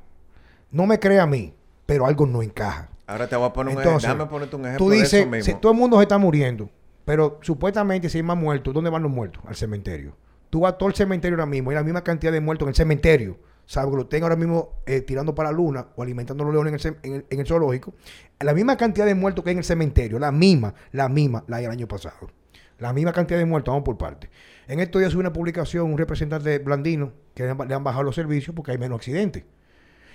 No 0.71 0.85
me 0.85 0.99
crea 0.99 1.23
a 1.23 1.27
mí, 1.27 1.53
pero 1.85 2.05
algo 2.05 2.25
no 2.25 2.41
encaja. 2.41 2.89
Ahora 3.07 3.27
te 3.27 3.35
voy 3.35 3.47
a 3.47 3.53
poner 3.53 3.75
un 3.75 3.81
Entonces, 3.81 4.09
ejemplo. 4.09 4.35
Un 4.35 4.43
ejemplo 4.43 4.77
Tú 4.77 4.89
de 4.89 4.97
dices, 4.97 5.27
mismo. 5.27 5.43
si 5.43 5.53
todo 5.59 5.71
el 5.71 5.77
mundo 5.77 5.97
se 5.97 6.03
está 6.03 6.17
muriendo, 6.17 6.69
pero 7.05 7.39
supuestamente 7.41 8.09
si 8.09 8.17
hay 8.17 8.23
más 8.23 8.37
muertos, 8.37 8.73
¿dónde 8.73 8.89
van 8.89 9.03
los 9.03 9.11
muertos? 9.11 9.43
Al 9.47 9.55
cementerio. 9.55 10.15
Tú 10.49 10.61
vas 10.61 10.73
a 10.73 10.77
todo 10.77 10.89
el 10.89 10.95
cementerio 10.95 11.35
ahora 11.35 11.45
mismo, 11.45 11.69
hay 11.69 11.75
la 11.75 11.83
misma 11.83 12.03
cantidad 12.03 12.31
de 12.31 12.41
muertos 12.41 12.65
en 12.65 12.69
el 12.69 12.75
cementerio. 12.75 13.37
Salvo 13.65 13.91
que 13.91 13.97
lo 13.97 14.07
tengan 14.07 14.31
ahora 14.31 14.35
mismo 14.35 14.81
eh, 14.85 15.01
tirando 15.01 15.33
para 15.33 15.51
la 15.51 15.57
luna 15.57 15.87
o 15.95 16.03
alimentando 16.03 16.43
a 16.43 16.47
los 16.47 16.53
leones 16.53 16.85
en 16.85 16.93
el, 16.93 16.99
en 17.03 17.15
el- 17.15 17.25
en 17.29 17.39
el 17.39 17.47
zoológico. 17.47 17.93
La 18.39 18.53
misma 18.53 18.77
cantidad 18.77 19.05
de 19.05 19.15
muertos 19.15 19.43
que 19.43 19.49
hay 19.49 19.53
en 19.53 19.59
el 19.59 19.63
cementerio, 19.63 20.19
la 20.19 20.31
misma, 20.31 20.73
la 20.91 21.09
misma, 21.09 21.43
la 21.47 21.57
del 21.57 21.71
año 21.71 21.87
pasado. 21.87 22.29
La 22.77 22.91
misma 22.93 23.13
cantidad 23.13 23.39
de 23.39 23.45
muertos, 23.45 23.71
vamos 23.71 23.85
por 23.85 23.97
parte. 23.97 24.29
En 24.67 24.79
estos 24.79 24.99
días 24.99 25.15
una 25.15 25.31
publicación, 25.31 25.91
un 25.91 25.97
representante 25.97 26.49
de 26.49 26.59
Blandino, 26.59 27.13
que 27.33 27.43
le 27.43 27.49
han, 27.51 27.57
le 27.67 27.73
han 27.73 27.83
bajado 27.83 28.03
los 28.03 28.15
servicios 28.15 28.55
porque 28.55 28.71
hay 28.71 28.77
menos 28.77 28.97
accidentes. 28.97 29.43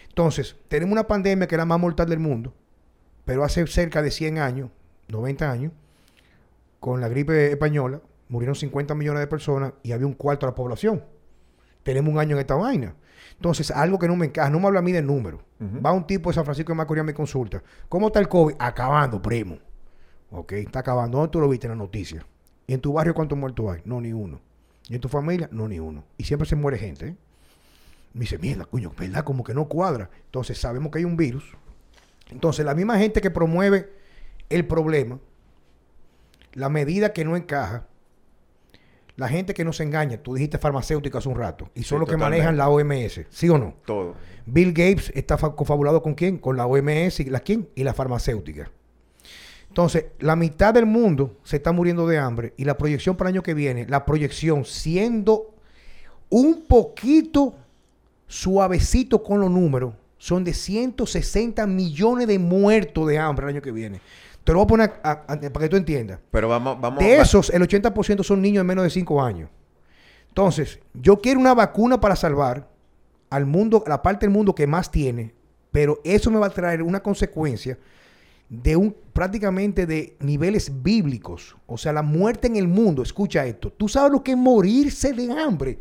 Entonces, 0.09 0.57
tenemos 0.69 0.93
una 0.93 1.07
pandemia 1.07 1.47
que 1.49 1.55
es 1.55 1.59
la 1.59 1.65
más 1.65 1.81
mortal 1.81 2.09
del 2.09 2.19
mundo, 2.19 2.53
pero 3.25 3.45
hace 3.45 3.67
cerca 3.67 4.03
de 4.03 4.11
100 4.11 4.39
años, 4.39 4.71
90 5.09 5.51
años, 5.51 5.73
con 6.81 7.01
la 7.01 7.09
gripe 7.09 7.51
española, 7.51 8.01
murieron 8.29 8.55
50 8.55 8.95
millones 8.95 9.21
de 9.21 9.27
personas 9.27 9.73
y 9.83 9.93
había 9.93 10.07
un 10.07 10.15
cuarto 10.15 10.47
de 10.47 10.53
la 10.53 10.55
población. 10.57 11.03
Tenemos 11.83 12.13
un 12.13 12.19
año 12.21 12.37
en 12.37 12.41
esta 12.41 12.55
vaina. 12.55 12.95
Entonces, 13.41 13.71
algo 13.71 13.99
que 13.99 14.07
no 14.07 14.17
me 14.17 14.27
encaja, 14.27 14.51
no 14.51 14.61
me 14.61 14.67
habla 14.67 14.81
a 14.81 14.83
mí 14.83 14.93
de 14.93 15.01
número. 15.01 15.41
Va 15.83 15.93
un 15.93 16.07
tipo 16.07 16.29
de 16.29 16.35
San 16.35 16.45
Francisco 16.45 16.73
de 16.73 16.77
Macorís 16.77 17.01
a 17.01 17.05
mi 17.05 17.15
consulta. 17.15 17.63
¿Cómo 17.89 18.09
está 18.09 18.21
el 18.21 18.29
COVID? 18.29 18.57
Acabando, 18.59 19.23
primo. 19.23 19.57
Ok, 20.31 20.53
está 20.53 20.81
acabando. 20.81 21.17
¿Dónde 21.17 21.33
tú 21.33 21.41
lo 21.41 21.49
viste 21.49 21.67
en 21.67 21.71
la 21.71 21.77
noticia? 21.77 22.23
¿Y 22.67 22.75
en 22.75 22.81
tu 22.83 22.93
barrio 22.93 23.15
cuántos 23.15 23.39
muertos 23.39 23.67
hay? 23.71 23.81
No, 23.87 23.99
ni 23.99 24.13
uno. 24.13 24.43
¿Y 24.91 24.95
en 24.97 25.01
tu 25.01 25.09
familia? 25.09 25.49
No, 25.51 25.67
ni 25.69 25.81
uno. 25.81 26.05
Y 26.19 26.25
siempre 26.25 26.47
se 26.47 26.55
muere 26.55 26.77
gente. 26.77 27.07
¿eh? 27.09 27.17
Me 28.13 28.21
dice, 28.21 28.37
mierda, 28.37 28.67
coño, 28.67 28.93
¿verdad? 28.99 29.25
Como 29.25 29.43
que 29.43 29.55
no 29.55 29.69
cuadra. 29.69 30.11
Entonces, 30.27 30.59
sabemos 30.59 30.93
que 30.93 30.99
hay 30.99 31.07
un 31.07 31.17
virus. 31.17 31.57
Entonces, 32.29 32.67
la 32.67 32.75
misma 32.75 32.99
gente 32.99 33.23
que 33.23 33.31
promueve 33.31 33.91
el 34.51 34.67
problema, 34.67 35.19
la 36.53 36.69
medida 36.69 37.15
que 37.15 37.25
no 37.25 37.37
encaja, 37.37 37.87
la 39.21 39.29
gente 39.29 39.53
que 39.55 39.65
nos 39.65 39.79
engaña, 39.81 40.17
tú 40.17 40.35
dijiste 40.35 40.57
farmacéutica 40.59 41.19
hace 41.19 41.29
un 41.29 41.37
rato, 41.37 41.69
y 41.75 41.83
son 41.83 41.99
Sí, 41.99 42.01
los 42.01 42.09
que 42.09 42.17
manejan 42.17 42.57
la 42.57 42.69
OMS, 42.71 43.21
¿sí 43.29 43.49
o 43.51 43.59
no? 43.59 43.75
Todo. 43.85 44.15
Bill 44.47 44.71
Gates 44.73 45.13
está 45.15 45.37
fa- 45.37 45.55
confabulado 45.55 46.03
con 46.03 46.15
quién? 46.15 46.39
Con 46.39 46.57
la 46.57 46.67
OMS 46.67 47.21
y 47.21 47.25
la 47.27 47.41
quién? 47.41 47.69
Y 47.75 47.85
la 47.85 47.93
farmacéutica. 47.93 48.71
Entonces, 49.69 50.07
la 50.19 50.35
mitad 50.37 50.73
del 50.75 50.87
mundo 50.87 51.37
se 51.45 51.57
está 51.57 51.71
muriendo 51.71 52.07
de 52.09 52.19
hambre 52.19 52.55
y 52.57 52.65
la 52.65 52.77
proyección 52.79 53.15
para 53.17 53.29
el 53.31 53.35
año 53.37 53.43
que 53.43 53.55
viene, 53.55 53.87
la 53.87 54.05
proyección 54.07 54.65
siendo 54.65 55.55
un 56.31 56.63
poquito 56.67 57.55
suavecito 58.27 59.23
con 59.23 59.41
los 59.41 59.51
números, 59.51 59.95
son 60.19 60.45
de 60.45 60.55
160 60.55 61.67
millones 61.67 62.27
de 62.27 62.39
muertos 62.39 63.07
de 63.09 63.19
hambre 63.19 63.45
el 63.47 63.51
año 63.55 63.63
que 63.63 63.73
viene. 63.73 64.01
Te 64.45 64.53
lo 64.53 64.59
voy 64.59 64.65
a 64.65 64.69
poner 64.69 64.93
a- 65.03 65.11
a- 65.11 65.27
para 65.27 65.61
que 65.61 65.69
tú 65.69 65.77
entiendas. 65.77 66.19
Pero 66.31 66.49
vamos, 66.49 66.81
vamos. 66.81 66.99
De 66.99 67.17
esos, 67.17 67.51
el 67.51 67.63
80% 67.63 68.23
son 68.23 68.41
niños 68.41 68.61
de 68.61 68.65
menos 68.69 68.85
de 68.85 68.91
5 68.91 69.23
años. 69.23 69.51
Entonces, 70.29 70.81
yo 70.95 71.19
quiero 71.21 71.41
una 71.41 71.55
vacuna 71.55 72.01
para 72.01 72.17
salvar 72.17 72.69
al 73.31 73.47
mundo, 73.47 73.83
a 73.87 73.89
la 73.91 74.03
parte 74.03 74.27
del 74.27 74.33
mundo 74.33 74.55
que 74.55 74.67
más 74.67 74.91
tiene, 74.91 75.35
pero 75.73 76.01
eso 76.05 76.31
me 76.31 76.39
va 76.39 76.47
a 76.47 76.51
traer 76.51 76.83
una 76.83 77.03
consecuencia 77.03 77.79
de 78.49 78.75
un 78.77 78.97
prácticamente 79.13 79.87
de 79.87 80.17
niveles 80.21 80.83
bíblicos. 80.83 81.57
O 81.67 81.77
sea, 81.79 81.93
la 81.93 82.03
muerte 82.03 82.49
en 82.49 82.57
el 82.57 82.67
mundo. 82.67 83.03
Escucha 83.03 83.45
esto. 83.47 83.73
Tú 83.73 83.89
sabes 83.89 84.11
lo 84.11 84.23
que 84.25 84.33
es 84.33 84.37
morirse 84.37 85.13
de 85.13 85.31
hambre. 85.33 85.79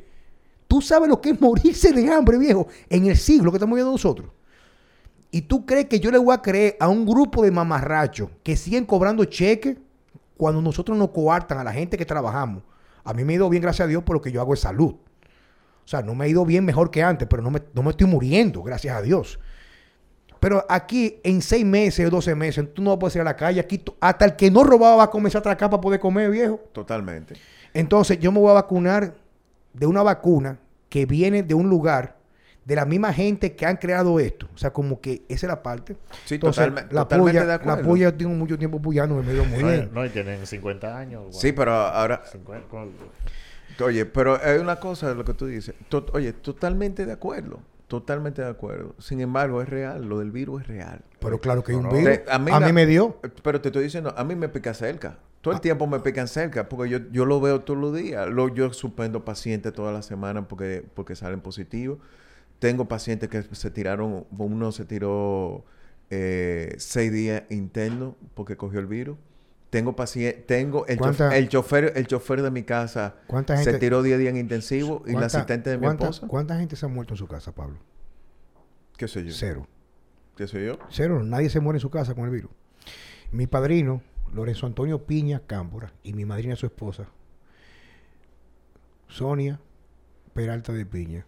Tú 0.67 0.81
sabes 0.81 1.09
lo 1.09 1.19
que 1.19 1.31
es 1.31 1.41
morirse 1.41 1.91
de 1.91 2.11
hambre, 2.13 2.37
viejo, 2.37 2.67
en 2.89 3.07
el 3.07 3.17
siglo 3.17 3.51
que 3.51 3.57
estamos 3.57 3.75
viendo 3.75 3.91
nosotros. 3.91 4.29
Y 5.31 5.43
tú 5.43 5.65
crees 5.65 5.85
que 5.85 5.99
yo 5.99 6.11
le 6.11 6.17
voy 6.17 6.33
a 6.33 6.41
creer 6.41 6.75
a 6.79 6.87
un 6.87 7.05
grupo 7.05 7.43
de 7.43 7.51
mamarrachos 7.51 8.29
que 8.43 8.55
siguen 8.55 8.85
cobrando 8.85 9.25
cheques 9.25 9.77
cuando 10.37 10.61
nosotros 10.61 10.97
nos 10.97 11.09
coartan 11.09 11.59
a 11.59 11.63
la 11.63 11.71
gente 11.71 11.97
que 11.97 12.05
trabajamos. 12.05 12.63
A 13.03 13.13
mí 13.13 13.23
me 13.23 13.33
ha 13.33 13.35
ido 13.35 13.49
bien, 13.49 13.61
gracias 13.61 13.85
a 13.85 13.89
Dios, 13.89 14.03
por 14.03 14.15
lo 14.15 14.21
que 14.21 14.31
yo 14.31 14.41
hago 14.41 14.53
es 14.53 14.61
salud. 14.61 14.93
O 14.93 15.87
sea, 15.87 16.01
no 16.01 16.15
me 16.15 16.25
ha 16.25 16.27
ido 16.27 16.45
bien 16.45 16.65
mejor 16.65 16.91
que 16.91 17.03
antes, 17.03 17.27
pero 17.27 17.41
no 17.41 17.51
me, 17.51 17.61
no 17.73 17.83
me 17.83 17.91
estoy 17.91 18.07
muriendo, 18.07 18.63
gracias 18.63 18.95
a 18.95 19.01
Dios. 19.01 19.39
Pero 20.39 20.65
aquí, 20.69 21.19
en 21.23 21.41
seis 21.41 21.65
meses 21.65 22.07
o 22.07 22.09
doce 22.09 22.33
meses, 22.33 22.73
tú 22.73 22.81
no 22.81 22.91
vas 22.91 22.97
a 22.97 22.99
poder 22.99 23.11
salir 23.13 23.21
a 23.27 23.31
la 23.31 23.35
calle. 23.35 23.59
Aquí, 23.59 23.83
hasta 23.99 24.25
el 24.25 24.35
que 24.35 24.49
no 24.49 24.63
robaba 24.63 24.97
va 24.97 25.03
a 25.03 25.09
comenzar 25.09 25.39
a 25.39 25.41
atracar 25.41 25.69
para 25.69 25.81
poder 25.81 25.99
comer, 25.99 26.31
viejo. 26.31 26.59
Totalmente. 26.71 27.35
Entonces, 27.73 28.19
yo 28.19 28.31
me 28.31 28.39
voy 28.39 28.51
a 28.51 28.53
vacunar 28.53 29.15
de 29.73 29.85
una 29.85 30.01
vacuna 30.01 30.59
que 30.87 31.05
viene 31.05 31.43
de 31.43 31.53
un 31.53 31.69
lugar 31.69 32.18
de 32.69 32.75
la 32.75 32.85
misma 32.85 33.11
gente 33.11 33.55
que 33.55 33.65
han 33.65 33.77
creado 33.77 34.19
esto. 34.19 34.47
O 34.53 34.57
sea, 34.57 34.71
como 34.71 35.01
que 35.01 35.23
esa 35.27 35.47
es 35.47 35.49
la 35.49 35.63
parte. 35.63 35.97
Sí, 36.25 36.35
Entonces, 36.35 36.67
totalme- 36.67 36.87
la 36.91 37.01
totalmente 37.01 37.31
puya, 37.39 37.45
de 37.47 37.53
acuerdo. 37.53 37.75
La 37.81 37.87
puya, 37.87 38.15
tengo 38.17 38.31
mucho 38.31 38.57
tiempo 38.59 38.79
puyando, 38.79 39.15
me 39.23 39.33
dio 39.33 39.43
muy 39.43 39.63
No, 39.63 39.67
bien. 39.67 39.89
no, 39.91 40.05
y 40.05 40.09
tienen 40.09 40.45
50 40.45 40.97
años. 40.97 41.23
Sí, 41.37 41.51
pero 41.51 41.73
ahora, 41.73 42.21
50, 42.31 42.67
con- 42.69 42.91
Oye, 43.83 44.05
pero 44.05 44.37
hay 44.43 44.59
una 44.59 44.75
cosa 44.75 45.09
de 45.09 45.15
lo 45.15 45.25
que 45.25 45.33
tú 45.33 45.47
dices. 45.47 45.73
To- 45.89 46.05
oye, 46.13 46.31
totalmente 46.33 47.05
de 47.05 47.11
acuerdo. 47.13 47.59
Totalmente 47.87 48.41
de 48.43 48.49
acuerdo. 48.49 48.93
Sin 48.99 49.19
embargo, 49.19 49.61
es 49.63 49.69
real. 49.69 50.05
Lo 50.07 50.19
del 50.19 50.29
virus 50.31 50.61
es 50.61 50.67
real. 50.67 51.01
Pero 51.19 51.39
claro 51.41 51.63
que 51.63 51.71
hay 51.71 51.77
un 51.79 51.85
No, 51.85 51.89
virus. 51.91 52.23
Te- 52.23 52.31
a 52.31 52.37
mí 52.37 52.51
a 52.51 52.59
la- 52.59 52.67
mí 52.67 52.73
me 52.73 52.85
dio. 52.85 53.17
Pero 53.41 53.61
te 53.61 53.69
estoy 53.69 53.83
diciendo, 53.83 54.13
a 54.15 54.23
mí 54.23 54.35
me 54.35 54.47
pica 54.49 54.73
cerca. 54.75 55.17
Todo 55.41 55.53
el 55.53 55.57
Ah. 55.57 55.61
tiempo 55.61 55.87
me 55.87 55.99
pican 56.01 56.27
cerca 56.27 56.69
porque 56.69 56.89
yo, 56.89 56.99
yo 57.11 57.25
lo 57.25 57.39
veo 57.41 57.61
todos 57.61 57.79
los 57.79 57.95
días. 57.95 58.27
Lo, 58.27 58.53
yo 58.53 58.71
suspendo 58.73 59.25
pacientes 59.25 59.73
toda 59.73 59.91
la 59.91 60.01
semana 60.03 60.47
porque, 60.47 60.85
porque 60.93 61.15
salen 61.15 61.39
positivos. 61.41 61.97
Tengo 62.59 62.87
pacientes 62.87 63.29
que 63.29 63.41
se 63.43 63.71
tiraron, 63.71 64.25
uno 64.37 64.71
se 64.71 64.85
tiró 64.85 65.65
eh, 66.09 66.75
seis 66.77 67.11
días 67.11 67.43
interno 67.49 68.15
porque 68.33 68.57
cogió 68.57 68.79
el 68.79 68.85
virus. 68.87 69.17
Tengo 69.69 69.95
pacientes, 69.95 70.45
tengo 70.47 70.85
el, 70.87 70.97
¿Cuánta- 70.97 71.25
chofer, 71.29 71.37
el 71.37 71.47
chofer, 71.49 71.93
el 71.95 72.07
chofer 72.07 72.41
de 72.41 72.49
mi 72.51 72.63
casa 72.63 73.15
¿Cuánta 73.27 73.55
se 73.55 73.65
gente- 73.65 73.79
tiró 73.79 74.01
10 74.01 74.17
días 74.17 74.31
en 74.31 74.37
intensivo 74.37 75.03
y 75.05 75.09
la 75.11 75.19
¿Cuánta- 75.19 75.25
asistente 75.37 75.69
de 75.69 75.77
mi 75.77 75.83
cuánta- 75.83 76.05
esposa. 76.09 76.27
¿Cuánta 76.27 76.57
gente 76.57 76.75
se 76.75 76.85
ha 76.85 76.89
muerto 76.89 77.13
en 77.13 77.17
su 77.17 77.27
casa, 77.27 77.53
Pablo? 77.53 77.77
¿Qué 78.97 79.07
sé 79.07 79.23
yo? 79.23 79.31
Cero. 79.33 79.67
¿Qué 80.35 80.47
sé 80.47 80.65
yo? 80.65 80.79
Cero. 80.89 81.23
Nadie 81.23 81.49
se 81.49 81.59
muere 81.59 81.77
en 81.77 81.81
su 81.81 81.89
casa 81.91 82.15
con 82.15 82.25
el 82.25 82.31
virus. 82.31 82.49
Mi 83.31 83.45
padrino, 83.45 84.01
Lorenzo 84.33 84.65
Antonio 84.65 85.05
Piña 85.05 85.41
Cámbora, 85.45 85.93
y 86.01 86.13
mi 86.13 86.25
madrina, 86.25 86.55
su 86.55 86.65
esposa, 86.65 87.07
Sonia 89.07 89.59
Peralta 90.33 90.73
de 90.73 90.85
Piña, 90.85 91.25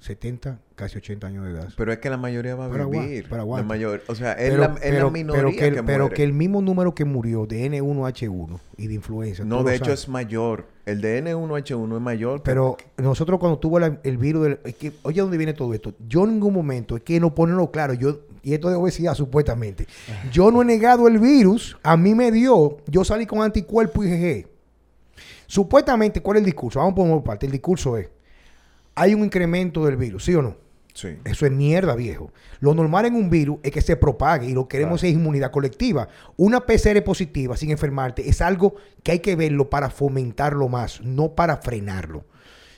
70, 0.00 0.58
casi 0.76 0.96
80 0.96 1.26
años 1.26 1.44
de 1.44 1.50
edad. 1.52 1.68
Pero 1.76 1.92
es 1.92 1.98
que 1.98 2.08
la 2.08 2.16
mayoría 2.16 2.54
va 2.54 2.66
a 2.66 2.70
Pero 2.70 2.88
vivir. 2.88 3.26
pero 3.28 3.44
la 3.56 3.62
mayor, 3.62 4.02
o 4.08 4.14
sea, 4.14 4.32
es, 4.32 4.54
la, 4.54 4.74
es 4.82 4.94
la 4.94 5.10
minoría 5.10 5.42
pero 5.42 5.50
que, 5.56 5.66
el- 5.68 5.74
que 5.74 5.82
pero 5.82 6.08
que 6.08 6.22
el 6.24 6.32
mismo 6.32 6.62
número 6.62 6.94
que 6.94 7.04
murió 7.04 7.44
de 7.46 7.66
N1H1 7.70 8.58
y 8.78 8.86
de 8.86 8.94
influenza. 8.94 9.44
No, 9.44 9.62
de 9.62 9.74
hecho 9.76 9.84
sabes. 9.84 10.00
es 10.00 10.08
mayor. 10.08 10.66
El 10.86 11.02
de 11.02 11.22
N1H1 11.22 11.96
es 11.96 12.00
mayor. 12.00 12.38
que- 12.38 12.44
Pero 12.44 12.78
nosotros 12.96 13.38
cuando 13.38 13.58
tuvo 13.58 13.78
la- 13.78 14.00
el 14.02 14.16
virus, 14.16 14.42
del, 14.44 14.60
es 14.64 14.74
que, 14.76 14.92
oye, 15.02 15.20
¿dónde 15.20 15.36
viene 15.36 15.52
todo 15.52 15.74
esto? 15.74 15.92
Yo 16.08 16.24
en 16.24 16.30
ningún 16.32 16.54
momento, 16.54 16.96
es 16.96 17.02
que 17.02 17.20
no 17.20 17.34
ponerlo 17.34 17.70
claro, 17.70 17.92
yo, 17.92 18.20
y 18.42 18.54
esto 18.54 18.70
de 18.70 18.76
obesidad 18.76 19.12
supuestamente, 19.14 19.86
yo 20.32 20.50
no 20.50 20.62
he 20.62 20.64
negado 20.64 21.08
el 21.08 21.18
virus, 21.18 21.76
a 21.82 21.98
mí 21.98 22.14
me 22.14 22.32
dio, 22.32 22.78
yo 22.86 23.04
salí 23.04 23.26
con 23.26 23.42
anticuerpo 23.42 24.02
IgG. 24.02 24.46
Supuestamente, 25.46 26.22
¿cuál 26.22 26.38
es 26.38 26.40
el 26.40 26.46
discurso? 26.46 26.78
Vamos 26.78 26.94
por 26.94 27.06
una 27.06 27.22
parte, 27.22 27.44
el 27.46 27.52
discurso 27.52 27.96
es, 27.98 28.08
hay 28.94 29.14
un 29.14 29.24
incremento 29.24 29.84
del 29.84 29.96
virus, 29.96 30.24
¿sí 30.24 30.34
o 30.34 30.42
no? 30.42 30.56
Sí. 30.94 31.16
Eso 31.24 31.46
es 31.46 31.52
mierda, 31.52 31.94
viejo. 31.94 32.32
Lo 32.58 32.74
normal 32.74 33.06
en 33.06 33.14
un 33.14 33.30
virus 33.30 33.58
es 33.62 33.70
que 33.70 33.80
se 33.80 33.96
propague 33.96 34.48
y 34.48 34.52
lo 34.52 34.66
que 34.66 34.76
queremos 34.76 35.02
es 35.04 35.12
inmunidad 35.12 35.50
colectiva. 35.50 36.08
Una 36.36 36.60
PCR 36.60 37.02
positiva 37.04 37.56
sin 37.56 37.70
enfermarte 37.70 38.28
es 38.28 38.40
algo 38.40 38.74
que 39.02 39.12
hay 39.12 39.18
que 39.20 39.36
verlo 39.36 39.70
para 39.70 39.90
fomentarlo 39.90 40.68
más, 40.68 41.00
no 41.00 41.34
para 41.34 41.56
frenarlo. 41.58 42.24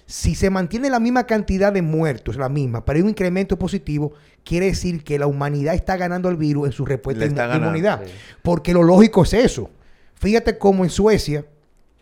Si 0.06 0.34
se 0.34 0.50
mantiene 0.50 0.90
la 0.90 1.00
misma 1.00 1.26
cantidad 1.26 1.72
de 1.72 1.80
muertos, 1.80 2.36
la 2.36 2.48
misma, 2.48 2.84
pero 2.84 2.98
hay 2.98 3.02
un 3.02 3.08
incremento 3.10 3.58
positivo, 3.58 4.12
quiere 4.44 4.66
decir 4.66 5.02
que 5.04 5.18
la 5.18 5.26
humanidad 5.26 5.74
está 5.74 5.96
ganando 5.96 6.28
al 6.28 6.36
virus 6.36 6.66
en 6.66 6.72
su 6.72 6.84
respuesta 6.84 7.26
ganando, 7.26 7.66
inmunidad. 7.66 8.02
sí. 8.04 8.12
Porque 8.42 8.74
lo 8.74 8.82
lógico 8.82 9.22
es 9.22 9.32
eso. 9.32 9.70
Fíjate 10.14 10.58
cómo 10.58 10.84
en 10.84 10.90
Suecia 10.90 11.46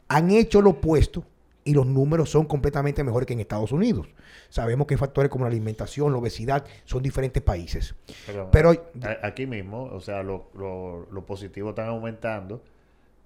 han 0.08 0.30
hecho 0.32 0.60
lo 0.60 0.70
opuesto 0.70 1.24
y 1.64 1.74
los 1.74 1.86
números 1.86 2.30
son 2.30 2.46
completamente 2.46 3.04
mejores 3.04 3.26
que 3.26 3.34
en 3.34 3.40
Estados 3.40 3.70
Unidos. 3.72 4.08
Sabemos 4.48 4.86
que 4.86 4.96
factores 4.96 5.30
como 5.30 5.44
la 5.44 5.50
alimentación, 5.50 6.10
la 6.12 6.18
obesidad, 6.18 6.64
son 6.84 7.02
diferentes 7.02 7.42
países. 7.42 7.94
Pero, 8.26 8.50
Pero- 8.50 8.82
aquí 9.22 9.46
mismo, 9.46 9.84
o 9.84 10.00
sea, 10.00 10.22
los 10.22 10.40
lo, 10.54 11.06
lo 11.12 11.26
positivos 11.26 11.70
están 11.70 11.88
aumentando, 11.88 12.62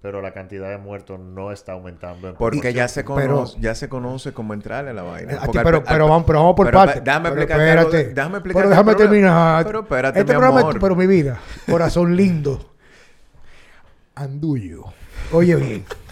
pero 0.01 0.21
la 0.21 0.33
cantidad 0.33 0.69
de 0.69 0.77
muertos 0.77 1.19
no 1.19 1.51
está 1.51 1.71
aumentando. 1.71 2.27
en 2.29 2.35
Porque 2.35 2.73
ya 2.73 2.87
se 2.87 3.03
Pero- 3.03 3.15
conoce, 3.37 3.57
ya 3.59 3.73
se 3.73 3.89
conoce 3.89 4.33
cómo 4.33 4.53
entrarle 4.53 4.91
a 4.91 4.93
la 4.93 5.01
vaina. 5.03 5.39
Al- 5.39 5.49
pero, 5.51 5.77
al- 5.77 5.83
pero 5.83 6.07
vamos, 6.07 6.25
pero 6.27 6.39
vamos 6.39 6.55
por 6.55 6.67
pero 6.67 6.77
partes. 6.77 7.03
Déjame 7.03 7.29
Pero 7.31 7.41
espérate. 7.41 7.97
déjame 8.13 8.13
Pero 8.13 8.37
explicarte 8.37 8.69
déjame 8.69 8.95
terminar. 8.95 9.65
Pero 9.65 9.79
espérate, 9.79 10.19
este 10.19 10.33
mi 10.33 10.37
programa 10.37 10.59
amor. 10.59 10.75
es 10.75 10.81
pero 10.81 10.95
mi 10.95 11.07
vida. 11.07 11.39
Corazón 11.71 12.15
lindo. 12.15 12.71
Andullo. 14.13 14.83
Oye 15.31 15.55
bien. 15.55 15.85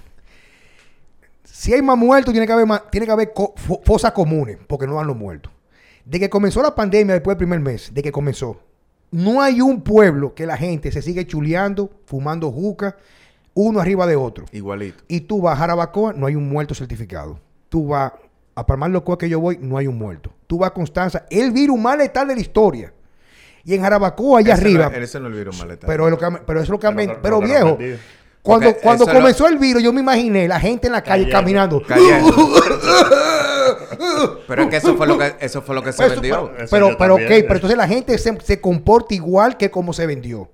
Si 1.63 1.73
hay 1.73 1.81
más 1.81 1.97
muertos, 1.97 2.33
tiene 2.33 2.45
que 2.45 2.51
haber, 2.51 2.65
más- 2.65 2.91
tiene 2.91 3.05
que 3.05 3.11
haber 3.13 3.31
co- 3.33 3.55
fo- 3.55 3.79
fosas 3.85 4.11
comunes, 4.11 4.57
porque 4.67 4.85
no 4.85 4.95
dan 4.95 5.07
los 5.07 5.15
muertos. 5.15 5.49
De 6.03 6.19
que 6.19 6.29
comenzó 6.29 6.61
la 6.61 6.75
pandemia 6.75 7.13
después 7.13 7.37
del 7.37 7.47
primer 7.47 7.61
mes, 7.61 7.93
de 7.93 8.03
que 8.03 8.11
comenzó, 8.11 8.59
no 9.11 9.41
hay 9.41 9.61
un 9.61 9.81
pueblo 9.81 10.35
que 10.35 10.45
la 10.45 10.57
gente 10.57 10.91
se 10.91 11.01
sigue 11.01 11.25
chuleando, 11.25 11.89
fumando 12.05 12.51
juca, 12.51 12.97
uno 13.53 13.79
arriba 13.79 14.05
de 14.05 14.17
otro. 14.17 14.43
Igualito. 14.51 15.05
Y 15.07 15.21
tú 15.21 15.39
vas 15.39 15.53
a 15.53 15.59
Jarabacoa, 15.59 16.11
no 16.11 16.27
hay 16.27 16.35
un 16.35 16.49
muerto 16.49 16.75
certificado. 16.75 17.39
Tú 17.69 17.87
vas 17.87 18.11
a 18.55 18.65
Palmar 18.65 18.89
Locoa 18.89 19.17
que 19.17 19.29
yo 19.29 19.39
voy, 19.39 19.57
no 19.61 19.77
hay 19.77 19.87
un 19.87 19.97
muerto. 19.97 20.33
Tú 20.47 20.57
vas 20.57 20.71
a 20.71 20.73
Constanza, 20.73 21.25
el 21.29 21.51
virus 21.51 21.79
más 21.79 21.97
letal 21.97 22.27
de 22.27 22.35
la 22.35 22.41
historia. 22.41 22.93
Y 23.63 23.73
en 23.73 23.81
Jarabacoa, 23.83 24.39
allá 24.39 24.55
Ese 24.55 24.63
arriba. 24.63 24.89
No, 24.89 24.97
ese 24.97 25.17
no 25.21 25.27
es 25.27 25.31
el 25.31 25.39
virus 25.39 25.57
maletal. 25.59 25.87
pero, 25.87 26.07
es 26.07 26.11
lo 26.11 26.17
que, 26.17 26.39
pero 26.45 26.59
eso 26.59 26.63
es 26.65 26.69
lo 26.71 26.79
que 26.79 26.87
han 26.87 26.95
Pero- 26.97 27.13
ven- 27.13 27.19
pero- 27.21 27.39
viejo. 27.39 27.77
Cuando, 28.43 28.75
cuando 28.75 29.05
lo- 29.05 29.13
comenzó 29.13 29.47
el 29.47 29.57
virus, 29.57 29.81
yo 29.81 29.91
me 29.93 30.01
imaginé 30.01 30.47
la 30.47 30.59
gente 30.59 30.87
en 30.87 30.93
la 30.93 31.01
calle 31.01 31.29
Cayendo. 31.29 31.81
caminando. 31.81 31.81
Cayendo. 31.87 32.53
Pero 34.47 34.63
es 34.63 34.69
que 34.69 34.75
eso 34.77 34.95
fue 34.95 35.07
lo 35.07 35.17
que, 35.17 35.33
eso 35.39 35.61
fue 35.61 35.75
lo 35.75 35.81
que 35.81 35.91
se 35.93 35.97
Pues, 36.03 36.11
vendió. 36.13 36.51
Pero, 36.55 36.67
pero, 36.69 36.97
pero, 36.97 37.15
ok, 37.15 37.21
pero 37.27 37.53
entonces 37.55 37.77
la 37.77 37.87
gente 37.87 38.17
se, 38.17 38.37
se 38.41 38.59
comporta 38.61 39.13
igual 39.15 39.57
que 39.57 39.71
como 39.71 39.93
se 39.93 40.05
vendió. 40.05 40.51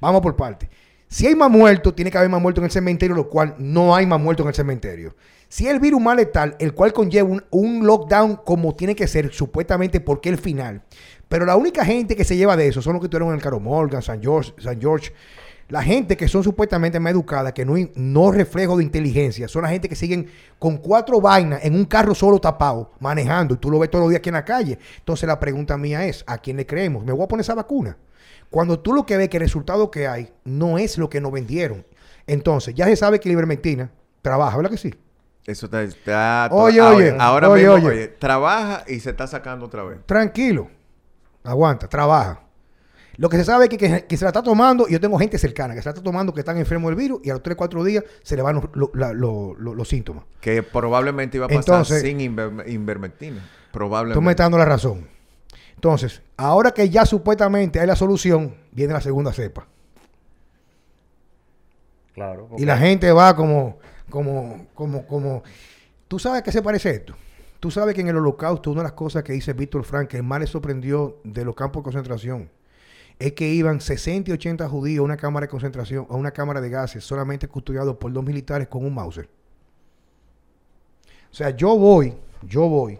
Vamos 0.00 0.20
por 0.20 0.36
parte. 0.36 0.68
Si 1.08 1.26
hay 1.26 1.34
más 1.34 1.50
muertos, 1.50 1.94
tiene 1.94 2.10
que 2.10 2.18
haber 2.18 2.28
más 2.28 2.40
muertos 2.42 2.60
en 2.62 2.66
el 2.66 2.70
cementerio, 2.70 3.16
lo 3.16 3.28
cual 3.30 3.54
no 3.58 3.94
hay 3.94 4.04
más 4.06 4.20
muertos 4.20 4.44
en 4.44 4.48
el 4.48 4.54
cementerio. 4.54 5.14
Si 5.48 5.66
el 5.66 5.80
virus 5.80 6.00
más 6.02 6.16
letal, 6.16 6.56
el 6.58 6.74
cual 6.74 6.92
conlleva 6.92 7.28
un, 7.28 7.42
un 7.50 7.86
lockdown 7.86 8.36
como 8.44 8.74
tiene 8.74 8.94
que 8.94 9.06
ser, 9.06 9.32
supuestamente 9.32 10.00
porque 10.00 10.28
es 10.28 10.34
el 10.34 10.40
final. 10.40 10.82
Pero 11.28 11.46
la 11.46 11.56
única 11.56 11.84
gente 11.84 12.14
que 12.16 12.24
se 12.24 12.36
lleva 12.36 12.56
de 12.56 12.68
eso 12.68 12.82
son 12.82 12.94
los 12.94 13.00
que 13.00 13.06
estuvieron 13.06 13.28
en 13.30 13.36
el 13.36 13.42
Caro 13.42 13.58
Morgan, 13.60 14.02
San 14.02 14.20
George, 14.20 14.52
San 14.58 14.78
George. 14.80 15.12
La 15.68 15.82
gente 15.82 16.16
que 16.16 16.28
son 16.28 16.42
supuestamente 16.42 16.98
más 16.98 17.12
educadas, 17.12 17.52
que 17.52 17.64
no, 17.64 17.74
no 17.94 18.32
reflejo 18.32 18.78
de 18.78 18.84
inteligencia, 18.84 19.48
son 19.48 19.62
la 19.62 19.68
gente 19.68 19.88
que 19.88 19.96
siguen 19.96 20.28
con 20.58 20.78
cuatro 20.78 21.20
vainas 21.20 21.62
en 21.62 21.74
un 21.74 21.84
carro 21.84 22.14
solo 22.14 22.38
tapado, 22.38 22.92
manejando, 23.00 23.54
y 23.54 23.58
tú 23.58 23.70
lo 23.70 23.78
ves 23.78 23.90
todos 23.90 24.04
los 24.04 24.10
días 24.10 24.20
aquí 24.20 24.30
en 24.30 24.34
la 24.34 24.44
calle. 24.46 24.78
Entonces 24.98 25.26
la 25.26 25.38
pregunta 25.38 25.76
mía 25.76 26.06
es, 26.06 26.24
¿a 26.26 26.38
quién 26.38 26.56
le 26.56 26.64
creemos? 26.66 27.04
¿Me 27.04 27.12
voy 27.12 27.24
a 27.24 27.28
poner 27.28 27.42
esa 27.42 27.54
vacuna? 27.54 27.98
Cuando 28.50 28.78
tú 28.80 28.94
lo 28.94 29.04
que 29.04 29.18
ves 29.18 29.28
que 29.28 29.36
el 29.36 29.42
resultado 29.42 29.90
que 29.90 30.08
hay 30.08 30.32
no 30.44 30.78
es 30.78 30.96
lo 30.96 31.10
que 31.10 31.20
nos 31.20 31.32
vendieron. 31.32 31.84
Entonces, 32.26 32.74
ya 32.74 32.86
se 32.86 32.96
sabe 32.96 33.20
que 33.20 33.28
ivermectina 33.28 33.90
trabaja, 34.22 34.56
¿verdad 34.56 34.70
que 34.70 34.78
sí? 34.78 34.94
Eso 35.46 35.66
está, 35.66 35.82
está 35.82 36.48
Oye, 36.52 36.80
ahora, 36.80 36.96
oye, 36.96 37.16
ahora 37.18 37.48
oye, 37.50 37.62
mismo, 37.62 37.74
oye. 37.74 37.86
oye, 37.88 38.08
trabaja 38.08 38.84
y 38.86 39.00
se 39.00 39.10
está 39.10 39.26
sacando 39.26 39.66
otra 39.66 39.82
vez. 39.82 39.98
Tranquilo. 40.06 40.68
Aguanta, 41.44 41.88
trabaja. 41.88 42.40
Lo 43.18 43.28
que 43.28 43.36
se 43.36 43.44
sabe 43.44 43.64
es 43.64 43.68
que, 43.70 43.76
que- 43.76 44.06
que 44.06 44.16
se 44.16 44.24
la 44.24 44.28
está 44.30 44.42
tomando, 44.44 44.88
y 44.88 44.92
yo 44.92 45.00
tengo 45.00 45.18
gente 45.18 45.38
cercana 45.38 45.74
que 45.74 45.82
se 45.82 45.86
la 45.86 45.90
está 45.90 46.02
tomando 46.02 46.32
que 46.32 46.38
están 46.40 46.56
enfermos 46.56 46.88
del 46.90 46.96
virus 46.96 47.20
y 47.24 47.30
a 47.30 47.34
los 47.34 47.42
3, 47.42 47.56
4 47.56 47.82
días 47.84 48.04
se 48.22 48.36
le 48.36 48.42
van 48.42 48.54
los, 48.56 48.64
lo- 48.74 48.90
la- 48.94 49.12
lo- 49.12 49.54
lo- 49.58 49.74
los 49.74 49.88
síntomas. 49.88 50.24
Que 50.40 50.62
probablemente 50.62 51.36
iba 51.36 51.46
a 51.46 51.48
pasar 51.48 51.58
Entonces- 51.80 52.02
sin 52.02 52.18
inver- 52.20 52.68
invermectina. 52.72 53.40
Tú 53.40 53.72
Probablemente. 53.72 54.24
me 54.24 54.30
estás 54.30 54.44
dando 54.44 54.58
la 54.58 54.64
razón. 54.64 55.08
Entonces, 55.74 56.22
ahora 56.36 56.70
que 56.72 56.88
ya 56.90 57.04
supuestamente 57.06 57.80
hay 57.80 57.86
la 57.88 57.96
solución, 57.96 58.54
viene 58.72 58.92
la 58.92 59.00
segunda 59.00 59.32
cepa. 59.32 59.66
Claro. 62.14 62.48
Y 62.56 62.64
la 62.64 62.78
gente 62.78 63.10
va 63.12 63.34
como, 63.36 63.78
como, 64.10 64.66
como, 64.74 65.06
como. 65.06 65.42
¿Tú 66.08 66.18
sabes 66.18 66.40
a 66.40 66.42
qué 66.42 66.52
se 66.52 66.62
parece 66.62 66.90
esto? 66.90 67.14
Tú 67.60 67.70
sabes 67.70 67.94
que 67.94 68.00
en 68.00 68.08
el 68.08 68.16
holocausto 68.16 68.70
una 68.70 68.80
de 68.80 68.84
las 68.84 68.92
cosas 68.92 69.22
que 69.24 69.32
dice 69.32 69.52
Víctor 69.52 69.84
Frank 69.84 70.08
que 70.08 70.22
más 70.22 70.40
le 70.40 70.46
sorprendió 70.46 71.18
de 71.24 71.44
los 71.44 71.54
campos 71.54 71.80
de 71.82 71.84
concentración 71.84 72.50
es 73.18 73.32
que 73.32 73.48
iban 73.48 73.80
60 73.80 74.30
y 74.30 74.34
80 74.34 74.68
judíos 74.68 75.00
a 75.02 75.04
una 75.04 75.16
cámara 75.16 75.46
de 75.46 75.50
concentración, 75.50 76.06
a 76.08 76.14
una 76.16 76.30
cámara 76.30 76.60
de 76.60 76.70
gases, 76.70 77.04
solamente 77.04 77.48
custodiados 77.48 77.96
por 77.96 78.12
dos 78.12 78.24
militares 78.24 78.68
con 78.68 78.84
un 78.84 78.94
Mauser. 78.94 79.28
O 81.30 81.34
sea, 81.34 81.50
yo 81.50 81.76
voy, 81.76 82.14
yo 82.42 82.68
voy 82.68 82.98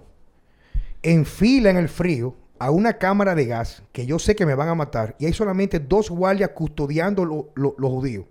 en 1.03 1.25
fila 1.25 1.71
en 1.71 1.77
el 1.77 1.89
frío 1.89 2.35
a 2.59 2.71
una 2.71 2.95
cámara 2.95 3.35
de 3.35 3.47
gas 3.47 3.83
que 3.93 4.05
yo 4.07 4.19
sé 4.19 4.35
que 4.35 4.45
me 4.45 4.55
van 4.55 4.69
a 4.69 4.75
matar 4.75 5.15
y 5.19 5.27
hay 5.27 5.33
solamente 5.33 5.79
dos 5.79 6.11
guardias 6.11 6.51
custodiando 6.51 7.25
lo- 7.25 7.51
lo- 7.55 7.75
los 7.79 7.91
judíos 7.91 8.27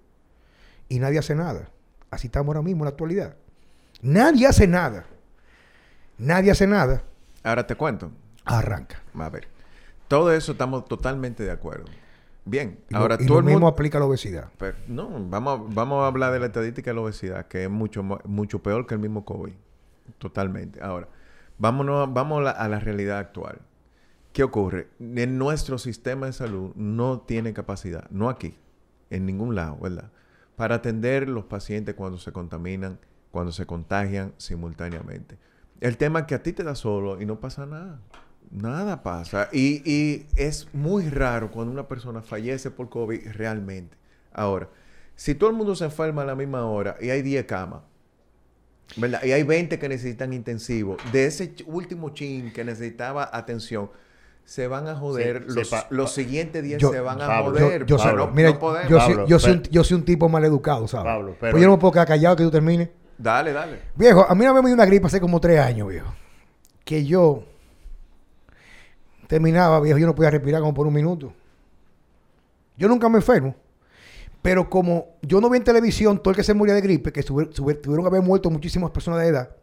y 0.89 0.99
nadie 0.99 1.19
hace 1.19 1.33
nada. 1.35 1.69
Así 2.11 2.27
estamos 2.27 2.47
ahora 2.47 2.61
mismo 2.61 2.81
en 2.83 2.85
la 2.85 2.89
actualidad. 2.91 3.35
Nadie 4.01 4.45
hace 4.47 4.67
nada. 4.67 5.05
Nadie 6.17 6.51
hace 6.51 6.67
nada. 6.67 7.03
Ahora 7.43 7.65
te 7.65 7.75
cuento. 7.75 8.11
Arranca. 8.45 9.01
A 9.13 9.29
ver. 9.29 9.47
Todo 10.08 10.32
eso 10.32 10.53
estamos 10.53 10.86
totalmente 10.86 11.43
de 11.43 11.51
acuerdo. 11.51 11.86
Bien. 12.45 12.80
Y 12.89 12.93
lo- 12.93 12.99
Ahora 13.01 13.16
y 13.20 13.26
todo 13.26 13.36
lo 13.36 13.39
el 13.39 13.45
mismo 13.45 13.60
mundo. 13.60 13.68
aplica 13.74 13.97
a 13.97 14.01
la 14.01 14.05
obesidad. 14.08 14.49
Pero, 14.58 14.78
no, 14.88 15.10
vamos, 15.30 15.60
a- 15.60 15.74
vamos 15.74 16.03
a 16.03 16.08
hablar 16.08 16.32
de 16.32 16.39
la 16.39 16.45
estadística 16.45 16.91
de 16.91 16.95
la 16.95 17.01
obesidad, 17.01 17.47
que 17.47 17.64
es 17.66 17.70
mucho, 17.70 18.03
mucho 18.03 18.64
peor 18.64 18.88
que 18.88 18.93
el 18.93 19.01
mismo 19.01 19.26
COVID. 19.26 19.53
Totalmente. 20.18 20.82
Ahora, 20.82 21.10
vámonos, 21.58 22.14
vamos 22.14 22.39
a 22.39 22.43
la, 22.43 22.51
a 22.51 22.68
la 22.70 22.80
realidad 22.80 23.20
actual. 23.20 23.60
¿Qué 24.32 24.43
ocurre? 24.43 24.88
En 24.99 25.38
nuestro 25.38 25.78
sistema 25.78 26.28
de 26.28 26.34
salud 26.34 26.72
no 26.76 27.20
tiene 27.22 27.53
capacidad, 27.53 28.10
no 28.12 28.30
aquí, 28.30 28.55
en 29.10 29.26
ningún 29.26 29.55
lado, 29.55 29.78
¿verdad? 29.82 30.12
Para 30.55 30.76
atender 30.76 31.28
los 31.28 31.45
pacientes 31.45 31.95
cuando 31.95 32.18
se 32.18 32.32
contaminan, 32.32 32.99
cuando 33.32 33.51
se 33.51 33.66
contagian 33.66 34.34
simultáneamente. 34.38 35.38
El 35.82 35.97
tema 35.97 36.20
es 36.20 36.26
que 36.26 36.36
a 36.36 36.43
ti 36.43 36.53
te 36.53 36.64
da 36.64 36.76
solo 36.76 37.22
y 37.22 37.26
no 37.26 37.39
pasa 37.39 37.66
nada. 37.66 37.99
Nada 38.52 39.04
pasa. 39.04 39.50
Y, 39.52 39.82
y 39.89 40.26
es 40.36 40.68
muy 40.74 41.10
raro 41.10 41.52
cuando 41.52 41.72
una 41.72 41.88
persona 41.88 42.22
fallece 42.22 42.72
por 42.72 42.89
COVID 42.89 43.32
realmente. 43.34 43.98
Ahora, 44.34 44.70
si 45.16 45.36
todo 45.36 45.50
el 45.50 45.56
mundo 45.56 45.76
se 45.76 45.86
enferma 45.86 46.22
a 46.22 46.26
la 46.26 46.36
misma 46.36 46.66
hora 46.66 46.95
y 47.02 47.10
hay 47.10 47.22
10 47.22 47.45
camas, 47.45 47.82
¿verdad? 48.95 49.24
Y 49.24 49.32
hay 49.32 49.43
20 49.43 49.78
que 49.80 49.89
necesitan 49.89 50.32
intensivo, 50.34 50.98
de 51.12 51.26
ese 51.26 51.56
ch- 51.56 51.64
último 51.68 52.12
chin 52.12 52.54
que 52.54 52.64
necesitaba 52.64 53.30
atención, 53.34 53.89
se 54.45 54.68
van 54.68 54.88
a 54.88 54.95
joder. 54.95 55.43
Sí, 55.50 55.56
los, 55.56 55.70
los 55.89 56.12
siguientes 56.14 56.64
10 56.64 56.80
Yo- 56.82 56.91
se 56.91 57.02
van 57.02 57.22
a 57.22 57.28
Pablo, 57.28 57.60
joder. 57.60 57.86
Yo, 57.86 57.98
Pablo, 57.98 58.28
no, 58.28 58.32
mira, 58.34 58.52
no 58.52 58.60
podemos. 58.60 58.89
yo, 58.89 59.00
soy, 59.02 59.16
Pablo, 59.16 59.39
soy 59.39 59.52
un, 59.52 59.64
yo 59.64 59.84
soy 59.84 59.98
un 59.98 60.06
tipo 60.06 60.30
mal 60.30 60.45
educado, 60.45 60.88
¿sabes? 60.88 61.06
Pablo, 61.06 61.36
pero- 61.39 61.52
Pues 61.52 61.62
yo 61.62 61.68
no 61.68 61.76
me 61.76 61.82
puedo 61.82 61.91
quedar 61.91 62.08
callado 62.08 62.36
que 62.38 62.43
tú 62.43 62.52
termines. 62.52 62.89
Dale, 63.18 63.52
dale. 63.52 63.80
Viejo, 63.95 64.26
a 64.30 64.34
mí 64.36 64.45
vez 64.45 64.54
me 64.64 64.70
dio 64.70 64.76
una 64.76 64.86
gripe 64.86 65.08
hace 65.08 65.20
como 65.20 65.41
tres 65.41 65.60
años, 65.60 65.89
viejo. 65.89 66.14
Que 66.86 67.04
yo 67.04 67.43
terminaba, 69.28 69.80
viejo, 69.80 69.99
yo 69.99 70.07
no 70.07 70.15
podía 70.15 70.32
respirar 70.32 70.61
como 70.61 70.73
por 70.73 70.88
un 70.88 70.93
minuto. 70.93 71.34
Yo 72.78 72.88
nunca 72.88 73.09
me 73.09 73.17
enfermo. 73.17 73.55
Pero 74.41 74.69
como 74.69 75.17
yo 75.21 75.41
no 75.41 75.49
vi 75.49 75.57
en 75.57 75.63
televisión 75.63 76.19
todo 76.19 76.32
el 76.32 76.36
que 76.36 76.43
se 76.43 76.53
moría 76.53 76.73
de 76.73 76.82
gripe, 76.82 77.11
que 77.11 77.23
tuvieron 77.23 78.01
que 78.01 78.07
haber 78.07 78.21
muerto 78.21 78.49
muchísimas 78.49 78.91
personas 78.91 79.21
de 79.21 79.28
edad, 79.28 79.55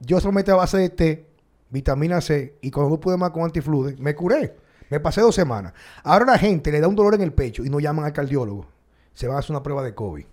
yo 0.00 0.20
solamente 0.20 0.50
a 0.50 0.54
base 0.54 0.78
de 0.78 0.88
té, 0.88 1.26
vitamina 1.70 2.20
C, 2.20 2.56
y 2.62 2.70
cuando 2.70 2.90
no 2.90 3.00
pude 3.00 3.16
más 3.16 3.30
con 3.30 3.42
antiflude, 3.42 3.96
me 3.98 4.14
curé. 4.14 4.56
Me 4.90 5.00
pasé 5.00 5.20
dos 5.20 5.34
semanas. 5.34 5.74
Ahora 6.02 6.24
la 6.24 6.38
gente 6.38 6.72
le 6.72 6.80
da 6.80 6.88
un 6.88 6.96
dolor 6.96 7.14
en 7.14 7.20
el 7.20 7.32
pecho 7.32 7.64
y 7.64 7.68
no 7.68 7.80
llaman 7.80 8.06
al 8.06 8.12
cardiólogo. 8.12 8.66
Se 9.12 9.26
van 9.26 9.36
a 9.36 9.40
hacer 9.40 9.50
una 9.50 9.62
prueba 9.62 9.82
de 9.82 9.94
COVID. 9.94 10.24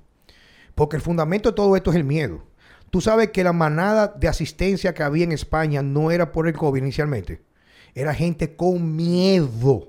Porque 0.76 0.96
el 0.96 1.02
fundamento 1.02 1.50
de 1.50 1.56
todo 1.56 1.76
esto 1.76 1.90
es 1.90 1.98
el 1.98 2.04
miedo. 2.04 2.44
Tú 2.90 3.02
sabes 3.02 3.32
que 3.32 3.44
la 3.44 3.52
manada 3.52 4.08
de 4.08 4.28
asistencia 4.28 4.94
que 4.94 5.04
había 5.04 5.26
en 5.26 5.34
España 5.34 5.82
no 5.82 6.12
era 6.12 6.32
por 6.32 6.48
el 6.48 6.54
COVID 6.54 6.82
inicialmente. 6.82 7.42
Era 7.96 8.14
gente 8.14 8.56
con 8.56 8.96
miedo. 8.96 9.88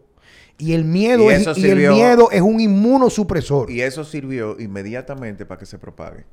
Y 0.58 0.72
el 0.72 0.84
miedo, 0.84 1.24
Y 1.24 1.34
es, 1.34 1.58
y 1.58 1.68
el 1.68 1.90
miedo 1.90 2.30
es 2.30 2.40
un 2.40 2.60
inmunosupresor. 2.60 3.70
Y 3.70 3.82
eso 3.82 4.04
sirvió 4.04 4.58
inmediatamente 4.58 5.44
para 5.44 5.58
que 5.58 5.66
se 5.66 5.78
propague. 5.78 6.24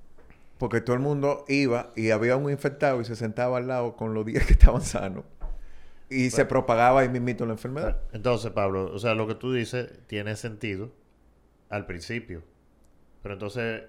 Porque 0.58 0.80
todo 0.80 0.96
el 0.96 1.02
mundo 1.02 1.44
iba 1.50 1.92
y 1.96 2.12
había 2.12 2.38
un 2.38 2.50
infectado 2.50 3.02
y 3.02 3.06
se 3.06 3.18
sentaba 3.18 3.58
al 3.58 3.68
lado 3.68 3.98
con 3.98 4.14
los 4.14 4.26
10 4.26 4.46
que 4.46 4.54
estaban 4.54 4.82
sanos. 4.82 5.26
Y 6.10 6.30
se 6.30 6.46
propagaba 6.46 7.02
ahí 7.02 7.10
mismito 7.10 7.46
la 7.46 7.54
enfermedad. 7.54 8.00
Entonces, 8.14 8.52
Pablo, 8.52 8.94
o 8.94 9.00
sea, 9.00 9.16
lo 9.16 9.28
que 9.28 9.36
tú 9.36 9.52
dices 9.52 9.90
tiene 10.08 10.36
sentido 10.36 10.92
al 11.70 11.86
principio. 11.86 12.44
Pero 13.24 13.34
entonces 13.34 13.84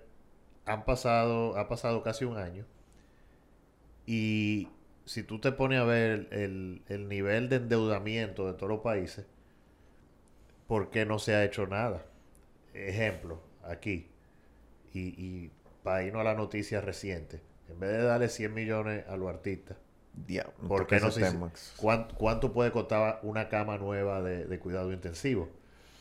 han 0.64 0.84
pasado, 0.84 1.56
ha 1.58 1.68
pasado 1.68 2.02
casi 2.02 2.24
un 2.24 2.38
año. 2.38 2.64
Y 4.06 4.68
si 5.06 5.22
tú 5.22 5.40
te 5.40 5.52
pones 5.52 5.80
a 5.80 5.84
ver 5.84 6.28
el, 6.32 6.82
el 6.88 7.08
nivel 7.08 7.48
de 7.48 7.56
endeudamiento 7.56 8.46
de 8.46 8.54
todos 8.54 8.68
los 8.70 8.80
países, 8.80 9.26
¿por 10.66 10.90
qué 10.90 11.06
no 11.06 11.18
se 11.18 11.34
ha 11.34 11.44
hecho 11.44 11.66
nada? 11.66 12.04
Ejemplo, 12.74 13.40
aquí. 13.64 14.08
Y, 14.94 15.00
y 15.18 15.50
para 15.82 16.04
irnos 16.04 16.22
a 16.22 16.24
la 16.24 16.34
noticia 16.34 16.80
reciente. 16.80 17.42
En 17.68 17.80
vez 17.80 17.92
de 17.92 18.04
darle 18.04 18.28
100 18.28 18.54
millones 18.54 19.04
a 19.08 19.16
los 19.16 19.28
artistas, 19.28 19.76
Diablo, 20.14 20.54
¿Por 20.66 20.82
toca 20.82 20.96
qué 20.96 21.00
no 21.00 21.10
se. 21.10 21.22
¿Cuánto, 21.76 22.14
cuánto 22.16 22.52
puede 22.52 22.70
costar 22.72 23.20
una 23.22 23.48
cama 23.48 23.78
nueva 23.78 24.22
de, 24.22 24.46
de 24.46 24.58
cuidado 24.58 24.92
intensivo? 24.92 25.48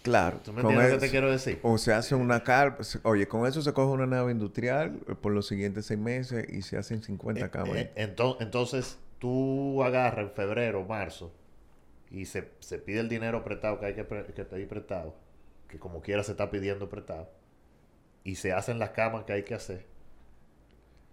Claro. 0.04 0.40
¿Tú 0.44 0.52
me 0.54 0.62
con 0.62 0.72
entiendes 0.72 0.94
lo 0.96 1.00
que 1.00 1.06
te 1.08 1.12
quiero 1.12 1.32
decir? 1.32 1.60
O 1.64 1.78
se 1.78 1.94
hace 1.94 2.14
una 2.14 2.44
car... 2.44 2.78
Oye, 3.04 3.28
con 3.28 3.48
eso 3.48 3.62
se 3.62 3.72
coge 3.74 3.90
una 3.92 4.06
nave 4.06 4.32
industrial 4.34 5.00
eh, 5.08 5.16
por 5.16 5.32
los 5.32 5.48
siguientes 5.48 5.86
seis 5.86 6.00
meses 6.00 6.46
y 6.50 6.62
se 6.62 6.78
hacen 6.78 7.02
50 7.02 7.50
camas. 7.50 7.78
Eh, 7.78 7.92
eh, 7.96 8.14
ento- 8.16 8.38
entonces, 8.42 9.00
tú 9.20 9.82
agarras 9.84 10.26
en 10.26 10.32
febrero, 10.32 10.84
marzo, 10.84 11.34
y 12.12 12.26
se, 12.26 12.50
se 12.60 12.78
pide 12.80 13.00
el 13.00 13.08
dinero 13.10 13.44
prestado 13.44 13.80
que 13.80 13.86
hay 13.88 13.94
que, 13.96 14.06
que 14.06 14.44
pedir 14.46 14.68
prestado, 14.68 15.16
que 15.70 15.80
como 15.80 16.02
quiera 16.02 16.22
se 16.24 16.32
está 16.32 16.52
pidiendo 16.52 16.90
prestado, 16.90 17.30
y 18.26 18.36
se 18.36 18.52
hacen 18.54 18.80
las 18.80 18.90
camas 18.92 19.24
que 19.24 19.34
hay 19.34 19.44
que 19.44 19.56
hacer. 19.56 19.86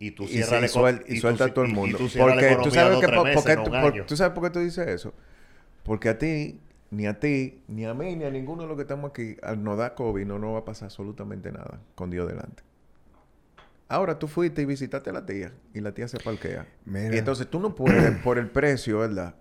Y 0.00 0.12
tú 0.12 0.26
cierras 0.26 0.64
y 0.64 0.78
suel- 0.78 1.04
y 1.06 1.12
y 1.12 1.14
tú 1.16 1.20
suelta 1.22 1.44
a 1.44 1.54
todo 1.54 1.64
el 1.64 1.70
y 1.70 1.74
mundo. 1.74 1.98
tú 1.98 2.08
Porque 2.18 2.56
tú 2.62 2.70
sabes, 2.70 2.98
que 2.98 3.08
por- 3.08 3.24
meses, 3.24 3.42
porque 3.44 3.56
no 3.56 3.80
por- 3.80 4.06
tú 4.06 4.16
sabes 4.16 4.32
por 4.34 4.44
qué 4.44 4.50
tú 4.50 4.58
dices 4.60 4.88
eso. 4.88 5.14
Porque 5.84 6.08
a 6.08 6.18
ti, 6.18 6.58
ni 6.90 7.06
a 7.06 7.18
ti, 7.20 7.62
ni 7.68 7.84
a 7.86 7.94
mí, 7.94 8.16
ni 8.16 8.24
a 8.24 8.30
ninguno 8.30 8.62
de 8.62 8.68
los 8.68 8.76
que 8.76 8.82
estamos 8.82 9.10
aquí, 9.10 9.36
al 9.42 9.62
no 9.62 9.76
da 9.76 9.94
COVID, 9.94 10.26
no 10.26 10.38
nos 10.38 10.54
va 10.54 10.58
a 10.58 10.64
pasar 10.64 10.86
absolutamente 10.86 11.52
nada 11.52 11.80
con 11.94 12.10
Dios 12.10 12.26
delante. 12.28 12.62
Ahora 13.88 14.18
tú 14.18 14.28
fuiste 14.28 14.62
y 14.62 14.66
visitaste 14.66 15.10
a 15.10 15.12
la 15.12 15.26
tía 15.26 15.52
y 15.74 15.80
la 15.80 15.92
tía 15.92 16.06
se 16.06 16.18
parquea. 16.18 16.66
Mira. 16.84 17.14
Y 17.14 17.18
entonces 17.18 17.48
tú 17.48 17.58
no 17.60 17.74
puedes, 17.74 18.10
por 18.24 18.38
el 18.38 18.48
precio, 18.48 18.98
¿verdad? 19.00 19.34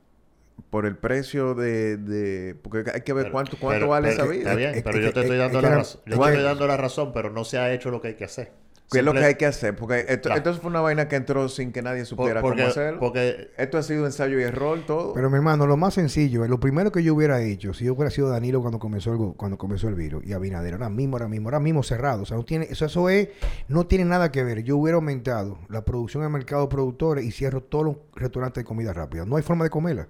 Por 0.71 0.85
el 0.85 0.97
precio 0.97 1.53
de... 1.55 1.97
de 1.97 2.55
porque 2.55 2.83
hay 2.93 3.01
que 3.01 3.13
ver 3.13 3.25
Pero- 3.25 3.31
cuánto, 3.33 3.57
cuánto 3.59 3.75
pero- 3.81 3.87
vale 3.89 4.09
pero- 4.09 4.23
esa 4.23 4.31
vida. 4.31 4.41
Está 4.51 4.55
bien, 4.55 4.81
pero 4.83 4.99
yo 4.99 5.13
te 5.13 5.19
estoy 5.21 5.35
es- 5.37 5.41
dando 5.43 5.61
la 5.61 5.75
razón. 5.75 6.01
Yo 6.05 6.11
te 6.11 6.17
¿cuál- 6.17 6.31
estoy 6.33 6.45
dando 6.45 6.67
la 6.67 6.77
razón, 6.77 7.11
pero 7.13 7.29
no 7.29 7.45
se 7.45 7.57
ha 7.59 7.71
hecho 7.73 7.91
lo 7.91 8.01
que 8.01 8.09
hay 8.09 8.15
que 8.15 8.25
hacer. 8.25 8.51
¿Qué 8.91 8.99
es 8.99 9.05
lo 9.05 9.13
que 9.13 9.19
hay 9.23 9.35
que 9.35 9.45
hacer? 9.45 9.75
Porque 9.75 10.05
esto, 10.07 10.29
Claro. 10.29 10.37
esto 10.37 10.53
fue 10.61 10.69
una 10.71 10.81
vaina 10.81 11.07
que 11.07 11.15
entró 11.15 11.47
sin 11.47 11.71
que 11.71 11.81
nadie 11.83 11.99
Por- 11.99 12.07
supiera 12.07 12.41
porque, 12.41 12.61
cómo 12.63 12.71
hacerlo. 12.71 12.99
porque 12.99 13.51
Esto 13.57 13.77
ha 13.77 13.83
sido 13.83 14.05
ensayo 14.05 14.39
y 14.39 14.43
error, 14.43 14.79
todo. 14.87 15.13
Pero 15.13 15.29
mi 15.29 15.35
hermano, 15.35 15.67
lo 15.67 15.77
más 15.77 15.93
sencillo, 15.93 16.43
eh, 16.43 16.49
lo 16.49 16.59
primero 16.59 16.91
que 16.91 17.03
yo 17.03 17.13
hubiera 17.13 17.39
hecho, 17.41 17.73
si 17.73 17.85
yo 17.85 17.93
hubiera 17.93 18.09
sido 18.09 18.29
Danilo 18.29 18.61
cuando 18.61 18.79
comenzó 18.79 19.11
el, 19.13 19.35
cuando 19.35 19.57
comenzó 19.57 19.87
el 19.89 19.95
virus, 19.95 20.25
y 20.25 20.33
Abinader, 20.33 20.73
ahora 20.73 20.89
mismo, 20.89 21.17
ahora 21.17 21.27
mismo, 21.27 21.49
ahora 21.49 21.59
mismo 21.59 21.83
cerrado. 21.83 22.23
O 22.23 22.25
sea, 22.25 22.37
no 22.37 22.43
tiene, 22.45 22.67
eso, 22.69 22.85
eso 22.85 23.09
es, 23.09 23.29
no 23.67 23.85
tiene 23.85 24.05
nada 24.05 24.31
que 24.31 24.43
ver. 24.43 24.63
Yo 24.63 24.77
hubiera 24.77 24.95
aumentado 24.95 25.59
la 25.69 25.85
producción 25.85 26.23
del 26.23 26.31
mercado 26.31 26.63
de 26.63 26.69
productores 26.69 27.25
y 27.25 27.31
cierro 27.31 27.61
todos 27.61 27.85
los 27.85 27.95
restaurantes 28.15 28.63
de 28.63 28.65
comida 28.67 28.91
rápida. 28.93 29.23
No 29.25 29.35
hay 29.35 29.43
forma 29.43 29.63
de 29.65 29.69
comerla. 29.69 30.07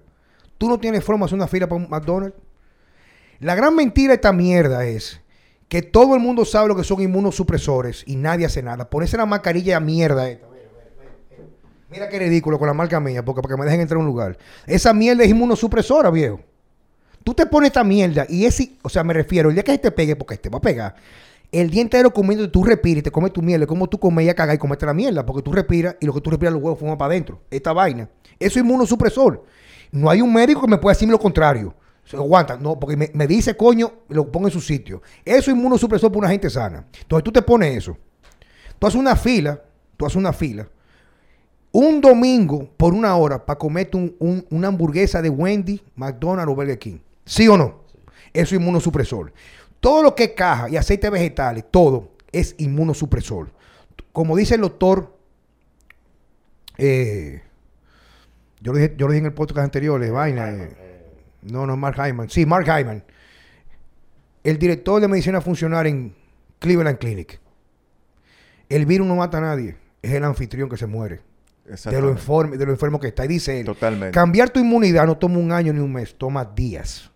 Tú 0.56 0.68
no 0.68 0.78
tienes 0.80 1.04
forma 1.04 1.24
de 1.24 1.26
hacer 1.26 1.36
una 1.36 1.48
fila 1.48 1.68
para 1.68 1.82
un 1.82 1.88
McDonald's. 1.90 2.36
La 3.40 3.54
gran 3.54 3.74
mentira 3.74 4.08
de 4.12 4.14
esta 4.16 4.32
mierda 4.32 4.84
es 4.86 5.20
que 5.70 5.82
todo 5.82 6.16
el 6.16 6.20
mundo 6.20 6.44
sabe 6.44 6.66
lo 6.66 6.74
que 6.74 6.82
son 6.82 7.00
inmunosupresores 7.00 8.02
y 8.04 8.16
nadie 8.16 8.44
hace 8.44 8.60
nada. 8.60 8.90
Ponerse 8.90 9.16
la 9.16 9.24
mascarilla 9.24 9.78
de 9.78 9.86
mierda 9.86 10.28
esta. 10.28 10.48
Mira, 11.88 12.08
qué 12.08 12.18
ridículo 12.18 12.58
con 12.58 12.66
la 12.66 12.74
marca 12.74 12.98
mía, 12.98 13.24
porque 13.24 13.48
que 13.48 13.56
me 13.56 13.64
dejen 13.64 13.80
entrar 13.80 13.96
a 13.96 14.00
un 14.00 14.06
lugar. 14.06 14.36
Esa 14.66 14.92
mierda 14.92 15.22
es 15.22 15.30
inmunosupresora, 15.30 16.10
viejo. 16.10 16.40
Tú 17.22 17.34
te 17.34 17.46
pones 17.46 17.68
esta 17.68 17.84
mierda 17.84 18.26
y 18.28 18.46
ese, 18.46 18.72
o 18.82 18.88
sea, 18.88 19.04
me 19.04 19.14
refiero, 19.14 19.48
el 19.48 19.54
día 19.54 19.62
que 19.62 19.78
te 19.78 19.92
pegue, 19.92 20.16
porque 20.16 20.36
te 20.38 20.48
va 20.48 20.58
a 20.58 20.60
pegar, 20.60 20.96
el 21.52 21.70
día 21.70 21.82
entero 21.82 22.12
comiendo, 22.12 22.50
tú 22.50 22.64
respiras 22.64 22.98
y 22.98 23.02
te 23.02 23.12
comes 23.12 23.32
tu 23.32 23.40
mierda, 23.40 23.64
como 23.64 23.88
tú 23.88 23.96
comes 23.96 24.28
y 24.28 24.34
cagas 24.34 24.56
y 24.56 24.58
comete 24.58 24.86
la 24.86 24.94
mierda, 24.94 25.24
porque 25.24 25.40
tú 25.40 25.52
respiras 25.52 25.94
y 26.00 26.06
lo 26.06 26.12
que 26.12 26.20
tú 26.20 26.30
respiras 26.30 26.52
los 26.52 26.62
huevos 26.64 26.80
para 26.98 27.04
adentro. 27.04 27.40
Esta 27.48 27.72
vaina. 27.72 28.08
Eso 28.40 28.58
es 28.58 28.64
inmunosupresor. 28.64 29.44
No 29.92 30.10
hay 30.10 30.20
un 30.20 30.32
médico 30.32 30.62
que 30.62 30.66
me 30.68 30.78
pueda 30.78 30.94
decirme 30.94 31.12
lo 31.12 31.20
contrario. 31.20 31.74
Se 32.10 32.16
no, 32.16 32.80
porque 32.80 32.96
me, 32.96 33.08
me 33.14 33.26
dice, 33.28 33.56
coño, 33.56 33.92
lo 34.08 34.32
pongo 34.32 34.48
en 34.48 34.52
su 34.52 34.60
sitio. 34.60 35.00
Eso 35.24 35.50
es 35.52 35.56
inmunosupresor 35.56 36.10
para 36.10 36.18
una 36.18 36.28
gente 36.30 36.50
sana. 36.50 36.84
Entonces 37.02 37.22
tú 37.22 37.30
te 37.30 37.40
pones 37.40 37.76
eso. 37.76 37.96
Tú 38.80 38.86
haces 38.88 38.98
una 38.98 39.14
fila, 39.14 39.62
tú 39.96 40.06
haces 40.06 40.16
una 40.16 40.32
fila, 40.32 40.68
un 41.70 42.00
domingo 42.00 42.68
por 42.76 42.94
una 42.94 43.14
hora 43.14 43.46
para 43.46 43.56
comerte 43.58 43.96
un- 43.96 44.16
un- 44.18 44.44
una 44.50 44.66
hamburguesa 44.68 45.22
de 45.22 45.28
Wendy, 45.30 45.80
McDonald's 45.94 46.50
o 46.50 46.56
Burger 46.56 46.78
King. 46.80 46.98
¿Sí 47.24 47.46
o 47.46 47.56
no? 47.56 47.82
Eso 48.32 48.56
es 48.56 48.60
inmunosupresor. 48.60 49.32
Todo 49.78 50.02
lo 50.02 50.16
que 50.16 50.24
es 50.24 50.30
caja 50.32 50.68
y 50.68 50.76
aceites 50.76 51.10
vegetales, 51.12 51.64
todo 51.70 52.10
es 52.32 52.56
inmunosupresor. 52.58 53.52
Como 54.12 54.36
dice 54.36 54.56
el 54.56 54.62
doctor, 54.62 55.16
eh, 56.76 57.42
yo, 58.60 58.72
lo 58.72 58.78
dije, 58.78 58.94
yo 58.96 59.06
lo 59.06 59.14
en 59.14 59.26
el 59.26 59.32
podcast 59.34 59.64
anterior, 59.64 60.02
eh, 60.02 60.10
vaina. 60.10 60.50
eh, 60.50 60.76
no, 61.42 61.66
no, 61.66 61.76
Mark 61.76 61.96
Hyman. 61.96 62.28
Sí, 62.28 62.46
Mark 62.46 62.66
Hyman. 62.66 63.02
El 64.42 64.58
director 64.58 65.00
de 65.00 65.08
medicina 65.08 65.40
funcional 65.40 65.86
en 65.86 66.14
Cleveland 66.58 66.98
Clinic. 66.98 67.40
El 68.68 68.86
virus 68.86 69.06
no 69.06 69.16
mata 69.16 69.38
a 69.38 69.40
nadie. 69.40 69.76
Es 70.02 70.12
el 70.12 70.24
anfitrión 70.24 70.68
que 70.68 70.76
se 70.76 70.86
muere. 70.86 71.20
De 71.64 72.00
lo, 72.00 72.10
enfermo, 72.10 72.56
de 72.56 72.66
lo 72.66 72.72
enfermo 72.72 72.98
que 72.98 73.08
está. 73.08 73.24
Y 73.24 73.28
dice 73.28 73.60
él, 73.60 73.66
Totalmente. 73.66 74.12
cambiar 74.12 74.50
tu 74.50 74.58
inmunidad 74.58 75.06
no 75.06 75.16
toma 75.16 75.38
un 75.38 75.52
año 75.52 75.72
ni 75.72 75.78
un 75.78 75.92
mes, 75.92 76.16
toma 76.16 76.44
días. 76.44 77.10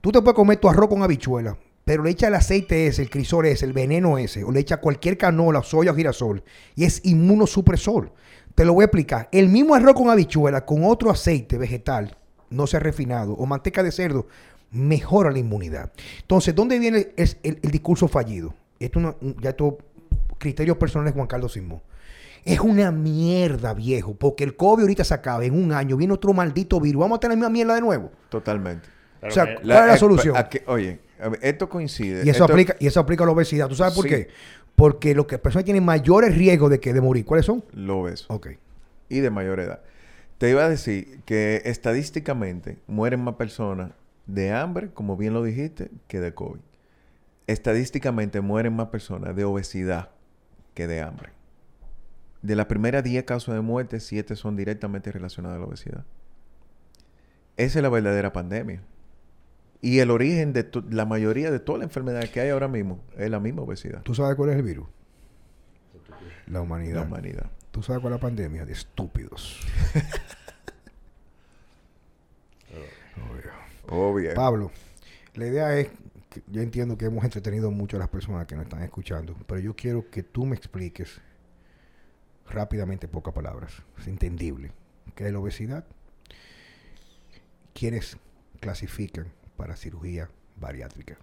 Tú 0.00 0.12
te 0.12 0.20
puedes 0.20 0.36
comer 0.36 0.58
tu 0.58 0.68
arroz 0.68 0.88
con 0.88 1.02
habichuela, 1.02 1.56
pero 1.84 2.04
le 2.04 2.10
echa 2.10 2.28
el 2.28 2.34
aceite 2.34 2.86
ese, 2.86 3.02
el 3.02 3.10
crisol 3.10 3.46
ese, 3.46 3.64
el 3.64 3.72
veneno 3.72 4.18
ese, 4.18 4.44
o 4.44 4.52
le 4.52 4.60
echa 4.60 4.76
cualquier 4.76 5.18
canola, 5.18 5.62
soya 5.64 5.90
o 5.90 5.94
girasol, 5.96 6.44
y 6.76 6.84
es 6.84 7.00
inmunosupresor. 7.04 8.12
Te 8.54 8.64
lo 8.64 8.74
voy 8.74 8.82
a 8.82 8.86
explicar. 8.86 9.28
El 9.32 9.48
mismo 9.48 9.74
arroz 9.74 9.94
con 9.94 10.08
habichuela, 10.08 10.64
con 10.64 10.84
otro 10.84 11.10
aceite 11.10 11.58
vegetal, 11.58 12.16
no 12.50 12.66
sea 12.66 12.80
refinado, 12.80 13.32
o 13.34 13.46
manteca 13.46 13.82
de 13.82 13.92
cerdo, 13.92 14.26
mejora 14.72 15.30
la 15.30 15.38
inmunidad. 15.38 15.92
Entonces, 16.20 16.54
¿dónde 16.54 16.78
viene 16.78 17.08
es 17.16 17.38
el, 17.42 17.58
el 17.62 17.70
discurso 17.70 18.08
fallido? 18.08 18.54
Esto 18.78 19.00
no- 19.00 19.16
ya 19.40 19.50
esto, 19.50 19.78
criterios 20.38 20.76
personales 20.76 21.14
Juan 21.14 21.26
Carlos 21.26 21.52
Simón. 21.52 21.80
Es 22.44 22.60
una 22.60 22.92
mierda, 22.92 23.74
viejo, 23.74 24.14
porque 24.14 24.44
el 24.44 24.54
COVID 24.54 24.82
ahorita 24.82 25.02
se 25.04 25.14
acaba 25.14 25.44
en 25.44 25.54
un 25.54 25.72
año, 25.72 25.96
viene 25.96 26.12
otro 26.14 26.32
maldito 26.32 26.80
virus, 26.80 27.00
vamos 27.00 27.16
a 27.16 27.20
tener 27.20 27.36
la 27.36 27.40
misma 27.40 27.50
mierda 27.50 27.74
de 27.74 27.80
nuevo. 27.80 28.10
Totalmente. 28.28 28.88
Pero 29.20 29.30
o 29.32 29.34
sea, 29.34 29.44
¿cuál 29.56 29.58
es 29.60 29.66
la 29.66 29.94
eh, 29.94 29.98
solución? 29.98 30.36
a 30.36 30.48
que- 30.48 30.62
oye, 30.66 31.00
a 31.20 31.28
ver, 31.30 31.40
esto 31.42 31.68
coincide. 31.68 32.18
Y 32.24 32.28
eso, 32.30 32.44
esto- 32.44 32.44
aplica, 32.44 32.76
y 32.78 32.86
eso 32.86 33.00
aplica 33.00 33.24
a 33.24 33.26
la 33.26 33.32
obesidad. 33.32 33.66
¿Tú 33.68 33.74
sabes 33.74 33.94
por 33.94 34.04
Sí. 34.04 34.10
qué? 34.10 34.28
Porque 34.76 35.14
los 35.14 35.26
que 35.26 35.38
personas 35.38 35.64
tienen 35.64 35.84
mayores 35.84 36.36
riesgos 36.36 36.70
de 36.70 36.78
que 36.78 36.92
de 36.92 37.00
morir. 37.00 37.24
¿Cuáles 37.24 37.46
son? 37.46 37.64
Lo 37.72 38.02
ves. 38.02 38.26
Ok. 38.28 38.48
Y 39.08 39.20
de 39.20 39.30
mayor 39.30 39.58
edad. 39.58 39.80
Te 40.38 40.50
iba 40.50 40.64
a 40.64 40.68
decir 40.68 41.20
que 41.24 41.62
estadísticamente 41.64 42.78
mueren 42.86 43.24
más 43.24 43.36
personas 43.36 43.92
de 44.26 44.52
hambre, 44.52 44.90
como 44.92 45.16
bien 45.16 45.32
lo 45.32 45.42
dijiste, 45.42 45.90
que 46.08 46.20
de 46.20 46.34
COVID. 46.34 46.60
Estadísticamente 47.46 48.40
mueren 48.40 48.74
más 48.74 48.88
personas 48.88 49.34
de 49.34 49.44
obesidad 49.44 50.10
que 50.74 50.86
de 50.86 51.00
hambre. 51.00 51.30
De 52.42 52.54
las 52.54 52.66
primeras 52.66 53.02
10 53.02 53.24
casos 53.24 53.54
de 53.54 53.60
muerte, 53.60 53.98
7 53.98 54.36
son 54.36 54.56
directamente 54.56 55.10
relacionados 55.10 55.56
a 55.56 55.60
la 55.60 55.66
obesidad. 55.66 56.04
Esa 57.56 57.78
es 57.78 57.82
la 57.82 57.88
verdadera 57.88 58.32
pandemia. 58.32 58.82
Y 59.80 60.00
el 60.00 60.10
origen 60.10 60.52
de 60.52 60.68
la 60.90 61.06
mayoría 61.06 61.50
de 61.50 61.60
todas 61.60 61.80
las 61.80 61.88
enfermedades 61.88 62.30
que 62.30 62.40
hay 62.40 62.50
ahora 62.50 62.68
mismo 62.68 63.00
es 63.16 63.30
la 63.30 63.40
misma 63.40 63.62
obesidad. 63.62 64.02
¿Tú 64.02 64.14
sabes 64.14 64.36
cuál 64.36 64.50
es 64.50 64.56
el 64.56 64.62
virus? 64.62 64.86
La 66.46 66.60
humanidad. 66.60 66.96
La 66.96 67.02
humanidad. 67.02 67.50
¿Tú 67.76 67.82
sabes 67.82 68.00
cuál 68.00 68.14
es 68.14 68.16
la 68.16 68.22
pandemia? 68.22 68.64
De 68.64 68.72
estúpidos. 68.72 69.60
Obvio. 73.30 73.52
Obvio. 73.86 74.34
Pablo, 74.34 74.70
la 75.34 75.46
idea 75.46 75.78
es 75.78 75.90
que 76.30 76.42
yo 76.46 76.62
entiendo 76.62 76.96
que 76.96 77.04
hemos 77.04 77.22
entretenido 77.22 77.70
mucho 77.70 77.98
a 77.98 78.00
las 78.00 78.08
personas 78.08 78.46
que 78.46 78.54
nos 78.54 78.64
están 78.64 78.82
escuchando, 78.82 79.36
pero 79.46 79.60
yo 79.60 79.76
quiero 79.76 80.08
que 80.08 80.22
tú 80.22 80.46
me 80.46 80.56
expliques 80.56 81.20
rápidamente, 82.48 83.08
pocas 83.08 83.34
palabras, 83.34 83.82
es 83.98 84.06
entendible, 84.06 84.72
qué 85.14 85.26
es 85.26 85.32
la 85.34 85.38
obesidad, 85.38 85.84
quiénes 87.74 88.16
clasifican 88.58 89.26
para 89.58 89.76
cirugía 89.76 90.30
bariátrica. 90.56 91.18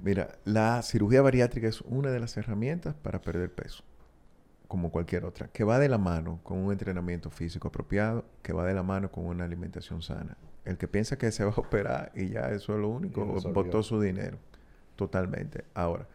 Mira, 0.00 0.38
la 0.44 0.82
cirugía 0.82 1.22
bariátrica 1.22 1.66
es 1.66 1.80
una 1.80 2.10
de 2.10 2.20
las 2.20 2.36
herramientas 2.36 2.94
para 2.94 3.22
perder 3.22 3.54
peso, 3.54 3.84
como 4.68 4.92
cualquier 4.92 5.24
otra, 5.24 5.48
que 5.48 5.64
va 5.64 5.78
de 5.78 5.88
la 5.88 5.98
mano 5.98 6.40
con 6.44 6.58
un 6.58 6.70
entrenamiento 6.70 7.30
físico 7.30 7.68
apropiado, 7.68 8.26
que 8.42 8.52
va 8.52 8.66
de 8.66 8.74
la 8.74 8.82
mano 8.82 9.10
con 9.10 9.24
una 9.24 9.44
alimentación 9.44 10.02
sana. 10.02 10.36
El 10.64 10.76
que 10.76 10.86
piensa 10.86 11.16
que 11.16 11.32
se 11.32 11.42
va 11.44 11.52
a 11.52 11.60
operar 11.60 12.12
y 12.14 12.28
ya 12.28 12.50
eso 12.50 12.74
es 12.74 12.80
lo 12.80 12.88
único, 12.88 13.24
botó 13.24 13.82
su 13.82 13.98
dinero. 14.00 14.38
Totalmente. 14.94 15.64
Ahora, 15.74 16.06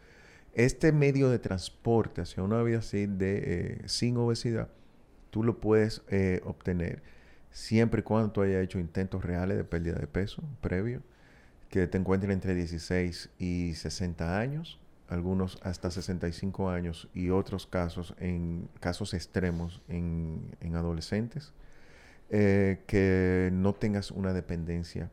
este 0.52 0.92
medio 0.92 1.30
de 1.30 1.40
transporte 1.40 2.20
hacia 2.20 2.44
una 2.44 2.62
vida 2.62 2.78
así 2.78 3.06
de, 3.06 3.42
eh, 3.44 3.82
sin 3.86 4.16
obesidad, 4.16 4.68
tú 5.30 5.42
lo 5.42 5.60
puedes 5.60 6.02
eh, 6.08 6.40
obtener 6.44 7.02
siempre 7.50 8.00
y 8.00 8.02
cuando 8.04 8.30
tú 8.30 8.42
hayas 8.42 8.62
hecho 8.62 8.78
intentos 8.78 9.24
reales 9.24 9.56
de 9.56 9.64
pérdida 9.64 9.96
de 9.96 10.06
peso 10.06 10.44
previo, 10.60 11.02
que 11.70 11.88
te 11.88 11.98
encuentren 11.98 12.30
entre 12.30 12.54
16 12.54 13.30
y 13.38 13.74
60 13.74 14.38
años, 14.38 14.78
algunos 15.08 15.58
hasta 15.62 15.90
65 15.90 16.70
años 16.70 17.08
y 17.14 17.30
otros 17.30 17.66
casos 17.66 18.14
en 18.18 18.68
casos 18.80 19.14
extremos 19.14 19.82
en, 19.88 20.56
en 20.60 20.76
adolescentes, 20.76 21.52
eh, 22.30 22.82
que 22.86 23.50
no 23.52 23.74
tengas 23.74 24.10
una 24.10 24.32
dependencia 24.32 25.10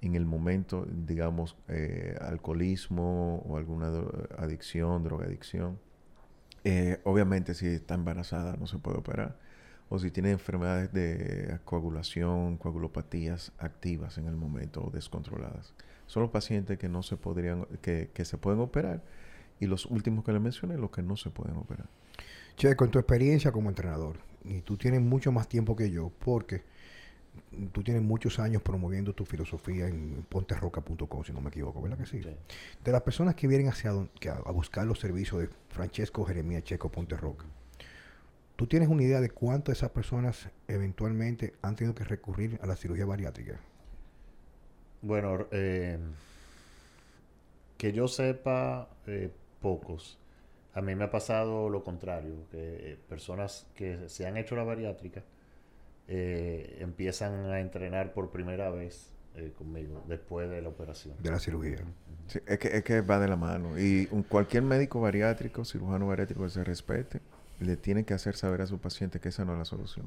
en 0.00 0.14
el 0.14 0.26
momento, 0.26 0.86
digamos, 0.90 1.56
eh, 1.68 2.16
alcoholismo 2.20 3.42
o 3.46 3.56
alguna 3.56 3.90
adicción, 4.38 5.02
drogadicción. 5.02 5.78
Eh, 6.64 7.00
obviamente, 7.04 7.54
si 7.54 7.66
está 7.66 7.94
embarazada, 7.94 8.56
no 8.56 8.66
se 8.66 8.78
puede 8.78 8.98
operar. 8.98 9.38
O 9.88 9.98
si 9.98 10.10
tiene 10.10 10.30
enfermedades 10.30 10.92
de 10.92 11.58
coagulación, 11.64 12.56
coagulopatías 12.56 13.52
activas 13.58 14.18
en 14.18 14.26
el 14.26 14.36
momento 14.36 14.82
o 14.84 14.90
descontroladas. 14.90 15.74
Son 16.06 16.22
los 16.22 16.30
pacientes 16.30 16.78
que 16.78 16.88
no 16.88 17.02
se 17.02 17.16
podrían, 17.16 17.66
que, 17.82 18.10
que 18.12 18.24
se 18.24 18.38
pueden 18.38 18.60
operar. 18.60 19.02
Y 19.64 19.68
los 19.68 19.86
últimos 19.86 20.24
que 20.24 20.32
le 20.32 20.40
mencioné, 20.40 20.76
los 20.78 20.90
que 20.90 21.02
no 21.02 21.16
se 21.16 21.30
pueden 21.30 21.56
operar. 21.56 21.88
Che, 22.56 22.76
con 22.76 22.90
tu 22.90 22.98
experiencia 22.98 23.52
como 23.52 23.70
entrenador, 23.70 24.18
y 24.44 24.62
tú 24.62 24.76
tienes 24.76 25.00
mucho 25.02 25.32
más 25.32 25.48
tiempo 25.48 25.76
que 25.76 25.90
yo, 25.90 26.10
porque 26.24 26.62
tú 27.72 27.82
tienes 27.82 28.02
muchos 28.02 28.38
años 28.38 28.62
promoviendo 28.62 29.14
tu 29.14 29.24
filosofía 29.24 29.86
en 29.88 30.24
ponterroca.com, 30.28 31.24
si 31.24 31.32
no 31.32 31.40
me 31.40 31.48
equivoco, 31.48 31.80
¿verdad 31.82 31.98
que 31.98 32.06
sí? 32.06 32.22
Sí. 32.22 32.30
De 32.84 32.92
las 32.92 33.02
personas 33.02 33.34
que 33.34 33.46
vienen 33.46 33.68
hacia 33.68 33.90
don- 33.92 34.10
que 34.20 34.28
a, 34.28 34.34
a 34.34 34.52
buscar 34.52 34.86
los 34.86 35.00
servicios 35.00 35.40
de 35.42 35.48
Francesco 35.70 36.24
Jeremías 36.24 36.64
Checo 36.64 36.90
Ponterroca, 36.90 37.46
¿tú 38.56 38.66
tienes 38.66 38.88
una 38.88 39.02
idea 39.04 39.20
de 39.20 39.30
cuántas 39.30 39.74
de 39.74 39.78
esas 39.78 39.90
personas 39.90 40.48
eventualmente 40.68 41.54
han 41.62 41.76
tenido 41.76 41.94
que 41.94 42.02
recurrir 42.04 42.58
a 42.62 42.66
la 42.66 42.74
cirugía 42.76 43.06
bariátrica? 43.06 43.60
Bueno, 45.02 45.46
eh, 45.52 45.98
que 47.76 47.92
yo 47.92 48.08
sepa, 48.08 48.88
eh, 49.06 49.30
pocos. 49.64 50.18
A 50.74 50.82
mí 50.82 50.94
me 50.94 51.04
ha 51.04 51.10
pasado 51.10 51.70
lo 51.70 51.82
contrario, 51.82 52.34
que 52.50 52.92
eh, 52.92 52.98
personas 53.08 53.66
que 53.74 54.08
se 54.08 54.26
han 54.26 54.36
hecho 54.36 54.54
la 54.56 54.62
bariátrica 54.64 55.22
eh, 56.06 56.76
empiezan 56.80 57.32
a 57.46 57.60
entrenar 57.60 58.12
por 58.12 58.30
primera 58.30 58.70
vez 58.70 59.10
eh, 59.36 59.52
conmigo 59.56 60.04
después 60.06 60.50
de 60.50 60.60
la 60.60 60.68
operación. 60.68 61.14
De 61.22 61.30
la 61.30 61.38
cirugía. 61.38 61.78
Sí, 62.26 62.40
es, 62.46 62.58
que, 62.58 62.76
es 62.76 62.84
que 62.84 63.00
va 63.00 63.18
de 63.18 63.28
la 63.28 63.36
mano. 63.36 63.78
Y 63.78 64.06
un- 64.10 64.22
cualquier 64.22 64.62
médico 64.62 65.00
bariátrico, 65.00 65.64
cirujano 65.64 66.06
bariátrico 66.08 66.42
que 66.42 66.50
se 66.50 66.62
respete, 66.64 67.20
le 67.60 67.76
tiene 67.76 68.04
que 68.04 68.12
hacer 68.14 68.36
saber 68.36 68.60
a 68.60 68.66
su 68.66 68.78
paciente 68.78 69.20
que 69.20 69.28
esa 69.30 69.44
no 69.44 69.52
es 69.52 69.58
la 69.58 69.64
solución. 69.64 70.06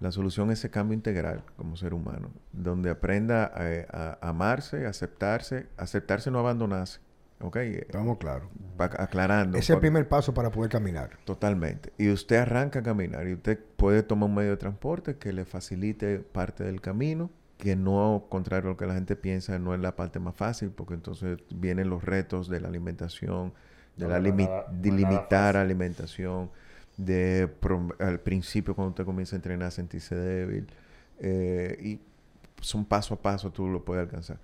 La 0.00 0.12
solución 0.12 0.50
es 0.50 0.58
ese 0.60 0.70
cambio 0.70 0.94
integral 0.94 1.42
como 1.56 1.76
ser 1.76 1.94
humano, 1.94 2.30
donde 2.52 2.90
aprenda 2.90 3.44
a, 3.46 4.18
a 4.20 4.28
amarse, 4.28 4.86
a 4.86 4.90
aceptarse, 4.90 5.66
aceptarse 5.76 6.30
no 6.30 6.38
abandonarse. 6.40 7.00
¿Ok? 7.40 7.56
Estamos 7.56 8.18
claros. 8.18 8.48
Aclarando. 8.78 9.56
Ese 9.58 9.72
es 9.72 9.76
el 9.76 9.80
primer 9.80 10.08
paso 10.08 10.34
para 10.34 10.50
poder 10.50 10.70
caminar. 10.70 11.10
Totalmente. 11.24 11.92
Y 11.98 12.10
usted 12.10 12.36
arranca 12.36 12.80
a 12.80 12.82
caminar 12.82 13.26
y 13.28 13.34
usted 13.34 13.58
puede 13.76 14.02
tomar 14.02 14.28
un 14.28 14.34
medio 14.36 14.50
de 14.50 14.56
transporte 14.56 15.16
que 15.18 15.32
le 15.32 15.44
facilite 15.44 16.18
parte 16.18 16.64
del 16.64 16.80
camino, 16.80 17.30
que 17.56 17.76
no, 17.76 18.26
contrario 18.28 18.68
a 18.70 18.72
lo 18.72 18.76
que 18.76 18.86
la 18.86 18.94
gente 18.94 19.16
piensa, 19.16 19.58
no 19.58 19.74
es 19.74 19.80
la 19.80 19.94
parte 19.96 20.18
más 20.20 20.34
fácil, 20.34 20.70
porque 20.70 20.94
entonces 20.94 21.38
vienen 21.50 21.90
los 21.90 22.02
retos 22.04 22.48
de 22.48 22.60
la 22.60 22.68
alimentación, 22.68 23.52
de, 23.96 24.04
No, 24.06 24.10
la 24.10 24.20
limi- 24.20 24.48
nada- 24.48 24.66
de 24.70 24.90
limitar 24.92 25.56
alimentación, 25.56 26.50
de 26.96 27.48
al 28.00 28.20
principio 28.20 28.74
cuando 28.74 28.90
usted 28.90 29.04
comienza 29.04 29.34
a 29.36 29.38
entrenar 29.38 29.70
sentirse 29.72 30.14
débil, 30.16 30.66
eh, 31.20 31.76
y 31.80 32.00
son 32.60 32.84
paso 32.84 33.14
a 33.14 33.22
paso 33.22 33.50
tú 33.52 33.68
lo 33.68 33.84
puedes 33.84 34.02
alcanzar. 34.04 34.38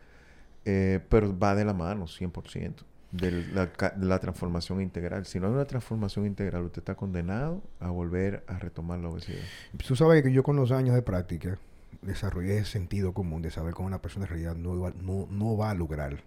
Eh, 0.65 1.01
pero 1.09 1.37
va 1.39 1.55
de 1.55 1.65
la 1.65 1.75
mano, 1.75 2.07
100%, 2.07 2.75
de 3.13 3.31
la, 3.53 3.67
de 3.67 4.07
la 4.07 4.19
transformación 4.19 4.81
integral. 4.81 5.27
Si 5.27 5.39
no 5.39 5.47
hay 5.49 5.53
una 5.53 5.67
transformación 5.67 6.27
integral, 6.27 6.63
usted 6.65 6.79
está 6.81 6.95
condenado 6.95 7.63
a 7.81 7.91
volver 7.91 8.45
a 8.47 8.59
retomar 8.59 8.99
la 9.01 9.09
obesidad. 9.11 9.43
Tú 9.87 9.95
sabes 9.95 10.23
que 10.23 10.33
yo 10.33 10.43
con 10.43 10.57
los 10.57 10.73
años 10.73 10.95
de 10.95 11.03
práctica 11.03 11.59
desarrollé 12.03 12.59
ese 12.59 12.73
sentido 12.73 13.13
común 13.13 13.43
de 13.43 13.51
saber 13.51 13.75
cómo 13.75 13.89
una 13.89 14.01
persona 14.03 14.25
en 14.25 14.31
realidad 14.31 14.57
no, 14.57 14.79
va- 14.81 14.95
no 15.31 15.57
va 15.57 15.71
a 15.71 15.75
lograr 15.75 16.23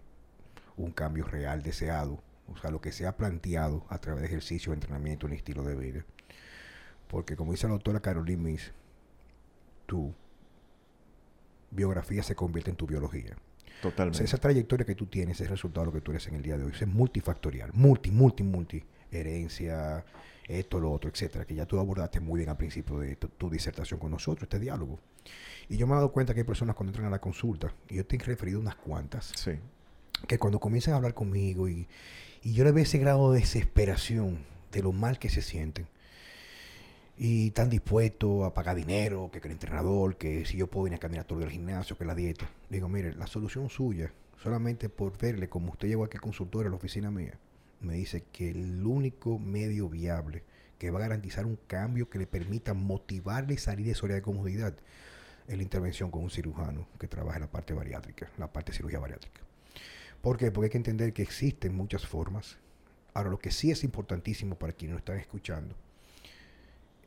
un 0.78 0.92
cambio 0.92 1.26
real 1.26 1.64
deseado. 1.64 2.22
O 2.48 2.56
sea, 2.58 2.72
lo 2.72 2.80
que 2.80 2.92
se 2.94 3.06
ha 3.08 3.18
planteado 3.18 3.86
a 3.90 3.98
través 3.98 4.22
de 4.22 4.28
ejercicio, 4.28 4.72
entrenamiento, 4.72 5.26
un 5.28 5.34
estilo 5.34 5.64
de 5.64 5.76
vida. 5.76 6.06
Porque 7.10 7.36
como 7.36 7.52
dice 7.52 7.68
la 7.68 7.74
doctora 7.74 8.00
Caroline 8.02 8.42
Miss, 8.52 8.72
tu 9.88 10.14
biografía 11.72 12.24
se 12.24 12.36
convierte 12.36 12.70
en 12.70 12.78
tu 12.78 12.88
biología. 12.88 13.36
O 13.80 13.82
Totalmente. 13.82 14.18
sea, 14.18 14.26
esa 14.26 14.38
trayectoria 14.38 14.86
que 14.86 14.96
tú 14.96 15.06
tienes 15.06 15.38
es 15.38 15.42
el 15.42 15.50
resultado 15.50 15.82
de 15.82 15.86
lo 15.88 15.94
que 15.94 16.02
tú 16.02 16.12
eres 16.12 16.26
en 16.28 16.36
el 16.36 16.42
día 16.42 16.58
de 16.58 16.64
hoy. 16.64 16.72
Es 16.80 16.88
multifactorial, 16.88 17.72
multi, 17.74 18.12
multi, 18.12 18.44
multi. 18.44 18.84
Herencia, 19.12 20.04
esto, 20.48 20.80
lo 20.80 20.92
otro, 20.92 21.10
etcétera. 21.10 21.46
Que 21.46 21.56
ya 21.56 21.66
tú 21.66 21.80
abordaste 21.80 22.20
muy 22.20 22.40
bien 22.40 22.50
al 22.50 22.58
principio 22.58 23.00
de 23.00 23.16
tu, 23.16 23.28
tu 23.30 23.50
disertación 23.50 24.00
con 24.00 24.12
nosotros, 24.12 24.44
este 24.44 24.60
diálogo. 24.60 25.00
Y 25.70 25.78
yo 25.78 25.86
me 25.88 25.94
he 25.94 25.96
dado 25.96 26.12
cuenta 26.12 26.34
que 26.34 26.42
hay 26.42 26.46
personas 26.46 26.76
cuando 26.76 26.92
entran 26.92 27.08
a 27.08 27.10
la 27.12 27.20
consulta, 27.20 27.74
y 27.90 27.96
yo 27.96 28.06
te 28.06 28.16
he 28.16 28.20
referido 28.20 28.60
a 28.60 28.62
unas 28.62 28.76
cuantas, 28.76 29.32
Sí. 29.36 29.52
que 30.28 30.38
cuando 30.40 30.60
comienzan 30.60 30.94
a 30.94 30.98
hablar 30.98 31.14
conmigo 31.14 31.68
y, 31.68 31.88
y 32.42 32.54
yo 32.54 32.64
le 32.64 32.72
veo 32.72 32.84
ese 32.84 32.98
grado 32.98 33.32
de 33.34 33.40
desesperación 33.42 34.40
de 34.72 34.82
lo 34.84 34.92
mal 34.94 35.20
que 35.20 35.30
se 35.30 35.42
sienten. 35.42 35.88
Y 37.20 37.48
están 37.48 37.70
dispuestos 37.70 38.46
a 38.46 38.54
pagar 38.54 38.76
dinero, 38.76 39.32
que, 39.32 39.40
el 39.40 39.52
entrenador, 39.52 40.18
que 40.18 40.46
si 40.46 40.58
yo 40.58 40.68
puedo 40.68 40.84
venir 40.84 40.98
a 40.98 41.00
caminar 41.00 41.26
todo 41.26 41.42
el 41.42 41.50
gimnasio, 41.50 41.98
que 41.98 42.06
la 42.06 42.14
dieta. 42.14 42.48
Digo, 42.70 42.88
mire, 42.88 43.16
la 43.16 43.26
solución 43.26 43.70
suya, 43.70 44.12
solamente 44.44 44.88
por 44.88 45.18
verle 45.18 45.50
como 45.50 45.72
usted 45.72 45.88
llegó 45.88 46.04
aquí 46.04 46.20
consultor 46.20 46.68
a 46.68 46.70
la 46.70 46.76
oficina 46.76 47.10
mía, 47.10 47.40
me 47.82 47.96
dice 47.96 48.24
que 48.32 48.52
el 48.52 48.86
único 48.86 49.40
medio 49.40 49.90
viable 49.90 50.44
que 50.78 50.92
va 50.92 51.00
a 51.00 51.04
garantizar 51.04 51.48
un 51.48 51.58
cambio 51.66 52.08
que 52.08 52.20
le 52.20 52.28
permita 52.28 52.76
motivarle 52.76 53.56
y 53.56 53.58
salir 53.58 53.88
de 53.88 53.96
su 53.96 54.06
área 54.06 54.18
de 54.18 54.22
comodidad 54.22 54.76
es 55.48 55.58
la 55.58 55.64
intervención 55.64 56.12
con 56.12 56.24
un 56.24 56.30
cirujano 56.30 56.88
que 57.00 57.08
trabaja 57.08 57.38
en 57.38 57.44
la 57.44 57.52
parte 57.52 57.74
bariátrica, 57.74 58.30
la 58.38 58.52
parte 58.52 58.72
de 58.72 58.78
cirugía 58.78 59.00
bariátrica. 59.00 59.42
¿Por 60.22 60.38
qué? 60.38 60.52
Porque 60.52 60.66
hay 60.66 60.72
que 60.72 60.78
entender 60.78 61.14
que 61.14 61.24
existen 61.24 61.76
muchas 61.76 62.06
formas. 62.06 62.58
Ahora, 63.16 63.32
lo 63.32 63.40
que 63.40 63.50
sí 63.50 63.72
es 63.72 63.84
importantísimo 63.84 64.56
para 64.56 64.74
quienes 64.74 64.94
nos 64.94 65.02
están 65.02 65.18
escuchando 65.18 65.76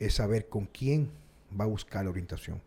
es 0.01 0.15
saber 0.15 0.49
con 0.49 0.67
quién 0.67 1.11
va 1.59 1.65
a 1.65 1.69
buscar 1.69 2.05
la 2.05 2.11
orientación. 2.11 2.61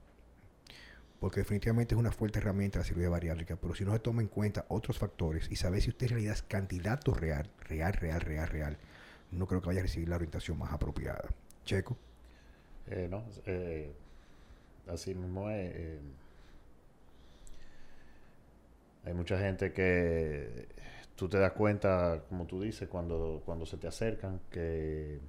Porque 1.19 1.41
definitivamente 1.41 1.95
es 1.95 1.99
una 1.99 2.11
fuerte 2.11 2.39
herramienta 2.39 2.79
la 2.79 2.85
cirugía 2.85 3.09
bariátrica, 3.09 3.55
pero 3.55 3.75
si 3.75 3.83
no 3.83 3.91
se 3.93 3.99
toma 3.99 4.21
en 4.21 4.27
cuenta 4.27 4.65
otros 4.69 4.99
factores 4.99 5.49
y 5.51 5.55
saber 5.55 5.81
si 5.81 5.89
usted 5.89 6.07
en 6.07 6.11
realidad 6.11 6.33
es 6.35 6.43
candidato 6.43 7.13
real, 7.13 7.49
real, 7.61 7.93
real, 7.93 8.21
real, 8.21 8.47
real, 8.47 8.77
no 9.31 9.47
creo 9.47 9.61
que 9.61 9.67
vaya 9.67 9.79
a 9.79 9.83
recibir 9.83 10.09
la 10.09 10.15
orientación 10.15 10.57
más 10.57 10.71
apropiada. 10.71 11.29
Checo. 11.65 11.97
Eh, 12.87 13.07
no, 13.09 13.23
eh, 13.45 13.91
así 14.87 15.15
mismo 15.15 15.49
es. 15.49 15.71
eh, 15.75 15.99
hay 19.05 19.13
mucha 19.13 19.37
gente 19.37 19.73
que 19.73 20.67
tú 21.15 21.27
te 21.27 21.37
das 21.37 21.51
cuenta, 21.53 22.23
como 22.29 22.45
tú 22.45 22.61
dices, 22.61 22.87
cuando, 22.87 23.41
cuando 23.45 23.65
se 23.65 23.77
te 23.77 23.87
acercan, 23.87 24.39
que 24.49 25.19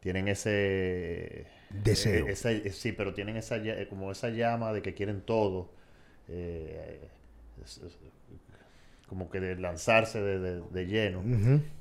tienen 0.00 0.28
ese 0.28 1.46
Deseo. 1.70 2.26
eh, 2.28 2.32
esa- 2.32 2.52
eh, 2.52 2.70
sí, 2.72 2.92
pero 2.92 3.14
tienen 3.14 3.36
esa 3.36 3.56
eh, 3.56 3.86
como 3.88 4.12
esa 4.12 4.28
llama 4.30 4.72
de 4.72 4.82
que 4.82 4.94
quieren 4.94 5.20
todo. 5.22 5.70
eh, 6.28 7.08
es- 7.64 7.78
es- 7.78 7.98
como 9.08 9.30
que 9.30 9.38
de 9.38 9.54
lanzarse 9.54 10.20
de, 10.20 10.38
de- 10.40 10.62
de 10.68 10.86
lleno. 10.86 11.22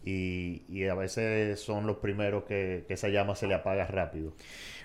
Y, 0.06 0.62
y 0.70 0.86
a 0.88 0.94
veces 0.94 1.60
son 1.60 1.88
los 1.88 1.98
primeros 1.98 2.44
que, 2.44 2.86
que 2.88 2.94
esa 2.94 3.08
llama 3.10 3.36
se 3.36 3.48
le 3.48 3.56
apaga 3.56 3.88
rápido. 3.88 4.34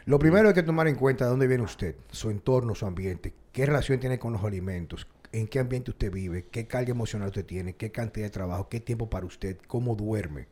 Lo 0.06 0.18
primero 0.18 0.48
hay 0.48 0.54
que 0.54 0.62
tomar 0.62 0.88
en 0.88 0.96
cuenta 0.96 1.24
de 1.26 1.30
dónde 1.30 1.46
viene 1.46 1.62
usted, 1.64 1.94
su 2.10 2.30
entorno, 2.30 2.74
su 2.74 2.86
ambiente, 2.86 3.34
qué 3.52 3.66
relación 3.66 4.00
tiene 4.00 4.18
con 4.18 4.32
los 4.32 4.42
alimentos, 4.42 5.06
en 5.32 5.46
qué 5.48 5.58
ambiente 5.58 5.90
usted 5.90 6.10
vive, 6.10 6.46
qué 6.50 6.66
carga 6.66 6.90
emocional 6.92 7.28
usted 7.28 7.44
tiene, 7.44 7.74
qué 7.74 7.92
cantidad 7.92 8.26
de 8.26 8.30
trabajo, 8.30 8.70
qué 8.70 8.80
tiempo 8.80 9.10
para 9.10 9.26
usted, 9.26 9.58
cómo 9.66 9.94
duerme. 9.94 10.46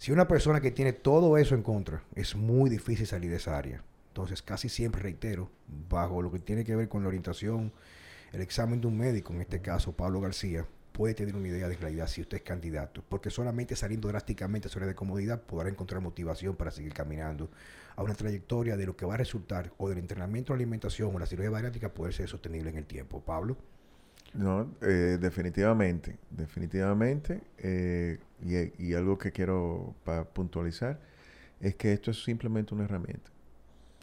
Si 0.00 0.12
una 0.12 0.26
persona 0.26 0.62
que 0.62 0.70
tiene 0.70 0.94
todo 0.94 1.36
eso 1.36 1.54
en 1.54 1.62
contra, 1.62 2.02
es 2.14 2.34
muy 2.34 2.70
difícil 2.70 3.06
salir 3.06 3.30
de 3.30 3.36
esa 3.36 3.58
área. 3.58 3.82
Entonces, 4.08 4.40
casi 4.40 4.70
siempre 4.70 5.02
reitero, 5.02 5.50
bajo 5.90 6.22
lo 6.22 6.32
que 6.32 6.38
tiene 6.38 6.64
que 6.64 6.74
ver 6.74 6.88
con 6.88 7.02
la 7.02 7.08
orientación, 7.08 7.70
el 8.32 8.40
examen 8.40 8.80
de 8.80 8.86
un 8.86 8.96
médico, 8.96 9.34
en 9.34 9.42
este 9.42 9.60
caso 9.60 9.92
Pablo 9.92 10.22
García, 10.22 10.64
puede 10.92 11.12
tener 11.12 11.36
una 11.36 11.48
idea 11.48 11.68
de 11.68 11.76
realidad 11.76 12.06
si 12.06 12.22
usted 12.22 12.38
es 12.38 12.42
candidato, 12.42 13.04
porque 13.10 13.28
solamente 13.28 13.76
saliendo 13.76 14.08
drásticamente 14.08 14.70
área 14.74 14.88
de 14.88 14.94
comodidad 14.94 15.42
podrá 15.42 15.68
encontrar 15.68 16.00
motivación 16.00 16.56
para 16.56 16.70
seguir 16.70 16.94
caminando 16.94 17.50
a 17.94 18.02
una 18.02 18.14
trayectoria 18.14 18.78
de 18.78 18.86
lo 18.86 18.96
que 18.96 19.04
va 19.04 19.12
a 19.12 19.18
resultar 19.18 19.70
o 19.76 19.90
del 19.90 19.98
entrenamiento, 19.98 20.54
la 20.54 20.60
alimentación 20.60 21.14
o 21.14 21.18
la 21.18 21.26
cirugía 21.26 21.50
bariátrica 21.50 21.92
poder 21.92 22.14
ser 22.14 22.26
sostenible 22.26 22.70
en 22.70 22.78
el 22.78 22.86
tiempo. 22.86 23.20
Pablo. 23.20 23.54
No, 24.32 24.66
eh, 24.80 25.18
definitivamente, 25.20 26.16
definitivamente. 26.30 27.42
eh, 27.58 28.18
y, 28.44 28.82
y 28.82 28.94
algo 28.94 29.18
que 29.18 29.32
quiero 29.32 29.94
puntualizar 30.32 31.00
es 31.60 31.74
que 31.74 31.92
esto 31.92 32.10
es 32.10 32.22
simplemente 32.24 32.74
una 32.74 32.84
herramienta. 32.84 33.30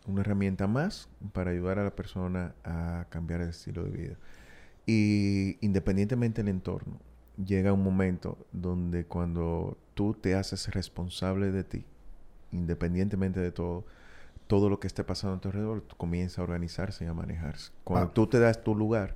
Una 0.05 0.21
herramienta 0.21 0.67
más 0.67 1.09
para 1.33 1.51
ayudar 1.51 1.79
a 1.79 1.83
la 1.83 1.95
persona 1.95 2.53
a 2.63 3.05
cambiar 3.09 3.41
el 3.41 3.49
estilo 3.49 3.83
de 3.83 3.91
vida. 3.91 4.15
Y 4.85 5.57
independientemente 5.61 6.41
del 6.43 6.49
entorno, 6.49 6.99
llega 7.43 7.73
un 7.73 7.83
momento 7.83 8.37
donde 8.53 9.05
cuando 9.05 9.77
tú 9.95 10.13
te 10.13 10.35
haces 10.35 10.73
responsable 10.73 11.51
de 11.51 11.63
ti, 11.63 11.85
independientemente 12.51 13.39
de 13.39 13.51
todo, 13.51 13.85
todo 14.47 14.69
lo 14.69 14.79
que 14.79 14.87
esté 14.87 15.03
pasando 15.03 15.35
a 15.35 15.41
tu 15.41 15.49
alrededor 15.49 15.83
comienza 15.97 16.39
a 16.41 16.45
organizarse 16.45 17.03
y 17.03 17.07
a 17.07 17.13
manejarse. 17.13 17.71
Cuando 17.83 18.07
Ah. 18.09 18.13
tú 18.13 18.27
te 18.27 18.39
das 18.39 18.63
tu 18.63 18.75
lugar, 18.75 19.15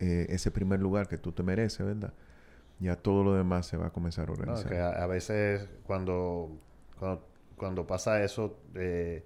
eh, 0.00 0.26
ese 0.30 0.50
primer 0.50 0.80
lugar 0.80 1.06
que 1.08 1.16
tú 1.18 1.30
te 1.32 1.42
mereces, 1.44 1.86
¿verdad? 1.86 2.12
Ya 2.80 2.96
todo 2.96 3.24
lo 3.24 3.34
demás 3.34 3.66
se 3.66 3.76
va 3.76 3.86
a 3.88 3.90
comenzar 3.90 4.28
a 4.28 4.32
No, 4.32 4.32
organizar. 4.34 4.68
que 4.68 4.78
a, 4.78 4.90
a 4.90 5.06
veces 5.06 5.68
cuando, 5.84 6.58
cuando, 6.98 7.26
cuando 7.56 7.86
pasa 7.86 8.22
eso, 8.22 8.58
eh, 8.74 9.24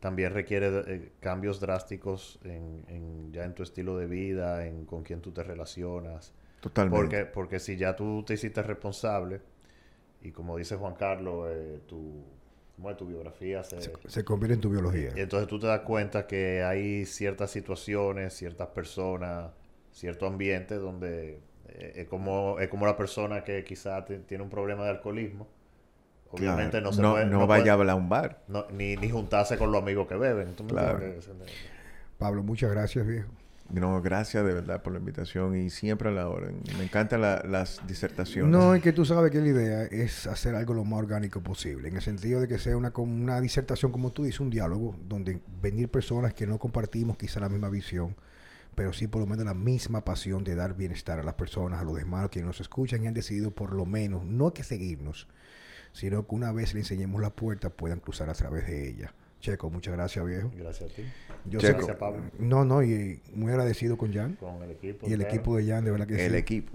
también 0.00 0.32
requiere 0.34 0.68
eh, 0.86 1.12
cambios 1.20 1.60
drásticos 1.60 2.38
en, 2.44 2.84
en- 2.88 3.32
ya 3.32 3.44
en 3.44 3.54
tu 3.54 3.62
estilo 3.62 3.96
de 3.98 4.06
vida, 4.06 4.66
en 4.66 4.86
con 4.86 5.02
quién 5.02 5.20
tú 5.20 5.32
te 5.32 5.42
relacionas. 5.42 6.32
Totalmente. 6.60 7.00
Porque, 7.00 7.24
porque 7.26 7.60
si 7.60 7.76
ya 7.76 7.96
tú 7.96 8.24
te 8.24 8.34
hiciste 8.34 8.62
responsable, 8.62 9.40
y 10.22 10.32
como 10.32 10.56
dice 10.56 10.76
Juan 10.76 10.94
Carlos, 10.94 11.48
eh, 11.50 11.80
tu, 11.86 12.24
¿cómo 12.76 12.90
es? 12.90 12.96
tu 12.96 13.06
biografía 13.06 13.64
se, 13.64 13.78
Se, 13.80 13.92
se 14.08 14.24
convierte 14.24 14.54
en 14.54 14.60
tu 14.60 14.70
biología. 14.70 15.10
y 15.16 15.20
entonces 15.20 15.48
tú 15.48 15.58
te 15.60 15.66
das 15.66 15.80
cuenta 15.80 16.26
que 16.26 16.62
hay 16.62 17.04
ciertas 17.06 17.50
situaciones, 17.50 18.34
ciertas 18.34 18.68
personas, 18.68 19.52
cierto 19.92 20.26
ambiente 20.26 20.76
donde 20.76 21.40
eh, 21.70 21.92
es, 21.96 22.08
como, 22.08 22.58
es 22.60 22.68
como 22.68 22.86
la 22.86 22.96
persona 22.96 23.44
que 23.44 23.64
quizá 23.64 24.04
tiene 24.04 24.42
un 24.42 24.50
problema 24.50 24.84
de 24.84 24.90
alcoholismo. 24.90 25.46
Obviamente 26.30 26.72
Claro. 26.72 26.86
no 26.86 26.92
se 26.92 27.00
no, 27.02 27.12
puede... 27.12 27.24
no 27.26 27.38
no 27.38 27.46
vaya 27.46 27.62
puede- 27.62 27.70
a 27.70 27.72
hablar 27.74 27.90
a 27.90 27.94
un 27.96 28.08
bar. 28.08 28.42
no, 28.48 28.66
ni, 28.70 28.96
ni 28.96 29.08
juntarse 29.08 29.56
con 29.56 29.72
los 29.72 29.80
amigos 29.82 30.06
que 30.06 30.14
beben. 30.16 30.48
Pablo, 32.18 32.42
muchas 32.42 32.70
gracias, 32.70 33.06
viejo. 33.06 33.28
No, 33.70 34.00
gracias 34.00 34.44
de 34.46 34.54
verdad 34.54 34.82
por 34.82 34.94
la 34.94 34.98
invitación 34.98 35.54
y 35.54 35.68
siempre 35.68 36.08
a 36.08 36.12
la 36.12 36.26
orden. 36.28 36.62
Me 36.78 36.84
encantan 36.84 37.20
la- 37.20 37.42
las 37.46 37.86
disertaciones. 37.86 38.50
No, 38.50 38.74
es 38.74 38.82
que 38.82 38.92
tú 38.94 39.04
sabes 39.04 39.30
que 39.30 39.40
la 39.40 39.48
idea 39.48 39.82
es 39.84 40.26
hacer 40.26 40.54
algo 40.54 40.72
lo 40.72 40.84
más 40.84 41.00
orgánico 41.00 41.42
posible, 41.42 41.88
en 41.88 41.96
el 41.96 42.00
sentido 42.02 42.40
de 42.40 42.48
que 42.48 42.58
sea 42.58 42.76
una, 42.78 42.92
una 42.96 43.40
disertación, 43.42 43.92
como 43.92 44.10
tú 44.10 44.24
dices, 44.24 44.40
un 44.40 44.48
diálogo, 44.48 44.96
donde 45.06 45.40
venir 45.60 45.90
personas 45.90 46.32
que 46.32 46.46
no 46.46 46.58
compartimos 46.58 47.18
quizá 47.18 47.40
la 47.40 47.50
misma 47.50 47.68
visión, 47.68 48.16
pero 48.78 48.92
sí 48.92 49.08
por 49.08 49.20
lo 49.20 49.26
menos 49.26 49.44
la 49.44 49.54
misma 49.54 50.04
pasión 50.04 50.44
de 50.44 50.54
dar 50.54 50.76
bienestar 50.76 51.18
a 51.18 51.24
las 51.24 51.34
personas, 51.34 51.80
a 51.80 51.84
los 51.84 51.96
demás, 51.96 52.28
quienes 52.28 52.46
nos 52.46 52.60
escuchan 52.60 53.02
y 53.02 53.08
han 53.08 53.12
decidido 53.12 53.50
por 53.50 53.72
lo 53.74 53.84
menos, 53.84 54.24
no 54.24 54.54
que 54.54 54.62
seguirnos, 54.62 55.26
sino 55.90 56.24
que 56.28 56.34
una 56.36 56.52
vez 56.52 56.74
le 56.74 56.80
enseñemos 56.80 57.20
la 57.20 57.30
puerta 57.30 57.70
puedan 57.70 57.98
cruzar 57.98 58.30
a 58.30 58.34
través 58.34 58.68
de 58.68 58.88
ella. 58.88 59.12
Checo, 59.40 59.68
muchas 59.68 59.94
gracias, 59.94 60.24
viejo. 60.24 60.52
Gracias 60.56 60.92
a 60.92 60.94
ti. 60.94 61.02
Yo 61.46 61.58
Checo. 61.58 61.78
Gracias, 61.78 61.96
Pablo. 61.96 62.22
no, 62.38 62.64
no, 62.64 62.84
y 62.84 63.20
muy 63.34 63.50
agradecido 63.50 63.98
con 63.98 64.12
Jan 64.14 64.34
Con 64.36 64.62
el 64.62 64.70
equipo. 64.70 65.08
y 65.08 65.12
el 65.12 65.22
equipo 65.22 65.56
de 65.56 65.66
Jan, 65.66 65.84
de 65.84 65.90
verdad 65.90 66.06
que 66.06 66.24
El 66.24 66.30
sí. 66.32 66.38
equipo. 66.38 66.72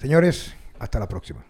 Señores, 0.00 0.52
hasta 0.80 0.98
la 0.98 1.06
próxima. 1.08 1.44